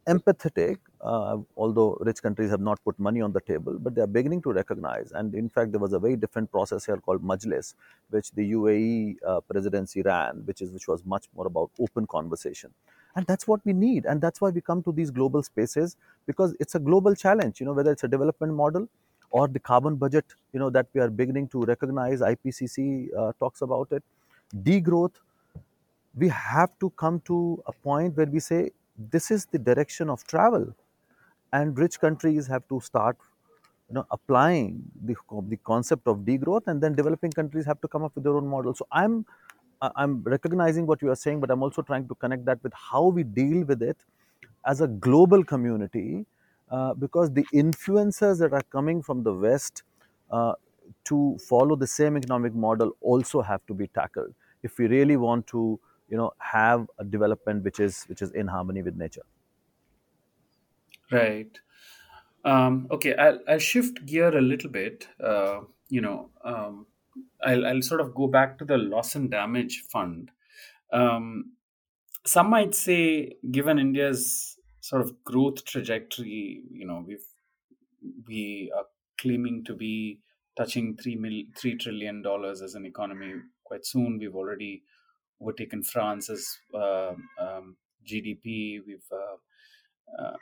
empathetic, 0.07 0.77
uh, 1.01 1.37
although 1.57 1.97
rich 2.01 2.21
countries 2.21 2.49
have 2.49 2.61
not 2.61 2.83
put 2.83 2.97
money 2.99 3.21
on 3.21 3.33
the 3.33 3.41
table, 3.41 3.77
but 3.79 3.93
they 3.95 4.01
are 4.01 4.07
beginning 4.07 4.41
to 4.43 4.51
recognize. 4.53 5.11
And 5.11 5.35
in 5.35 5.49
fact, 5.49 5.71
there 5.71 5.79
was 5.79 5.93
a 5.93 5.99
very 5.99 6.15
different 6.15 6.51
process 6.51 6.85
here 6.85 6.97
called 6.97 7.23
Majlis, 7.23 7.73
which 8.09 8.31
the 8.31 8.51
UAE 8.53 9.17
uh, 9.25 9.41
presidency 9.41 10.01
ran, 10.01 10.43
which 10.45 10.61
is 10.61 10.71
which 10.71 10.87
was 10.87 11.05
much 11.05 11.27
more 11.35 11.47
about 11.47 11.71
open 11.79 12.07
conversation. 12.07 12.71
And 13.15 13.25
that's 13.25 13.47
what 13.47 13.65
we 13.65 13.73
need, 13.73 14.05
and 14.05 14.21
that's 14.21 14.39
why 14.41 14.49
we 14.49 14.61
come 14.61 14.83
to 14.83 14.91
these 14.91 15.11
global 15.11 15.43
spaces 15.43 15.97
because 16.25 16.55
it's 16.59 16.75
a 16.75 16.79
global 16.79 17.15
challenge. 17.15 17.59
You 17.59 17.65
know, 17.65 17.73
whether 17.73 17.91
it's 17.91 18.03
a 18.03 18.07
development 18.07 18.53
model 18.53 18.87
or 19.31 19.47
the 19.47 19.59
carbon 19.59 19.95
budget, 19.95 20.25
you 20.53 20.59
know, 20.59 20.69
that 20.69 20.87
we 20.93 21.01
are 21.01 21.09
beginning 21.09 21.47
to 21.49 21.63
recognize. 21.63 22.21
IPCC 22.21 23.07
uh, 23.17 23.33
talks 23.39 23.61
about 23.61 23.91
it. 23.91 24.03
Degrowth. 24.63 25.15
We 26.15 26.29
have 26.29 26.71
to 26.79 26.89
come 26.91 27.19
to 27.25 27.63
a 27.67 27.71
point 27.73 28.17
where 28.17 28.25
we 28.25 28.39
say 28.39 28.71
this 28.97 29.31
is 29.31 29.45
the 29.45 29.59
direction 29.59 30.09
of 30.09 30.25
travel. 30.27 30.75
And 31.53 31.77
rich 31.77 31.99
countries 31.99 32.47
have 32.47 32.67
to 32.69 32.79
start 32.81 33.17
you 33.89 33.95
know 33.95 34.05
applying 34.11 34.83
the, 35.03 35.15
the 35.47 35.57
concept 35.57 36.07
of 36.07 36.19
degrowth 36.19 36.67
and 36.67 36.81
then 36.81 36.93
developing 36.95 37.31
countries 37.31 37.65
have 37.65 37.79
to 37.81 37.87
come 37.87 38.03
up 38.03 38.13
with 38.15 38.23
their 38.25 38.35
own 38.35 38.47
model. 38.47 38.73
So 38.75 38.87
i'm 38.91 39.25
i'm 39.81 40.23
recognizing 40.23 40.87
what 40.87 41.01
you 41.01 41.09
are 41.11 41.15
saying 41.15 41.39
but 41.39 41.51
i'm 41.51 41.63
also 41.63 41.81
trying 41.81 42.07
to 42.07 42.15
connect 42.15 42.45
that 42.45 42.61
with 42.63 42.73
how 42.73 43.07
we 43.07 43.23
deal 43.23 43.63
with 43.65 43.81
it 43.81 43.97
as 44.65 44.81
a 44.81 44.87
global 44.87 45.43
community 45.43 46.25
uh, 46.71 46.93
because 46.95 47.31
the 47.31 47.45
influences 47.53 48.39
that 48.39 48.53
are 48.53 48.63
coming 48.63 49.01
from 49.01 49.23
the 49.23 49.33
west 49.33 49.83
uh, 50.31 50.53
to 51.05 51.37
follow 51.47 51.75
the 51.75 51.87
same 51.87 52.17
economic 52.17 52.53
model 52.53 52.91
also 53.01 53.41
have 53.41 53.65
to 53.67 53.73
be 53.73 53.87
tackled. 53.87 54.33
If 54.63 54.77
we 54.77 54.87
really 54.87 55.15
want 55.17 55.47
to 55.47 55.79
you 56.09 56.17
know 56.17 56.31
have 56.39 56.87
a 56.99 57.03
development 57.03 57.63
which 57.63 57.79
is 57.79 58.03
which 58.05 58.21
is 58.21 58.31
in 58.31 58.47
harmony 58.47 58.81
with 58.81 58.95
nature 58.95 59.23
Right. 61.11 61.57
Um, 62.43 62.87
okay, 62.91 63.15
I'll, 63.15 63.39
I'll 63.47 63.59
shift 63.59 64.05
gear 64.05 64.35
a 64.37 64.41
little 64.41 64.69
bit. 64.69 65.07
Uh, 65.23 65.61
you 65.89 66.01
know, 66.01 66.29
um, 66.43 66.85
I'll, 67.43 67.65
I'll 67.65 67.81
sort 67.81 68.01
of 68.01 68.13
go 68.13 68.27
back 68.27 68.57
to 68.59 68.65
the 68.65 68.77
loss 68.77 69.15
and 69.15 69.29
damage 69.29 69.83
fund. 69.89 70.31
Um, 70.91 71.53
some 72.25 72.49
might 72.49 72.75
say, 72.75 73.35
given 73.51 73.79
India's 73.79 74.57
sort 74.81 75.01
of 75.01 75.23
growth 75.23 75.63
trajectory, 75.65 76.63
you 76.71 76.85
know, 76.85 77.03
we've 77.05 77.25
we 78.27 78.71
are 78.75 78.85
claiming 79.17 79.63
to 79.65 79.73
be 79.73 80.19
touching 80.55 80.95
three 80.95 81.15
mil, 81.15 81.43
three 81.55 81.77
trillion 81.77 82.21
dollars 82.21 82.61
as 82.61 82.75
an 82.75 82.85
economy 82.85 83.33
quite 83.63 83.85
soon. 83.85 84.19
We've 84.19 84.35
already 84.35 84.83
overtaken 85.41 85.83
France 85.83 86.29
as 86.29 86.57
uh, 86.73 87.13
um, 87.39 87.77
GDP. 88.05 88.79
We've 88.85 89.11
uh, 89.11 90.21
uh, 90.21 90.37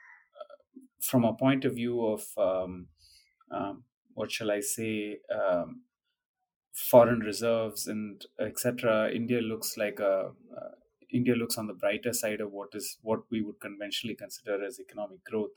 from 1.02 1.24
a 1.26 1.34
point 1.34 1.66
of 1.66 1.76
view 1.76 2.06
of 2.06 2.24
um, 2.38 2.88
um, 3.52 3.84
what 4.14 4.32
shall 4.32 4.52
I 4.52 4.62
say, 4.62 5.20
um, 5.34 5.84
foreign 6.74 7.20
reserves 7.20 7.88
and 7.88 8.26
etc. 8.40 9.12
India 9.12 9.42
looks 9.42 9.78
like 9.78 10.00
a 10.00 10.32
uh, 10.56 10.72
India 11.12 11.36
looks 11.36 11.58
on 11.58 11.68
the 11.68 11.74
brighter 11.74 12.14
side 12.14 12.42
of 12.42 12.52
what 12.52 12.70
is 12.74 12.98
what 13.02 13.22
we 13.30 13.42
would 13.42 13.60
conventionally 13.60 14.16
consider 14.16 14.64
as 14.64 14.80
economic 14.80 15.24
growth. 15.24 15.52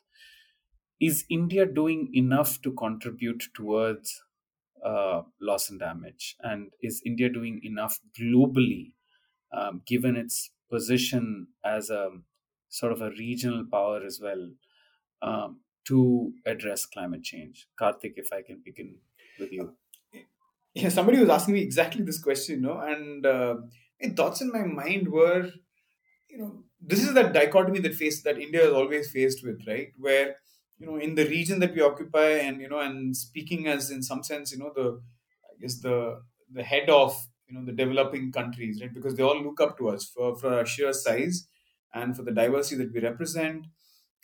Is 1.00 1.24
India 1.30 1.64
doing 1.64 2.10
enough 2.14 2.60
to 2.62 2.72
contribute 2.72 3.44
towards 3.54 4.22
uh, 4.84 5.22
loss 5.40 5.70
and 5.70 5.78
damage? 5.78 6.36
And 6.40 6.72
is 6.82 7.00
India 7.04 7.28
doing 7.28 7.60
enough 7.62 8.00
globally, 8.20 8.92
um, 9.52 9.82
given 9.86 10.16
its 10.16 10.50
position 10.70 11.48
as 11.64 11.90
a 11.90 12.10
sort 12.68 12.92
of 12.92 13.00
a 13.00 13.10
regional 13.10 13.64
power 13.70 14.02
as 14.04 14.20
well, 14.22 14.50
um, 15.22 15.60
to 15.86 16.32
address 16.46 16.86
climate 16.86 17.22
change? 17.22 17.66
Karthik, 17.80 18.14
if 18.16 18.32
I 18.32 18.42
can 18.42 18.60
begin 18.64 18.96
with 19.38 19.52
you. 19.52 19.74
Yeah, 20.74 20.90
somebody 20.90 21.18
was 21.18 21.28
asking 21.28 21.54
me 21.54 21.62
exactly 21.62 22.04
this 22.04 22.22
question, 22.22 22.60
you 22.60 22.68
know, 22.68 22.78
and 22.78 23.24
uh, 23.26 23.56
thoughts 24.14 24.40
in 24.40 24.52
my 24.52 24.62
mind 24.62 25.08
were, 25.08 25.50
you 26.28 26.38
know, 26.38 26.62
this 26.80 27.02
is 27.02 27.14
that 27.14 27.32
dichotomy 27.32 27.80
that 27.80 27.94
face 27.94 28.22
that 28.22 28.38
India 28.38 28.66
is 28.66 28.72
always 28.72 29.10
faced 29.10 29.44
with, 29.44 29.66
right? 29.66 29.88
Where 29.98 30.36
you 30.78 30.86
know, 30.86 30.96
in 30.96 31.14
the 31.14 31.26
region 31.26 31.58
that 31.60 31.74
we 31.74 31.80
occupy, 31.80 32.30
and 32.30 32.60
you 32.60 32.68
know, 32.68 32.78
and 32.78 33.16
speaking 33.16 33.66
as 33.66 33.90
in 33.90 34.02
some 34.02 34.22
sense, 34.22 34.52
you 34.52 34.58
know, 34.58 34.72
the 34.74 35.00
I 35.44 35.60
guess 35.60 35.80
the 35.80 36.22
the 36.52 36.62
head 36.62 36.88
of 36.88 37.16
you 37.48 37.54
know 37.54 37.64
the 37.64 37.72
developing 37.72 38.30
countries, 38.32 38.80
right? 38.80 38.92
Because 38.92 39.14
they 39.14 39.22
all 39.22 39.40
look 39.42 39.60
up 39.60 39.78
to 39.78 39.88
us 39.88 40.04
for 40.04 40.36
for 40.36 40.52
our 40.54 40.66
sheer 40.66 40.92
size 40.92 41.48
and 41.94 42.16
for 42.16 42.22
the 42.22 42.32
diversity 42.32 42.76
that 42.84 42.92
we 42.92 43.00
represent 43.00 43.66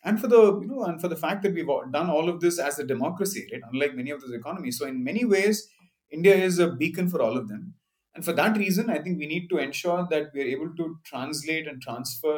and 0.05 0.20
for 0.20 0.27
the 0.27 0.61
you 0.61 0.66
know 0.66 0.85
and 0.85 1.01
for 1.01 1.09
the 1.09 1.16
fact 1.16 1.43
that 1.43 1.55
we've 1.55 1.66
done 1.93 2.11
all 2.11 2.29
of 2.29 2.41
this 2.41 2.59
as 2.59 2.79
a 2.79 2.85
democracy 2.85 3.47
right? 3.53 3.62
Unlike 3.72 3.95
many 3.95 4.11
of 4.11 4.20
those 4.20 4.33
economies. 4.33 4.79
So 4.79 4.87
in 4.87 5.03
many 5.05 5.25
ways 5.25 5.68
india 6.11 6.35
is 6.35 6.59
a 6.59 6.70
beacon 6.70 7.09
for 7.09 7.20
all 7.22 7.37
of 7.37 7.49
them. 7.49 7.75
And 8.14 8.25
for 8.25 8.33
that 8.33 8.57
reason 8.57 8.91
i 8.91 8.99
think 8.99 9.18
we 9.18 9.27
need 9.27 9.49
to 9.51 9.59
ensure 9.59 10.07
that 10.11 10.31
we're 10.35 10.53
able 10.57 10.75
to 10.77 10.99
translate 11.05 11.66
and 11.66 11.81
transfer 11.83 12.37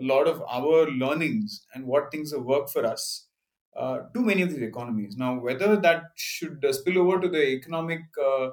a 0.00 0.04
lot 0.04 0.26
of 0.28 0.42
our 0.42 0.90
learnings 0.90 1.64
and 1.74 1.86
what 1.86 2.10
things 2.10 2.32
have 2.32 2.42
worked 2.42 2.70
for 2.70 2.84
us 2.84 3.28
uh, 3.76 4.00
to 4.14 4.20
many 4.20 4.42
of 4.42 4.50
these 4.50 4.62
economies. 4.62 5.16
Now 5.16 5.38
whether 5.40 5.76
that 5.76 6.04
should 6.16 6.64
uh, 6.64 6.72
spill 6.72 6.98
over 6.98 7.20
to 7.20 7.28
the 7.28 7.46
economic 7.46 8.00
uh, 8.22 8.50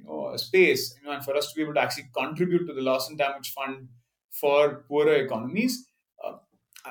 you 0.00 0.06
know 0.08 0.36
space 0.36 0.82
you 0.96 1.04
know 1.06 1.12
and 1.14 1.24
for 1.24 1.36
us 1.36 1.48
to 1.48 1.56
be 1.56 1.62
able 1.62 1.74
to 1.74 1.80
actually 1.80 2.08
contribute 2.16 2.66
to 2.66 2.74
the 2.74 2.82
loss 2.90 3.08
and 3.08 3.18
damage 3.18 3.52
fund 3.52 3.88
for 4.30 4.84
poorer 4.88 5.16
economies 5.26 5.74
uh, 6.24 6.36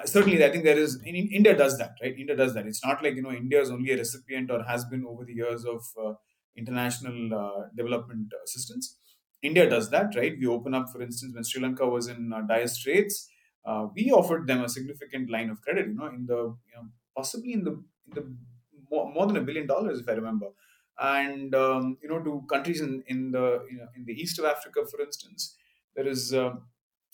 certainly 0.06 0.44
i 0.46 0.50
think 0.52 0.64
there 0.64 0.78
is 0.86 1.02
in, 1.04 1.16
india 1.16 1.56
does 1.56 1.78
that 1.78 1.94
right? 2.02 2.18
India 2.18 2.36
does 2.36 2.54
that. 2.54 2.66
It's 2.68 2.84
not 2.86 3.04
like 3.04 3.16
you 3.16 3.22
know 3.22 3.32
india 3.32 3.62
is 3.62 3.72
only 3.72 3.92
a 3.92 3.98
recipient 3.98 4.52
or 4.52 4.64
has 4.64 4.86
been 4.86 5.06
over 5.06 5.26
the 5.26 5.34
years 5.34 5.66
of 5.66 5.84
uh, 6.06 6.14
international 6.56 7.34
uh, 7.34 7.62
development 7.76 8.34
assistance. 8.44 8.98
India 9.42 9.70
does 9.70 9.90
that 9.92 10.14
right? 10.16 10.34
We 10.38 10.48
open 10.48 10.74
up 10.74 10.90
for 10.92 11.02
instance 11.02 11.34
when 11.34 11.44
sri 11.44 11.62
lanka 11.62 11.88
was 11.88 12.08
in 12.08 12.34
uh, 12.34 12.42
dire 12.42 12.68
straits 12.68 13.30
uh, 13.66 13.88
we 13.96 14.12
offered 14.12 14.48
them 14.48 14.64
a 14.64 14.70
significant 14.70 15.30
line 15.30 15.50
of 15.50 15.62
credit 15.62 15.88
you 15.88 15.96
know 15.96 16.08
in 16.08 16.26
the 16.26 16.42
you 16.70 16.76
know 16.76 16.86
possibly 17.16 17.54
in 17.54 17.64
the 17.64 17.72
in 18.08 18.14
the 18.18 18.24
more, 18.92 19.12
more 19.14 19.28
than 19.28 19.38
a 19.38 19.42
billion 19.42 19.68
dollars 19.68 20.00
if 20.00 20.10
i 20.10 20.14
remember 20.14 20.48
and 21.00 21.56
um, 21.56 21.98
you 22.02 22.10
know 22.10 22.22
to 22.24 22.44
countries 22.50 22.82
in 22.82 23.04
in 23.08 23.32
the 23.32 23.66
you 23.70 23.78
know 23.78 23.88
in 23.96 24.06
the 24.06 24.14
east 24.14 24.40
of 24.40 24.46
africa 24.46 24.86
for 24.86 25.02
instance 25.02 25.56
there 25.96 26.08
is 26.08 26.34
uh, 26.34 26.56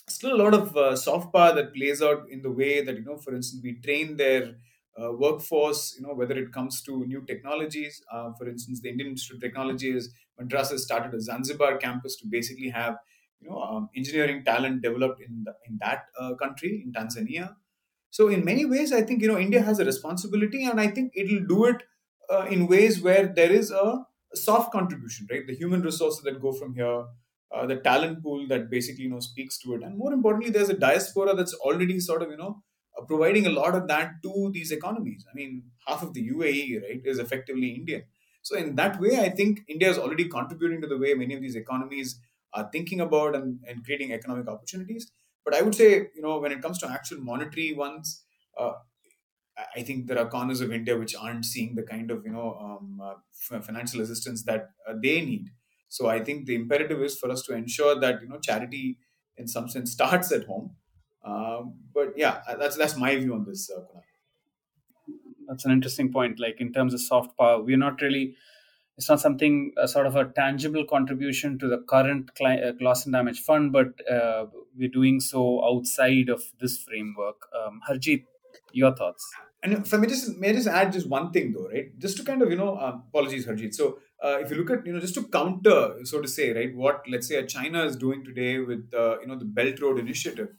still 0.07 0.33
a 0.35 0.41
lot 0.43 0.53
of 0.53 0.75
uh, 0.77 0.95
soft 0.95 1.33
power 1.33 1.53
that 1.55 1.73
plays 1.73 2.01
out 2.01 2.29
in 2.29 2.41
the 2.41 2.51
way 2.51 2.81
that 2.81 2.95
you 2.95 3.03
know 3.03 3.17
for 3.17 3.33
instance 3.35 3.61
we 3.63 3.79
train 3.81 4.17
their 4.17 4.55
uh, 5.01 5.11
workforce 5.11 5.95
you 5.97 6.03
know 6.05 6.13
whether 6.13 6.37
it 6.37 6.51
comes 6.53 6.81
to 6.81 7.05
new 7.05 7.21
technologies. 7.25 8.03
Uh, 8.11 8.31
for 8.37 8.47
instance 8.47 8.81
the 8.81 8.89
indian 8.89 9.09
institute 9.11 9.35
of 9.37 9.41
technology 9.41 9.89
is 9.95 10.13
madras 10.39 10.71
has 10.71 10.83
started 10.83 11.13
a 11.13 11.21
zanzibar 11.21 11.77
campus 11.77 12.15
to 12.17 12.27
basically 12.27 12.69
have 12.69 12.97
you 13.39 13.49
know 13.49 13.61
um, 13.61 13.89
engineering 13.95 14.43
talent 14.43 14.81
developed 14.81 15.21
in 15.21 15.43
the, 15.43 15.53
in 15.67 15.77
that 15.81 16.05
uh, 16.19 16.33
country 16.35 16.81
in 16.83 16.91
tanzania. 16.93 17.55
So 18.17 18.29
in 18.29 18.45
many 18.45 18.65
ways 18.65 18.91
i 18.93 19.01
think 19.01 19.21
you 19.21 19.27
know 19.27 19.37
india 19.37 19.61
has 19.61 19.79
a 19.79 19.85
responsibility 19.85 20.63
and 20.65 20.79
i 20.81 20.87
think 20.87 21.11
it'll 21.15 21.45
do 21.53 21.65
it 21.71 21.83
uh, 22.29 22.45
in 22.49 22.67
ways 22.67 23.01
where 23.01 23.27
there 23.27 23.51
is 23.51 23.71
a, 23.71 24.05
soft 24.33 24.71
contribution 24.71 25.25
right? 25.31 25.47
The 25.47 25.55
human 25.55 25.81
resources 25.81 26.21
that 26.23 26.41
go 26.41 26.51
from 26.51 26.73
here 26.73 27.05
uh, 27.55 27.65
the 27.65 27.77
talent 27.77 28.21
pool 28.21 28.47
that 28.47 28.69
basically 28.69 29.03
you 29.03 29.09
know 29.09 29.19
speaks 29.19 29.57
to 29.59 29.75
it. 29.75 29.83
And 29.83 29.97
more 29.97 30.13
importantly 30.13 30.51
there's 30.51 30.69
a 30.69 30.77
diaspora 30.77 31.35
that's 31.35 31.53
already 31.53 31.99
sort 31.99 32.21
of 32.21 32.29
you 32.29 32.37
know 32.37 32.61
uh, 32.97 33.05
providing 33.05 33.45
a 33.45 33.49
lot 33.49 33.75
of 33.75 33.87
that 33.87 34.11
to 34.23 34.51
these 34.53 34.71
economies. 34.71 35.25
I 35.31 35.35
mean 35.35 35.63
half 35.87 36.03
of 36.03 36.13
the 36.13 36.29
uae 36.31 36.81
right 36.81 37.01
is 37.05 37.19
effectively 37.19 37.69
indian. 37.69 38.03
So 38.41 38.57
in 38.57 38.75
that 38.75 38.99
way 38.99 39.19
i 39.19 39.29
think 39.29 39.61
india 39.67 39.89
is 39.89 39.97
already 39.97 40.25
contributing 40.27 40.81
to 40.81 40.87
the 40.87 40.97
way 40.97 41.13
many 41.13 41.35
of 41.35 41.41
these 41.41 41.55
economies 41.55 42.19
are 42.53 42.69
thinking 42.71 43.01
about 43.01 43.35
and, 43.35 43.59
and 43.67 43.83
creating 43.83 44.11
economic 44.11 44.47
opportunities. 44.47 45.11
But 45.45 45.55
i 45.55 45.61
would 45.61 45.75
say 45.75 45.91
you 46.15 46.21
know 46.21 46.39
when 46.39 46.51
it 46.51 46.61
comes 46.61 46.79
to 46.79 46.89
actual 46.89 47.19
monetary 47.19 47.73
ones 47.73 48.23
uh, 48.57 48.73
I 49.75 49.83
think 49.83 50.07
there 50.07 50.19
are 50.19 50.27
corners 50.27 50.61
of 50.61 50.71
India 50.71 50.97
which 50.97 51.15
aren't 51.15 51.45
seeing 51.45 51.75
the 51.75 51.83
kind 51.83 52.11
of 52.11 52.25
you 52.25 52.31
know 52.31 52.57
um, 52.59 53.01
uh, 53.01 53.59
financial 53.61 54.01
assistance 54.01 54.43
that 54.43 54.69
uh, 54.87 54.93
they 55.01 55.21
need. 55.21 55.49
So 55.87 56.07
I 56.07 56.23
think 56.23 56.45
the 56.45 56.55
imperative 56.55 57.01
is 57.01 57.17
for 57.17 57.31
us 57.31 57.43
to 57.43 57.53
ensure 57.53 57.99
that 57.99 58.21
you 58.21 58.27
know 58.27 58.39
charity, 58.39 58.97
in 59.37 59.47
some 59.47 59.69
sense, 59.69 59.91
starts 59.91 60.31
at 60.31 60.45
home. 60.45 60.75
Um, 61.23 61.75
but 61.93 62.13
yeah, 62.17 62.41
that's 62.59 62.77
that's 62.77 62.97
my 62.97 63.15
view 63.15 63.33
on 63.33 63.45
this. 63.45 63.69
Uh, 63.75 63.81
that's 65.47 65.65
an 65.65 65.71
interesting 65.71 66.11
point. 66.11 66.39
Like 66.39 66.59
in 66.59 66.73
terms 66.73 66.93
of 66.93 67.01
soft 67.01 67.37
power, 67.37 67.61
we're 67.61 67.77
not 67.77 68.01
really. 68.01 68.35
It's 68.97 69.09
not 69.09 69.19
something 69.19 69.73
uh, 69.77 69.87
sort 69.87 70.07
of 70.07 70.15
a 70.15 70.23
tangible 70.23 70.85
contribution 70.85 71.59
to 71.59 71.67
the 71.67 71.79
current 71.79 72.33
cli- 72.35 72.63
uh, 72.63 72.71
loss 72.79 73.05
and 73.05 73.11
damage 73.11 73.41
fund, 73.41 73.73
but 73.73 73.87
uh, 74.09 74.45
we're 74.77 74.87
doing 74.87 75.19
so 75.19 75.65
outside 75.65 76.29
of 76.29 76.41
this 76.61 76.77
framework. 76.77 77.35
Um, 77.53 77.81
Harjeet, 77.89 78.23
Your 78.79 78.93
thoughts? 78.95 79.25
And 79.63 79.73
if 79.73 79.93
I 79.93 79.97
may 79.97 80.07
just 80.07 80.37
may 80.37 80.49
I 80.49 80.53
just 80.53 80.67
add 80.67 80.91
just 80.93 81.07
one 81.07 81.31
thing 81.31 81.53
though, 81.53 81.67
right? 81.73 81.97
Just 81.97 82.17
to 82.17 82.23
kind 82.23 82.41
of 82.41 82.49
you 82.51 82.57
know, 82.57 82.75
uh, 82.75 82.97
apologies, 83.09 83.47
Harjeet. 83.47 83.73
So 83.73 83.99
uh, 84.23 84.37
if 84.41 84.51
you 84.51 84.57
look 84.57 84.69
at 84.69 84.85
you 84.85 84.93
know 84.93 84.99
just 84.99 85.15
to 85.15 85.23
counter, 85.37 85.79
so 86.03 86.21
to 86.21 86.27
say, 86.27 86.53
right, 86.53 86.75
what 86.75 87.03
let's 87.09 87.27
say 87.29 87.45
China 87.45 87.83
is 87.85 87.95
doing 87.95 88.23
today 88.25 88.59
with 88.59 88.93
uh, 88.93 89.19
you 89.21 89.27
know 89.27 89.37
the 89.39 89.45
Belt 89.45 89.79
Road 89.81 89.97
Initiative, 89.99 90.49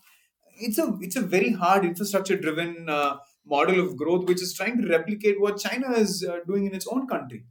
it's 0.59 0.79
a 0.79 0.97
it's 1.01 1.17
a 1.17 1.21
very 1.21 1.53
hard 1.53 1.85
infrastructure 1.85 2.37
driven 2.37 2.89
uh, 2.89 3.19
model 3.47 3.81
of 3.81 3.97
growth 3.97 4.27
which 4.29 4.43
is 4.43 4.55
trying 4.55 4.81
to 4.81 4.89
replicate 4.89 5.41
what 5.41 5.59
China 5.59 5.93
is 5.93 6.25
uh, 6.25 6.39
doing 6.47 6.67
in 6.67 6.75
its 6.75 6.87
own 6.89 7.07
country, 7.07 7.45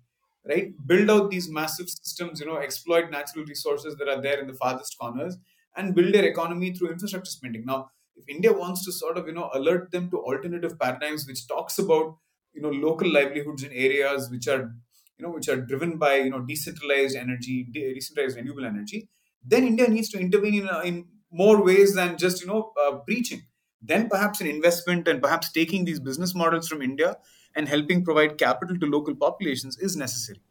right? 0.48 0.74
Build 0.88 1.10
out 1.10 1.32
these 1.32 1.50
massive 1.50 1.90
systems, 1.90 2.40
you 2.40 2.46
know, 2.46 2.58
exploit 2.58 3.12
natural 3.12 3.46
resources 3.46 3.96
that 3.98 4.08
are 4.08 4.22
there 4.22 4.40
in 4.40 4.48
the 4.48 4.54
farthest 4.54 4.98
corners, 5.00 5.38
and 5.76 5.96
build 5.96 6.14
their 6.14 6.26
economy 6.26 6.74
through 6.74 6.90
infrastructure 6.92 7.32
spending. 7.32 7.66
Now 7.66 7.92
if 8.16 8.28
India 8.28 8.54
wants 8.54 8.86
to 8.86 8.92
sort 8.92 9.18
of 9.18 9.28
you 9.28 9.34
know 9.34 9.50
alert 9.54 9.92
them 9.92 10.10
to 10.12 10.18
alternative 10.18 10.80
paradigms, 10.80 11.26
which 11.28 11.48
talks 11.48 11.78
about 11.80 12.18
you 12.54 12.62
know 12.62 12.70
local 12.70 13.12
livelihoods 13.12 13.64
in 13.64 13.72
areas 13.72 14.30
which 14.30 14.48
are 14.48 14.72
you 15.18 15.26
know 15.26 15.32
which 15.32 15.50
are 15.50 15.58
driven 15.58 15.98
by 15.98 16.16
you 16.16 16.30
know 16.30 16.42
decentralized 16.42 17.16
energy, 17.16 17.68
de- 17.72 17.94
decentralized 17.94 18.38
renewable 18.38 18.66
energy, 18.66 19.10
then 19.44 19.66
India 19.66 19.88
needs 19.88 20.10
to 20.10 20.20
intervene 20.20 20.62
in, 20.62 20.70
uh, 20.70 20.82
in 20.82 21.06
more 21.32 21.64
ways 21.64 21.96
than 21.96 22.18
just 22.18 22.42
you 22.42 22.48
know 22.48 22.72
uh, 22.86 22.98
preaching. 22.98 23.44
Then 23.82 24.10
perhaps 24.10 24.42
an 24.42 24.48
investment 24.48 25.08
and 25.08 25.22
perhaps 25.22 25.52
taking 25.52 25.86
these 25.86 26.00
business 26.00 26.34
models 26.34 26.68
from 26.68 26.82
India 26.82 27.18
and 27.56 27.68
helping 27.68 28.04
provide 28.04 28.38
capital 28.38 28.78
to 28.80 28.86
local 28.88 29.16
populations 29.16 29.78
is 29.78 29.96
necessary. 29.96 30.42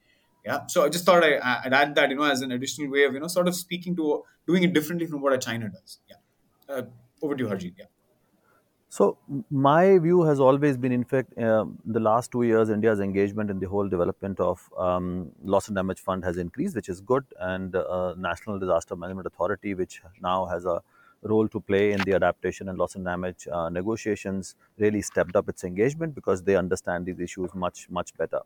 Yeah, 0.45 0.67
so 0.67 0.85
I 0.85 0.91
just 0.91 1.05
thought 1.05 1.25
I, 1.25 1.39
I'd 1.65 1.73
add 1.73 1.95
that 1.95 2.11
you 2.11 2.17
know 2.17 2.25
as 2.25 2.43
an 2.43 2.53
additional 2.53 2.91
way 2.91 3.05
of 3.05 3.15
you 3.15 3.21
know 3.21 3.29
sort 3.29 3.49
of 3.49 3.55
speaking 3.55 3.97
to 3.97 4.23
doing 4.47 4.62
it 4.62 4.75
differently 4.75 5.07
from 5.07 5.23
what 5.23 5.33
a 5.33 5.39
China 5.39 5.71
does. 5.71 5.99
Yeah. 6.09 6.17
Uh, 6.69 6.83
over 7.23 7.35
to 7.37 7.45
you, 7.45 7.51
Harjeet. 7.51 7.75
Yeah. 7.79 7.87
So 8.89 9.19
my 9.51 9.99
view 9.99 10.23
has 10.23 10.39
always 10.39 10.77
been, 10.77 10.93
in 10.93 11.05
fact, 11.05 11.37
um 11.39 11.79
the 11.85 12.01
last 12.01 12.31
two 12.31 12.43
years, 12.51 12.71
India's 12.71 13.01
engagement 13.01 13.51
in 13.51 13.59
the 13.59 13.69
whole 13.69 13.89
development 13.89 14.39
of 14.41 14.62
um, 14.79 15.33
loss 15.43 15.67
and 15.69 15.77
damage 15.77 16.01
fund 16.01 16.25
has 16.25 16.37
increased, 16.39 16.77
which 16.77 16.89
is 16.89 17.01
good, 17.01 17.25
and 17.41 17.75
uh, 17.75 18.15
National 18.17 18.59
Disaster 18.59 18.95
Management 18.95 19.27
Authority, 19.27 19.75
which 19.75 20.01
now 20.21 20.45
has 20.47 20.65
a 20.65 20.81
role 21.23 21.49
to 21.49 21.61
play 21.61 21.91
in 21.93 22.05
the 22.05 22.12
adaptation 22.15 22.69
and 22.69 22.79
loss 22.79 22.95
and 22.95 23.05
damage 23.05 23.49
uh, 23.51 23.69
negotiations, 23.71 24.55
really 24.79 25.03
stepped 25.03 25.35
up 25.35 25.49
its 25.49 25.65
engagement 25.65 26.15
because 26.15 26.43
they 26.43 26.55
understand 26.55 27.07
these 27.07 27.19
issues 27.19 27.55
much 27.55 27.89
much 27.91 28.17
better. 28.17 28.43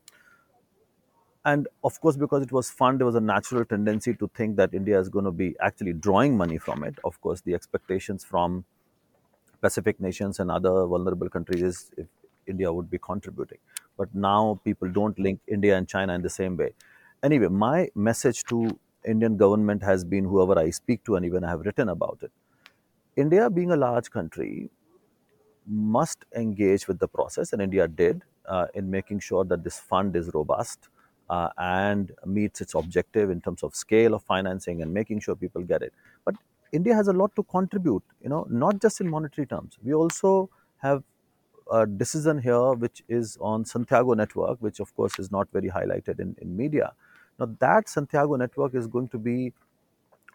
And 1.49 1.67
of 1.83 1.99
course, 2.03 2.17
because 2.19 2.43
it 2.43 2.53
was 2.53 2.71
fund, 2.71 3.01
there 3.01 3.07
was 3.07 3.15
a 3.15 3.21
natural 3.21 3.65
tendency 3.65 4.13
to 4.15 4.29
think 4.35 4.57
that 4.57 4.75
India 4.75 5.01
is 5.01 5.09
going 5.09 5.25
to 5.25 5.31
be 5.31 5.57
actually 5.61 5.95
drawing 5.95 6.37
money 6.37 6.59
from 6.59 6.85
it. 6.85 6.99
Of 7.05 7.19
course, 7.23 7.41
the 7.41 7.55
expectations 7.55 8.23
from 8.23 8.67
Pacific 9.63 9.99
nations 9.99 10.41
and 10.41 10.51
other 10.51 10.73
vulnerable 10.87 11.31
countries 11.31 11.63
is 11.63 11.91
if 11.97 12.07
India 12.47 12.71
would 12.71 12.91
be 12.91 12.99
contributing. 12.99 13.59
But 13.97 14.15
now 14.15 14.61
people 14.63 14.91
don't 14.91 15.19
link 15.19 15.41
India 15.47 15.77
and 15.79 15.89
China 15.89 16.13
in 16.15 16.21
the 16.21 16.31
same 16.31 16.59
way. 16.59 16.75
Anyway, 17.23 17.49
my 17.49 17.89
message 17.95 18.45
to 18.45 18.79
Indian 19.07 19.39
government 19.39 19.83
has 19.83 20.05
been 20.05 20.25
whoever 20.25 20.59
I 20.59 20.69
speak 20.69 21.03
to 21.05 21.17
and 21.17 21.25
even 21.25 21.45
I 21.45 21.49
have 21.49 21.61
written 21.61 21.89
about 21.89 22.19
it. 22.21 22.33
India 23.17 23.49
being 23.49 23.71
a 23.71 23.77
large 23.77 24.11
country 24.11 24.71
must 25.67 26.27
engage 26.37 26.87
with 26.89 26.99
the 26.99 27.09
process, 27.09 27.53
and 27.55 27.63
India 27.63 27.89
did 27.89 28.23
uh, 28.47 28.67
in 28.75 28.91
making 28.91 29.21
sure 29.21 29.45
that 29.47 29.65
this 29.65 29.79
fund 29.79 30.15
is 30.15 30.31
robust 30.35 30.89
uh, 31.31 31.49
and 31.59 32.13
meets 32.25 32.61
its 32.61 32.75
objective 32.75 33.31
in 33.31 33.41
terms 33.41 33.63
of 33.63 33.75
scale 33.75 34.15
of 34.15 34.23
financing 34.23 34.83
and 34.83 34.93
making 34.93 35.21
sure 35.21 35.35
people 35.35 35.63
get 35.63 35.83
it. 35.83 35.93
But 36.25 36.37
India 36.73 36.95
has 36.95 37.09
a 37.09 37.13
lot 37.13 37.35
to 37.37 37.43
contribute, 37.45 38.03
you 38.23 38.29
know, 38.29 38.47
not 38.51 38.81
just 38.81 39.01
in 39.01 39.09
monetary 39.09 39.47
terms. 39.47 39.79
We 39.83 39.95
also 39.95 40.51
have 40.79 41.03
a 41.71 41.87
decision 41.87 42.39
here 42.39 42.73
which 42.73 43.03
is 43.09 43.37
on 43.41 43.65
Santiago 43.65 44.15
network, 44.15 44.59
which 44.61 44.81
of 44.81 44.95
course 44.97 45.19
is 45.19 45.31
not 45.31 45.49
very 45.53 45.69
highlighted 45.69 46.21
in, 46.21 46.37
in 46.41 46.57
media. 46.57 46.93
Now 47.39 47.55
that 47.61 47.89
Santiago 47.89 48.37
network 48.37 48.75
is 48.75 48.87
going 48.87 49.09
to 49.09 49.19
be 49.19 49.53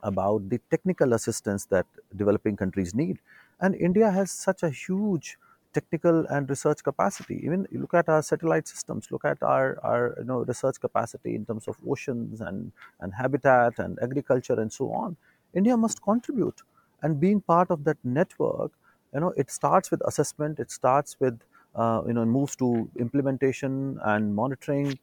about 0.04 0.50
the 0.50 0.60
technical 0.70 1.14
assistance 1.14 1.66
that 1.66 1.86
developing 2.16 2.58
countries 2.58 2.94
need. 2.94 3.20
And 3.60 3.76
India 3.76 4.12
has 4.12 4.32
such 4.32 4.64
a 4.64 4.70
huge 4.70 5.38
technical 5.74 6.26
and 6.28 6.50
research 6.50 6.84
capacity. 6.84 7.42
Even 7.44 7.68
look 7.72 7.94
at 7.94 8.10
our 8.10 8.22
satellite 8.22 8.68
systems, 8.68 9.12
look 9.12 9.26
at 9.26 9.42
our, 9.42 9.80
our 9.84 10.16
you 10.18 10.26
know 10.26 10.40
research 10.44 10.80
capacity 10.80 11.36
in 11.36 11.46
terms 11.46 11.68
of 11.68 11.78
oceans 11.90 12.42
and, 12.42 12.72
and 13.00 13.14
habitat 13.14 13.80
and 13.80 13.98
agriculture 14.02 14.60
and 14.60 14.72
so 14.72 14.92
on. 14.92 15.18
India 15.54 15.76
must 15.78 16.02
contribute. 16.02 16.62
And 17.02 17.20
being 17.20 17.42
part 17.42 17.70
of 17.70 17.84
that 17.84 17.98
network, 18.04 18.72
you 19.14 19.20
know, 19.20 19.34
it 19.38 19.52
starts 19.52 19.92
with 19.92 20.02
assessment, 20.06 20.60
it 20.60 20.72
starts 20.72 21.18
with 21.20 21.40
uh, 21.76 22.02
you 22.08 22.14
know, 22.14 22.26
moves 22.26 22.56
to 22.58 22.90
implementation 22.98 24.00
and 24.04 24.36
monitoring 24.36 25.00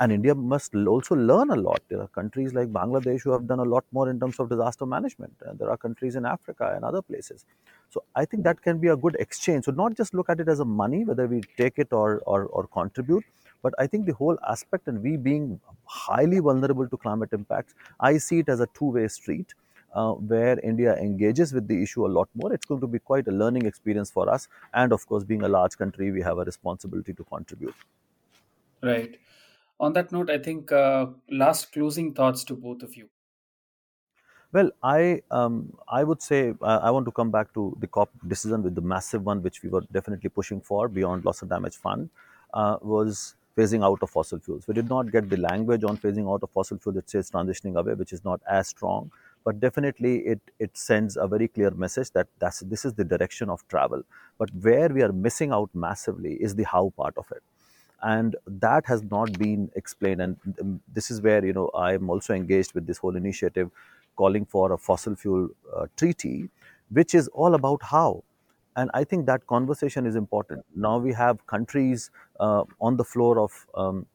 and 0.00 0.12
India 0.12 0.34
must 0.34 0.74
also 0.74 1.14
learn 1.14 1.50
a 1.50 1.56
lot. 1.56 1.80
There 1.88 2.00
are 2.00 2.08
countries 2.08 2.52
like 2.52 2.68
Bangladesh 2.72 3.22
who 3.22 3.30
have 3.30 3.46
done 3.46 3.60
a 3.60 3.64
lot 3.64 3.84
more 3.92 4.10
in 4.10 4.20
terms 4.20 4.38
of 4.38 4.50
disaster 4.50 4.84
management. 4.84 5.34
And 5.40 5.58
there 5.58 5.70
are 5.70 5.76
countries 5.76 6.16
in 6.16 6.26
Africa 6.26 6.72
and 6.74 6.84
other 6.84 7.00
places. 7.00 7.44
So 7.88 8.04
I 8.14 8.24
think 8.26 8.44
that 8.44 8.60
can 8.60 8.78
be 8.78 8.88
a 8.88 8.96
good 8.96 9.16
exchange. 9.18 9.64
So 9.64 9.72
not 9.72 9.96
just 9.96 10.12
look 10.12 10.28
at 10.28 10.40
it 10.40 10.48
as 10.48 10.60
a 10.60 10.64
money, 10.64 11.04
whether 11.04 11.26
we 11.26 11.40
take 11.56 11.78
it 11.78 11.92
or, 11.92 12.18
or, 12.26 12.44
or 12.44 12.66
contribute, 12.66 13.24
but 13.62 13.72
I 13.78 13.86
think 13.86 14.06
the 14.06 14.14
whole 14.14 14.38
aspect 14.46 14.86
and 14.86 15.02
we 15.02 15.16
being 15.16 15.60
highly 15.86 16.40
vulnerable 16.40 16.88
to 16.88 16.96
climate 16.96 17.32
impacts, 17.32 17.74
I 17.98 18.18
see 18.18 18.40
it 18.40 18.48
as 18.48 18.60
a 18.60 18.66
two-way 18.74 19.08
street. 19.08 19.54
Uh, 19.94 20.12
where 20.12 20.60
India 20.60 20.94
engages 20.96 21.54
with 21.54 21.66
the 21.68 21.82
issue 21.82 22.04
a 22.04 22.08
lot 22.08 22.28
more, 22.34 22.52
it's 22.52 22.66
going 22.66 22.80
to 22.82 22.86
be 22.86 22.98
quite 22.98 23.26
a 23.28 23.30
learning 23.30 23.64
experience 23.64 24.10
for 24.10 24.28
us. 24.28 24.46
And 24.74 24.92
of 24.92 25.06
course, 25.06 25.24
being 25.24 25.40
a 25.40 25.48
large 25.48 25.78
country, 25.78 26.10
we 26.10 26.20
have 26.20 26.36
a 26.36 26.44
responsibility 26.44 27.14
to 27.14 27.24
contribute. 27.24 27.74
Right. 28.82 29.18
On 29.80 29.94
that 29.94 30.12
note, 30.12 30.28
I 30.28 30.36
think 30.38 30.70
uh, 30.70 31.06
last 31.30 31.72
closing 31.72 32.12
thoughts 32.12 32.44
to 32.44 32.54
both 32.54 32.82
of 32.82 32.94
you. 32.94 33.08
Well, 34.52 34.70
I 34.82 35.22
um, 35.30 35.76
I 35.88 36.04
would 36.04 36.22
say 36.22 36.54
uh, 36.62 36.80
I 36.82 36.90
want 36.90 37.04
to 37.06 37.12
come 37.12 37.30
back 37.30 37.52
to 37.54 37.76
the 37.80 37.86
COP 37.86 38.10
decision 38.26 38.62
with 38.62 38.74
the 38.74 38.80
massive 38.80 39.24
one, 39.24 39.42
which 39.42 39.62
we 39.62 39.68
were 39.68 39.82
definitely 39.92 40.30
pushing 40.30 40.60
for 40.60 40.88
beyond 40.88 41.24
loss 41.24 41.42
and 41.42 41.50
damage 41.50 41.76
fund, 41.76 42.10
uh, 42.54 42.78
was 42.80 43.34
phasing 43.56 43.84
out 43.84 44.02
of 44.02 44.10
fossil 44.10 44.38
fuels. 44.38 44.66
We 44.68 44.74
did 44.74 44.88
not 44.88 45.10
get 45.10 45.28
the 45.30 45.36
language 45.36 45.82
on 45.84 45.96
phasing 45.98 46.30
out 46.32 46.42
of 46.42 46.50
fossil 46.50 46.78
fuels. 46.78 46.96
It 46.96 47.10
says 47.10 47.30
transitioning 47.30 47.76
away, 47.78 47.94
which 47.94 48.12
is 48.12 48.24
not 48.24 48.40
as 48.48 48.68
strong, 48.68 49.10
but 49.44 49.60
definitely 49.60 50.18
it 50.34 50.40
it 50.58 50.76
sends 50.76 51.16
a 51.16 51.26
very 51.26 51.48
clear 51.48 51.70
message 51.72 52.12
that 52.12 52.28
that's 52.38 52.60
this 52.60 52.84
is 52.84 52.94
the 52.94 53.04
direction 53.04 53.50
of 53.50 53.66
travel. 53.68 54.04
But 54.38 54.54
where 54.54 54.88
we 54.88 55.02
are 55.02 55.12
missing 55.12 55.52
out 55.52 55.70
massively 55.74 56.34
is 56.34 56.54
the 56.54 56.64
how 56.64 56.90
part 56.96 57.18
of 57.18 57.30
it 57.32 57.42
and 58.02 58.36
that 58.46 58.84
has 58.86 59.02
not 59.04 59.32
been 59.38 59.70
explained 59.74 60.20
and 60.20 60.36
um, 60.60 60.80
this 60.92 61.10
is 61.10 61.20
where 61.22 61.44
you 61.44 61.52
know 61.52 61.68
i 61.74 61.92
am 61.94 62.10
also 62.10 62.34
engaged 62.34 62.74
with 62.74 62.86
this 62.86 62.98
whole 62.98 63.16
initiative 63.16 63.70
calling 64.16 64.44
for 64.44 64.72
a 64.72 64.78
fossil 64.78 65.14
fuel 65.16 65.48
uh, 65.74 65.86
treaty 65.96 66.48
which 66.90 67.14
is 67.14 67.28
all 67.28 67.54
about 67.54 67.82
how 67.82 68.22
and 68.76 68.90
i 68.94 69.02
think 69.02 69.26
that 69.26 69.46
conversation 69.46 70.06
is 70.06 70.14
important 70.16 70.64
now 70.74 70.98
we 70.98 71.12
have 71.12 71.46
countries 71.46 72.10
uh, 72.40 72.64
on 72.80 72.96
the 72.96 73.04
floor 73.04 73.38
of 73.40 73.66
um, 73.74 74.06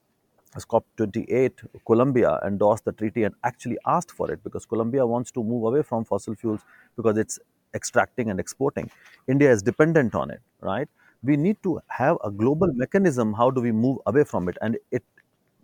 COP28, 0.58 1.66
Colombia 1.86 2.38
endorsed 2.46 2.84
the 2.86 2.92
treaty 2.92 3.24
and 3.24 3.34
actually 3.44 3.78
asked 3.86 4.12
for 4.12 4.30
it 4.32 4.44
because 4.44 4.66
Colombia 4.66 5.06
wants 5.06 5.32
to 5.32 5.44
move 5.44 5.64
away 5.64 5.82
from 5.82 6.04
fossil 6.04 6.36
fuels 6.36 6.62
because 6.98 7.18
it's 7.18 7.40
extracting 7.74 8.30
and 8.30 8.40
exporting. 8.40 8.90
India 9.30 9.50
is 9.50 9.62
dependent 9.62 10.14
on 10.14 10.30
it, 10.30 10.42
right? 10.60 10.90
We 11.24 11.38
need 11.38 11.62
to 11.64 11.82
have 11.88 12.18
a 12.24 12.32
global 12.32 12.72
mechanism. 12.74 13.34
How 13.34 13.52
do 13.52 13.62
we 13.62 13.72
move 13.72 14.00
away 14.06 14.24
from 14.24 14.50
it? 14.50 14.58
And 14.62 14.78
it 14.92 15.04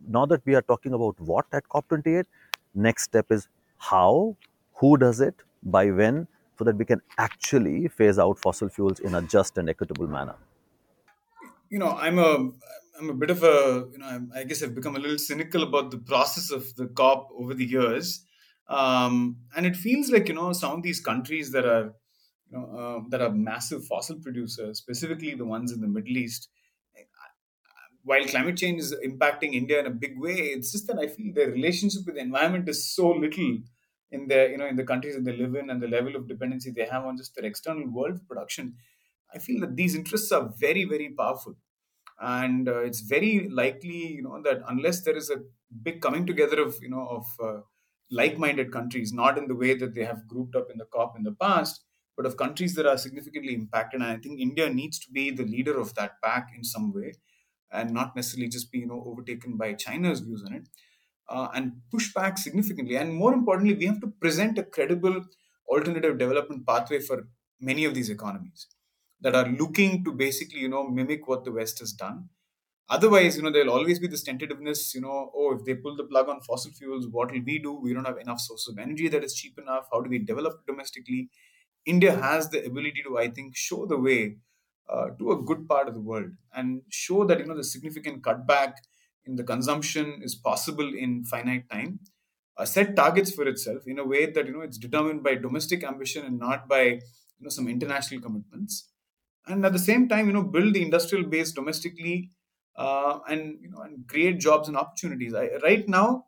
now 0.07 0.25
that 0.25 0.45
we 0.45 0.55
are 0.55 0.61
talking 0.61 0.93
about 0.93 1.19
what 1.19 1.45
at 1.51 1.67
COP28, 1.69 2.25
next 2.75 3.03
step 3.03 3.31
is 3.31 3.47
how, 3.77 4.35
who 4.75 4.97
does 4.97 5.19
it, 5.19 5.35
by 5.63 5.89
when, 5.91 6.27
so 6.57 6.63
that 6.63 6.75
we 6.77 6.85
can 6.85 7.01
actually 7.17 7.87
phase 7.87 8.19
out 8.19 8.39
fossil 8.39 8.69
fuels 8.69 8.99
in 8.99 9.15
a 9.15 9.21
just 9.21 9.57
and 9.57 9.69
equitable 9.69 10.07
manner. 10.07 10.35
you 11.69 11.79
know 11.79 11.91
i'm 11.97 12.19
a 12.19 12.49
i'm 12.99 13.09
a 13.09 13.13
bit 13.13 13.29
of 13.29 13.43
a 13.43 13.87
you 13.91 13.97
know 13.97 14.05
I'm, 14.05 14.31
i 14.35 14.43
guess 14.43 14.63
i've 14.63 14.75
become 14.75 14.95
a 14.95 14.99
little 14.99 15.17
cynical 15.17 15.63
about 15.63 15.91
the 15.91 15.97
process 15.97 16.51
of 16.51 16.75
the 16.75 16.87
cop 16.87 17.29
over 17.37 17.53
the 17.53 17.65
years 17.65 18.23
um, 18.69 19.37
and 19.55 19.65
it 19.65 19.77
feels 19.77 20.11
like 20.11 20.27
you 20.27 20.33
know 20.33 20.51
some 20.53 20.77
of 20.77 20.83
these 20.83 20.99
countries 20.99 21.51
that 21.51 21.65
are 21.65 21.93
you 22.49 22.57
know 22.57 22.65
uh, 22.81 23.03
that 23.09 23.21
are 23.21 23.31
massive 23.31 23.85
fossil 23.85 24.19
producers 24.19 24.79
specifically 24.79 25.33
the 25.35 25.45
ones 25.45 25.71
in 25.71 25.81
the 25.81 25.87
middle 25.87 26.17
east. 26.17 26.49
While 28.03 28.23
climate 28.25 28.57
change 28.61 28.79
is 28.85 28.93
impacting 29.09 29.53
india 29.53 29.79
in 29.81 29.85
a 29.87 29.95
big 30.03 30.13
way 30.25 30.35
it's 30.55 30.71
just 30.71 30.87
that 30.89 30.99
i 31.03 31.07
feel 31.15 31.33
their 31.37 31.49
relationship 31.57 32.05
with 32.05 32.15
the 32.15 32.21
environment 32.21 32.69
is 32.73 32.79
so 32.95 33.07
little 33.23 33.51
in 34.17 34.21
the 34.31 34.39
you 34.51 34.57
know 34.59 34.67
in 34.73 34.77
the 34.81 34.85
countries 34.91 35.15
that 35.15 35.25
they 35.25 35.35
live 35.41 35.55
in 35.61 35.69
and 35.69 35.81
the 35.83 35.87
level 35.95 36.15
of 36.15 36.27
dependency 36.27 36.71
they 36.71 36.85
have 36.93 37.03
on 37.09 37.17
just 37.17 37.35
their 37.35 37.45
external 37.45 37.87
world 37.97 38.25
production. 38.27 38.77
I 39.33 39.39
feel 39.39 39.59
that 39.61 39.75
these 39.75 39.93
interests 39.95 40.31
are 40.31 40.45
very 40.65 40.85
very 40.85 41.09
powerful. 41.13 41.55
And 42.19 42.69
uh, 42.69 42.81
it's 42.89 43.01
very 43.01 43.49
likely 43.49 44.01
you 44.17 44.23
know 44.23 44.41
that 44.43 44.61
unless 44.67 45.03
there 45.03 45.17
is 45.17 45.29
a 45.29 45.43
big 45.87 46.01
coming 46.01 46.25
together 46.25 46.61
of 46.61 46.77
you 46.81 46.89
know 46.89 47.05
of 47.17 47.27
uh, 47.49 47.61
like-minded 48.09 48.71
countries 48.71 49.13
not 49.13 49.37
in 49.37 49.47
the 49.49 49.55
way 49.63 49.73
that 49.75 49.95
they 49.95 50.05
have 50.05 50.27
grouped 50.27 50.55
up 50.55 50.69
in 50.71 50.77
the 50.77 50.85
cop 50.97 51.17
in 51.17 51.23
the 51.23 51.35
past 51.47 51.85
but 52.17 52.25
of 52.25 52.37
countries 52.37 52.75
that 52.75 52.87
are 52.87 52.97
significantly 52.97 53.53
impacted. 53.53 54.01
And 54.01 54.09
I 54.11 54.17
think 54.17 54.39
India 54.41 54.69
needs 54.69 54.99
to 54.99 55.11
be 55.11 55.31
the 55.31 55.45
leader 55.45 55.79
of 55.79 55.95
that 55.95 56.21
pack 56.23 56.49
in 56.55 56.63
some 56.63 56.93
way, 56.93 57.13
and 57.71 57.91
not 57.93 58.15
necessarily 58.15 58.49
just 58.49 58.71
be 58.71 58.79
you 58.79 58.87
know 58.87 59.03
overtaken 59.05 59.57
by 59.57 59.73
China's 59.73 60.21
views 60.21 60.43
on 60.45 60.53
it, 60.53 60.69
uh, 61.29 61.49
and 61.53 61.81
push 61.91 62.13
back 62.13 62.37
significantly. 62.37 62.97
And 62.97 63.13
more 63.13 63.33
importantly, 63.33 63.75
we 63.75 63.85
have 63.85 64.01
to 64.01 64.07
present 64.07 64.57
a 64.57 64.63
credible 64.63 65.25
alternative 65.69 66.17
development 66.17 66.65
pathway 66.65 66.99
for 67.01 67.29
many 67.59 67.85
of 67.85 67.93
these 67.93 68.09
economies 68.09 68.67
that 69.19 69.35
are 69.35 69.47
looking 69.47 70.03
to 70.05 70.13
basically 70.13 70.59
you 70.61 70.69
know 70.69 70.87
mimic 70.87 71.27
what 71.27 71.43
the 71.43 71.51
West 71.51 71.79
has 71.79 71.93
done 71.93 72.29
Otherwise, 72.89 73.35
you 73.37 73.43
know, 73.43 73.51
there'll 73.51 73.71
always 73.73 73.99
be 73.99 74.07
this 74.07 74.23
tentativeness, 74.23 74.93
you 74.95 75.01
know, 75.01 75.31
oh, 75.35 75.55
if 75.57 75.65
they 75.65 75.75
pull 75.75 75.95
the 75.95 76.05
plug 76.05 76.29
on 76.29 76.39
fossil 76.41 76.71
fuels, 76.71 77.07
what 77.09 77.31
will 77.31 77.41
we 77.45 77.59
do? 77.59 77.73
We 77.73 77.93
don't 77.93 78.05
have 78.05 78.17
enough 78.17 78.39
sources 78.39 78.69
of 78.73 78.79
energy 78.79 79.09
that 79.09 79.23
is 79.23 79.33
cheap 79.35 79.57
enough. 79.59 79.87
How 79.91 80.01
do 80.01 80.09
we 80.09 80.19
develop 80.19 80.65
domestically? 80.65 81.29
India 81.87 82.13
has 82.15 82.49
the 82.49 82.65
ability 82.65 83.01
to, 83.07 83.17
I 83.17 83.29
think, 83.29 83.55
show 83.55 83.85
the 83.85 83.97
way 83.97 84.37
uh, 84.89 85.07
to 85.19 85.31
a 85.31 85.41
good 85.41 85.67
part 85.67 85.87
of 85.87 85.93
the 85.95 86.01
world 86.01 86.31
and 86.53 86.81
show 86.89 87.25
that, 87.25 87.39
you 87.39 87.45
know, 87.45 87.55
the 87.57 87.63
significant 87.63 88.21
cutback 88.23 88.73
in 89.25 89.35
the 89.35 89.43
consumption 89.43 90.21
is 90.23 90.35
possible 90.35 90.93
in 90.93 91.23
finite 91.23 91.69
time. 91.69 91.99
Uh, 92.57 92.65
set 92.65 92.95
targets 92.95 93.31
for 93.31 93.47
itself 93.47 93.83
in 93.87 93.99
a 93.99 94.05
way 94.05 94.31
that, 94.31 94.47
you 94.47 94.53
know, 94.53 94.61
it's 94.61 94.77
determined 94.77 95.23
by 95.23 95.35
domestic 95.35 95.83
ambition 95.83 96.25
and 96.25 96.39
not 96.39 96.67
by, 96.67 96.83
you 96.83 97.01
know, 97.41 97.49
some 97.49 97.67
international 97.67 98.21
commitments. 98.21 98.91
And 99.47 99.65
at 99.65 99.73
the 99.73 99.79
same 99.79 100.09
time, 100.09 100.27
you 100.27 100.33
know, 100.33 100.43
build 100.43 100.73
the 100.73 100.81
industrial 100.81 101.25
base 101.25 101.51
domestically 101.51 102.31
uh, 102.77 103.19
and 103.27 103.57
you 103.61 103.69
know 103.69 103.81
and 103.81 104.07
create 104.07 104.39
jobs 104.39 104.67
and 104.67 104.77
opportunities. 104.77 105.33
I, 105.33 105.49
right 105.63 105.87
now, 105.89 106.25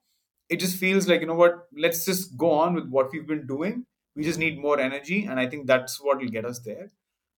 it 0.49 0.59
just 0.59 0.77
feels 0.77 1.07
like 1.07 1.21
you 1.21 1.27
know 1.27 1.35
what. 1.35 1.67
Let's 1.77 2.05
just 2.05 2.37
go 2.37 2.51
on 2.51 2.73
with 2.73 2.89
what 2.89 3.11
we've 3.11 3.27
been 3.27 3.45
doing. 3.47 3.85
We 4.15 4.23
just 4.23 4.39
need 4.39 4.59
more 4.59 4.79
energy, 4.79 5.25
and 5.25 5.39
I 5.39 5.47
think 5.47 5.67
that's 5.67 6.01
what 6.01 6.17
will 6.17 6.27
get 6.29 6.45
us 6.45 6.59
there. 6.59 6.89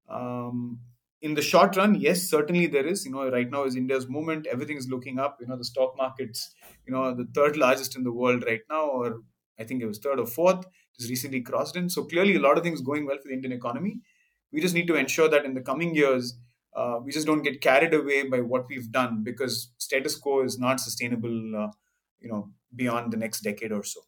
Um, 0.09 0.81
in 1.23 1.35
the 1.35 1.43
short 1.43 1.77
run, 1.77 1.95
yes, 1.95 2.23
certainly 2.23 2.67
there 2.67 2.87
is. 2.87 3.05
You 3.05 3.13
know, 3.13 3.31
right 3.31 3.51
now 3.51 3.65
is 3.65 3.77
India's 3.77 4.09
moment. 4.09 4.47
Everything 4.47 4.77
is 4.77 4.89
looking 4.89 5.19
up. 5.19 5.39
You 5.41 5.49
know, 5.49 5.57
the 5.57 5.65
stock 5.65 5.95
markets. 5.97 6.55
You 6.87 6.95
know, 6.95 7.15
the 7.15 7.29
third 7.35 7.57
largest 7.57 7.97
in 7.97 8.05
the 8.05 8.13
world 8.13 8.45
right 8.47 8.63
now, 8.71 8.87
or 8.87 9.21
I 9.59 9.65
think 9.65 9.83
it 9.83 9.87
was 9.87 9.99
third 9.99 10.19
or 10.19 10.27
fourth. 10.27 10.65
Just 10.99 11.11
recently 11.11 11.43
crossed 11.43 11.77
in. 11.77 11.91
So 11.91 12.05
clearly, 12.05 12.37
a 12.37 12.41
lot 12.41 12.57
of 12.57 12.65
things 12.65 12.81
going 12.81 13.07
well 13.07 13.19
for 13.19 13.29
the 13.29 13.35
Indian 13.35 13.53
economy. 13.53 14.01
We 14.53 14.61
just 14.61 14.75
need 14.75 14.87
to 14.87 14.97
ensure 14.97 15.29
that 15.29 15.45
in 15.45 15.55
the 15.55 15.61
coming 15.61 15.95
years, 15.95 16.39
uh, 16.75 16.99
we 17.03 17.13
just 17.13 17.27
don't 17.27 17.43
get 17.43 17.61
carried 17.61 17.95
away 17.95 18.29
by 18.29 18.41
what 18.41 18.67
we've 18.69 18.91
done 18.91 19.23
because 19.25 19.73
status 19.79 20.17
quo 20.17 20.43
is 20.43 20.59
not 20.59 20.81
sustainable 20.81 21.57
uh, 21.57 21.69
you 22.21 22.29
know 22.29 22.51
beyond 22.75 23.13
the 23.13 23.17
next 23.17 23.41
decade 23.41 23.73
or 23.73 23.83
so 23.83 24.01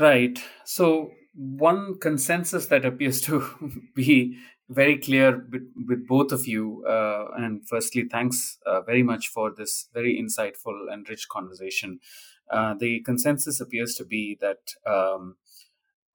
right. 0.00 0.38
So 0.64 1.12
one 1.34 1.98
consensus 1.98 2.66
that 2.66 2.84
appears 2.84 3.20
to 3.22 3.44
be 3.94 4.36
very 4.68 4.98
clear 4.98 5.46
with, 5.50 5.62
with 5.88 6.06
both 6.06 6.32
of 6.32 6.46
you 6.46 6.84
uh, 6.86 7.26
and 7.36 7.68
firstly 7.68 8.04
thanks 8.10 8.58
uh, 8.66 8.80
very 8.82 9.02
much 9.02 9.28
for 9.28 9.52
this 9.56 9.88
very 9.92 10.20
insightful 10.20 10.92
and 10.92 11.08
rich 11.08 11.28
conversation. 11.28 11.98
Uh, 12.50 12.74
the 12.78 13.00
consensus 13.00 13.60
appears 13.60 13.94
to 13.94 14.04
be 14.04 14.36
that 14.40 14.74
um, 14.86 15.36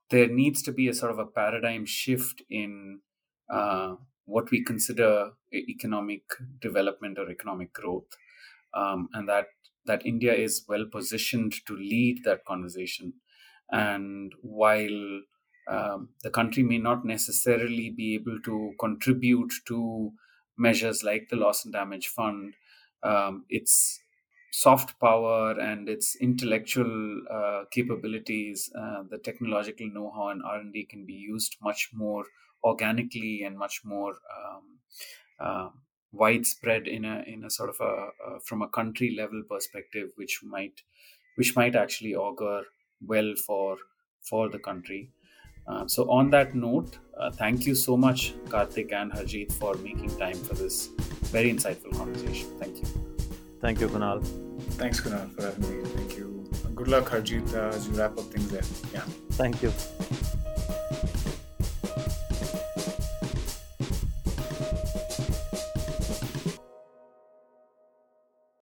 there 0.09 0.27
needs 0.27 0.61
to 0.61 0.71
be 0.71 0.87
a 0.87 0.93
sort 0.93 1.11
of 1.11 1.19
a 1.19 1.25
paradigm 1.25 1.85
shift 1.85 2.41
in 2.49 2.99
uh, 3.49 3.95
what 4.25 4.51
we 4.51 4.63
consider 4.63 5.31
economic 5.53 6.23
development 6.61 7.17
or 7.17 7.29
economic 7.29 7.71
growth, 7.73 8.07
um, 8.73 9.07
and 9.13 9.29
that 9.29 9.47
that 9.85 10.05
India 10.05 10.33
is 10.33 10.65
well 10.67 10.85
positioned 10.91 11.53
to 11.67 11.75
lead 11.75 12.23
that 12.23 12.43
conversation. 12.45 13.13
And 13.71 14.33
while 14.41 15.21
um, 15.67 16.09
the 16.23 16.29
country 16.29 16.63
may 16.63 16.77
not 16.77 17.05
necessarily 17.05 17.89
be 17.89 18.15
able 18.15 18.39
to 18.41 18.73
contribute 18.79 19.51
to 19.67 20.13
measures 20.57 21.03
like 21.03 21.29
the 21.29 21.35
loss 21.35 21.65
and 21.65 21.73
damage 21.73 22.07
fund, 22.07 22.55
um, 23.03 23.45
its 23.49 23.99
soft 24.51 24.99
power 24.99 25.59
and 25.59 25.89
its 25.89 26.15
intellectual 26.15 27.21
uh, 27.29 27.65
capabilities, 27.71 28.71
uh, 28.77 29.03
the 29.09 29.17
technological 29.17 29.89
know-how 29.89 30.29
and 30.29 30.43
R&D 30.43 30.85
can 30.85 31.05
be 31.05 31.13
used 31.13 31.57
much 31.61 31.89
more 31.93 32.25
organically 32.63 33.43
and 33.43 33.57
much 33.57 33.81
more 33.83 34.17
um, 34.37 34.79
uh, 35.39 35.69
widespread 36.11 36.87
in 36.87 37.03
a 37.03 37.23
in 37.27 37.43
a 37.43 37.49
sort 37.49 37.69
of 37.69 37.77
a, 37.81 38.09
a, 38.27 38.39
from 38.39 38.61
a 38.61 38.69
country 38.69 39.13
level 39.17 39.43
perspective, 39.49 40.11
which 40.15 40.41
might 40.43 40.81
which 41.35 41.55
might 41.55 41.75
actually 41.75 42.15
augur 42.15 42.63
well 43.01 43.33
for 43.45 43.77
for 44.21 44.49
the 44.49 44.59
country. 44.59 45.11
Uh, 45.67 45.87
so 45.87 46.09
on 46.09 46.29
that 46.29 46.53
note, 46.53 46.99
uh, 47.17 47.31
thank 47.31 47.65
you 47.65 47.73
so 47.73 47.97
much, 47.97 48.33
Karthik 48.45 48.91
and 48.93 49.11
Harjeet, 49.11 49.51
for 49.51 49.73
making 49.75 50.15
time 50.17 50.35
for 50.35 50.53
this 50.53 50.89
very 51.31 51.51
insightful 51.51 51.91
conversation. 51.97 52.47
Thank 52.59 52.77
you. 52.77 52.85
Thank 53.61 53.79
you, 53.79 53.87
Kunal. 53.87 54.23
Thanks, 54.73 55.01
Kunal, 55.01 55.33
for 55.33 55.41
having 55.41 55.83
me. 55.83 55.89
Thank 55.89 56.17
you. 56.17 56.47
Good 56.75 56.87
luck, 56.87 57.05
Harjeet, 57.05 57.53
uh, 57.55 57.75
as 57.75 57.87
you 57.87 57.95
wrap 57.95 58.17
up 58.17 58.25
things 58.25 58.49
there. 58.51 58.63
Yeah. 58.93 59.01
Thank 59.31 59.63
you. 59.63 59.73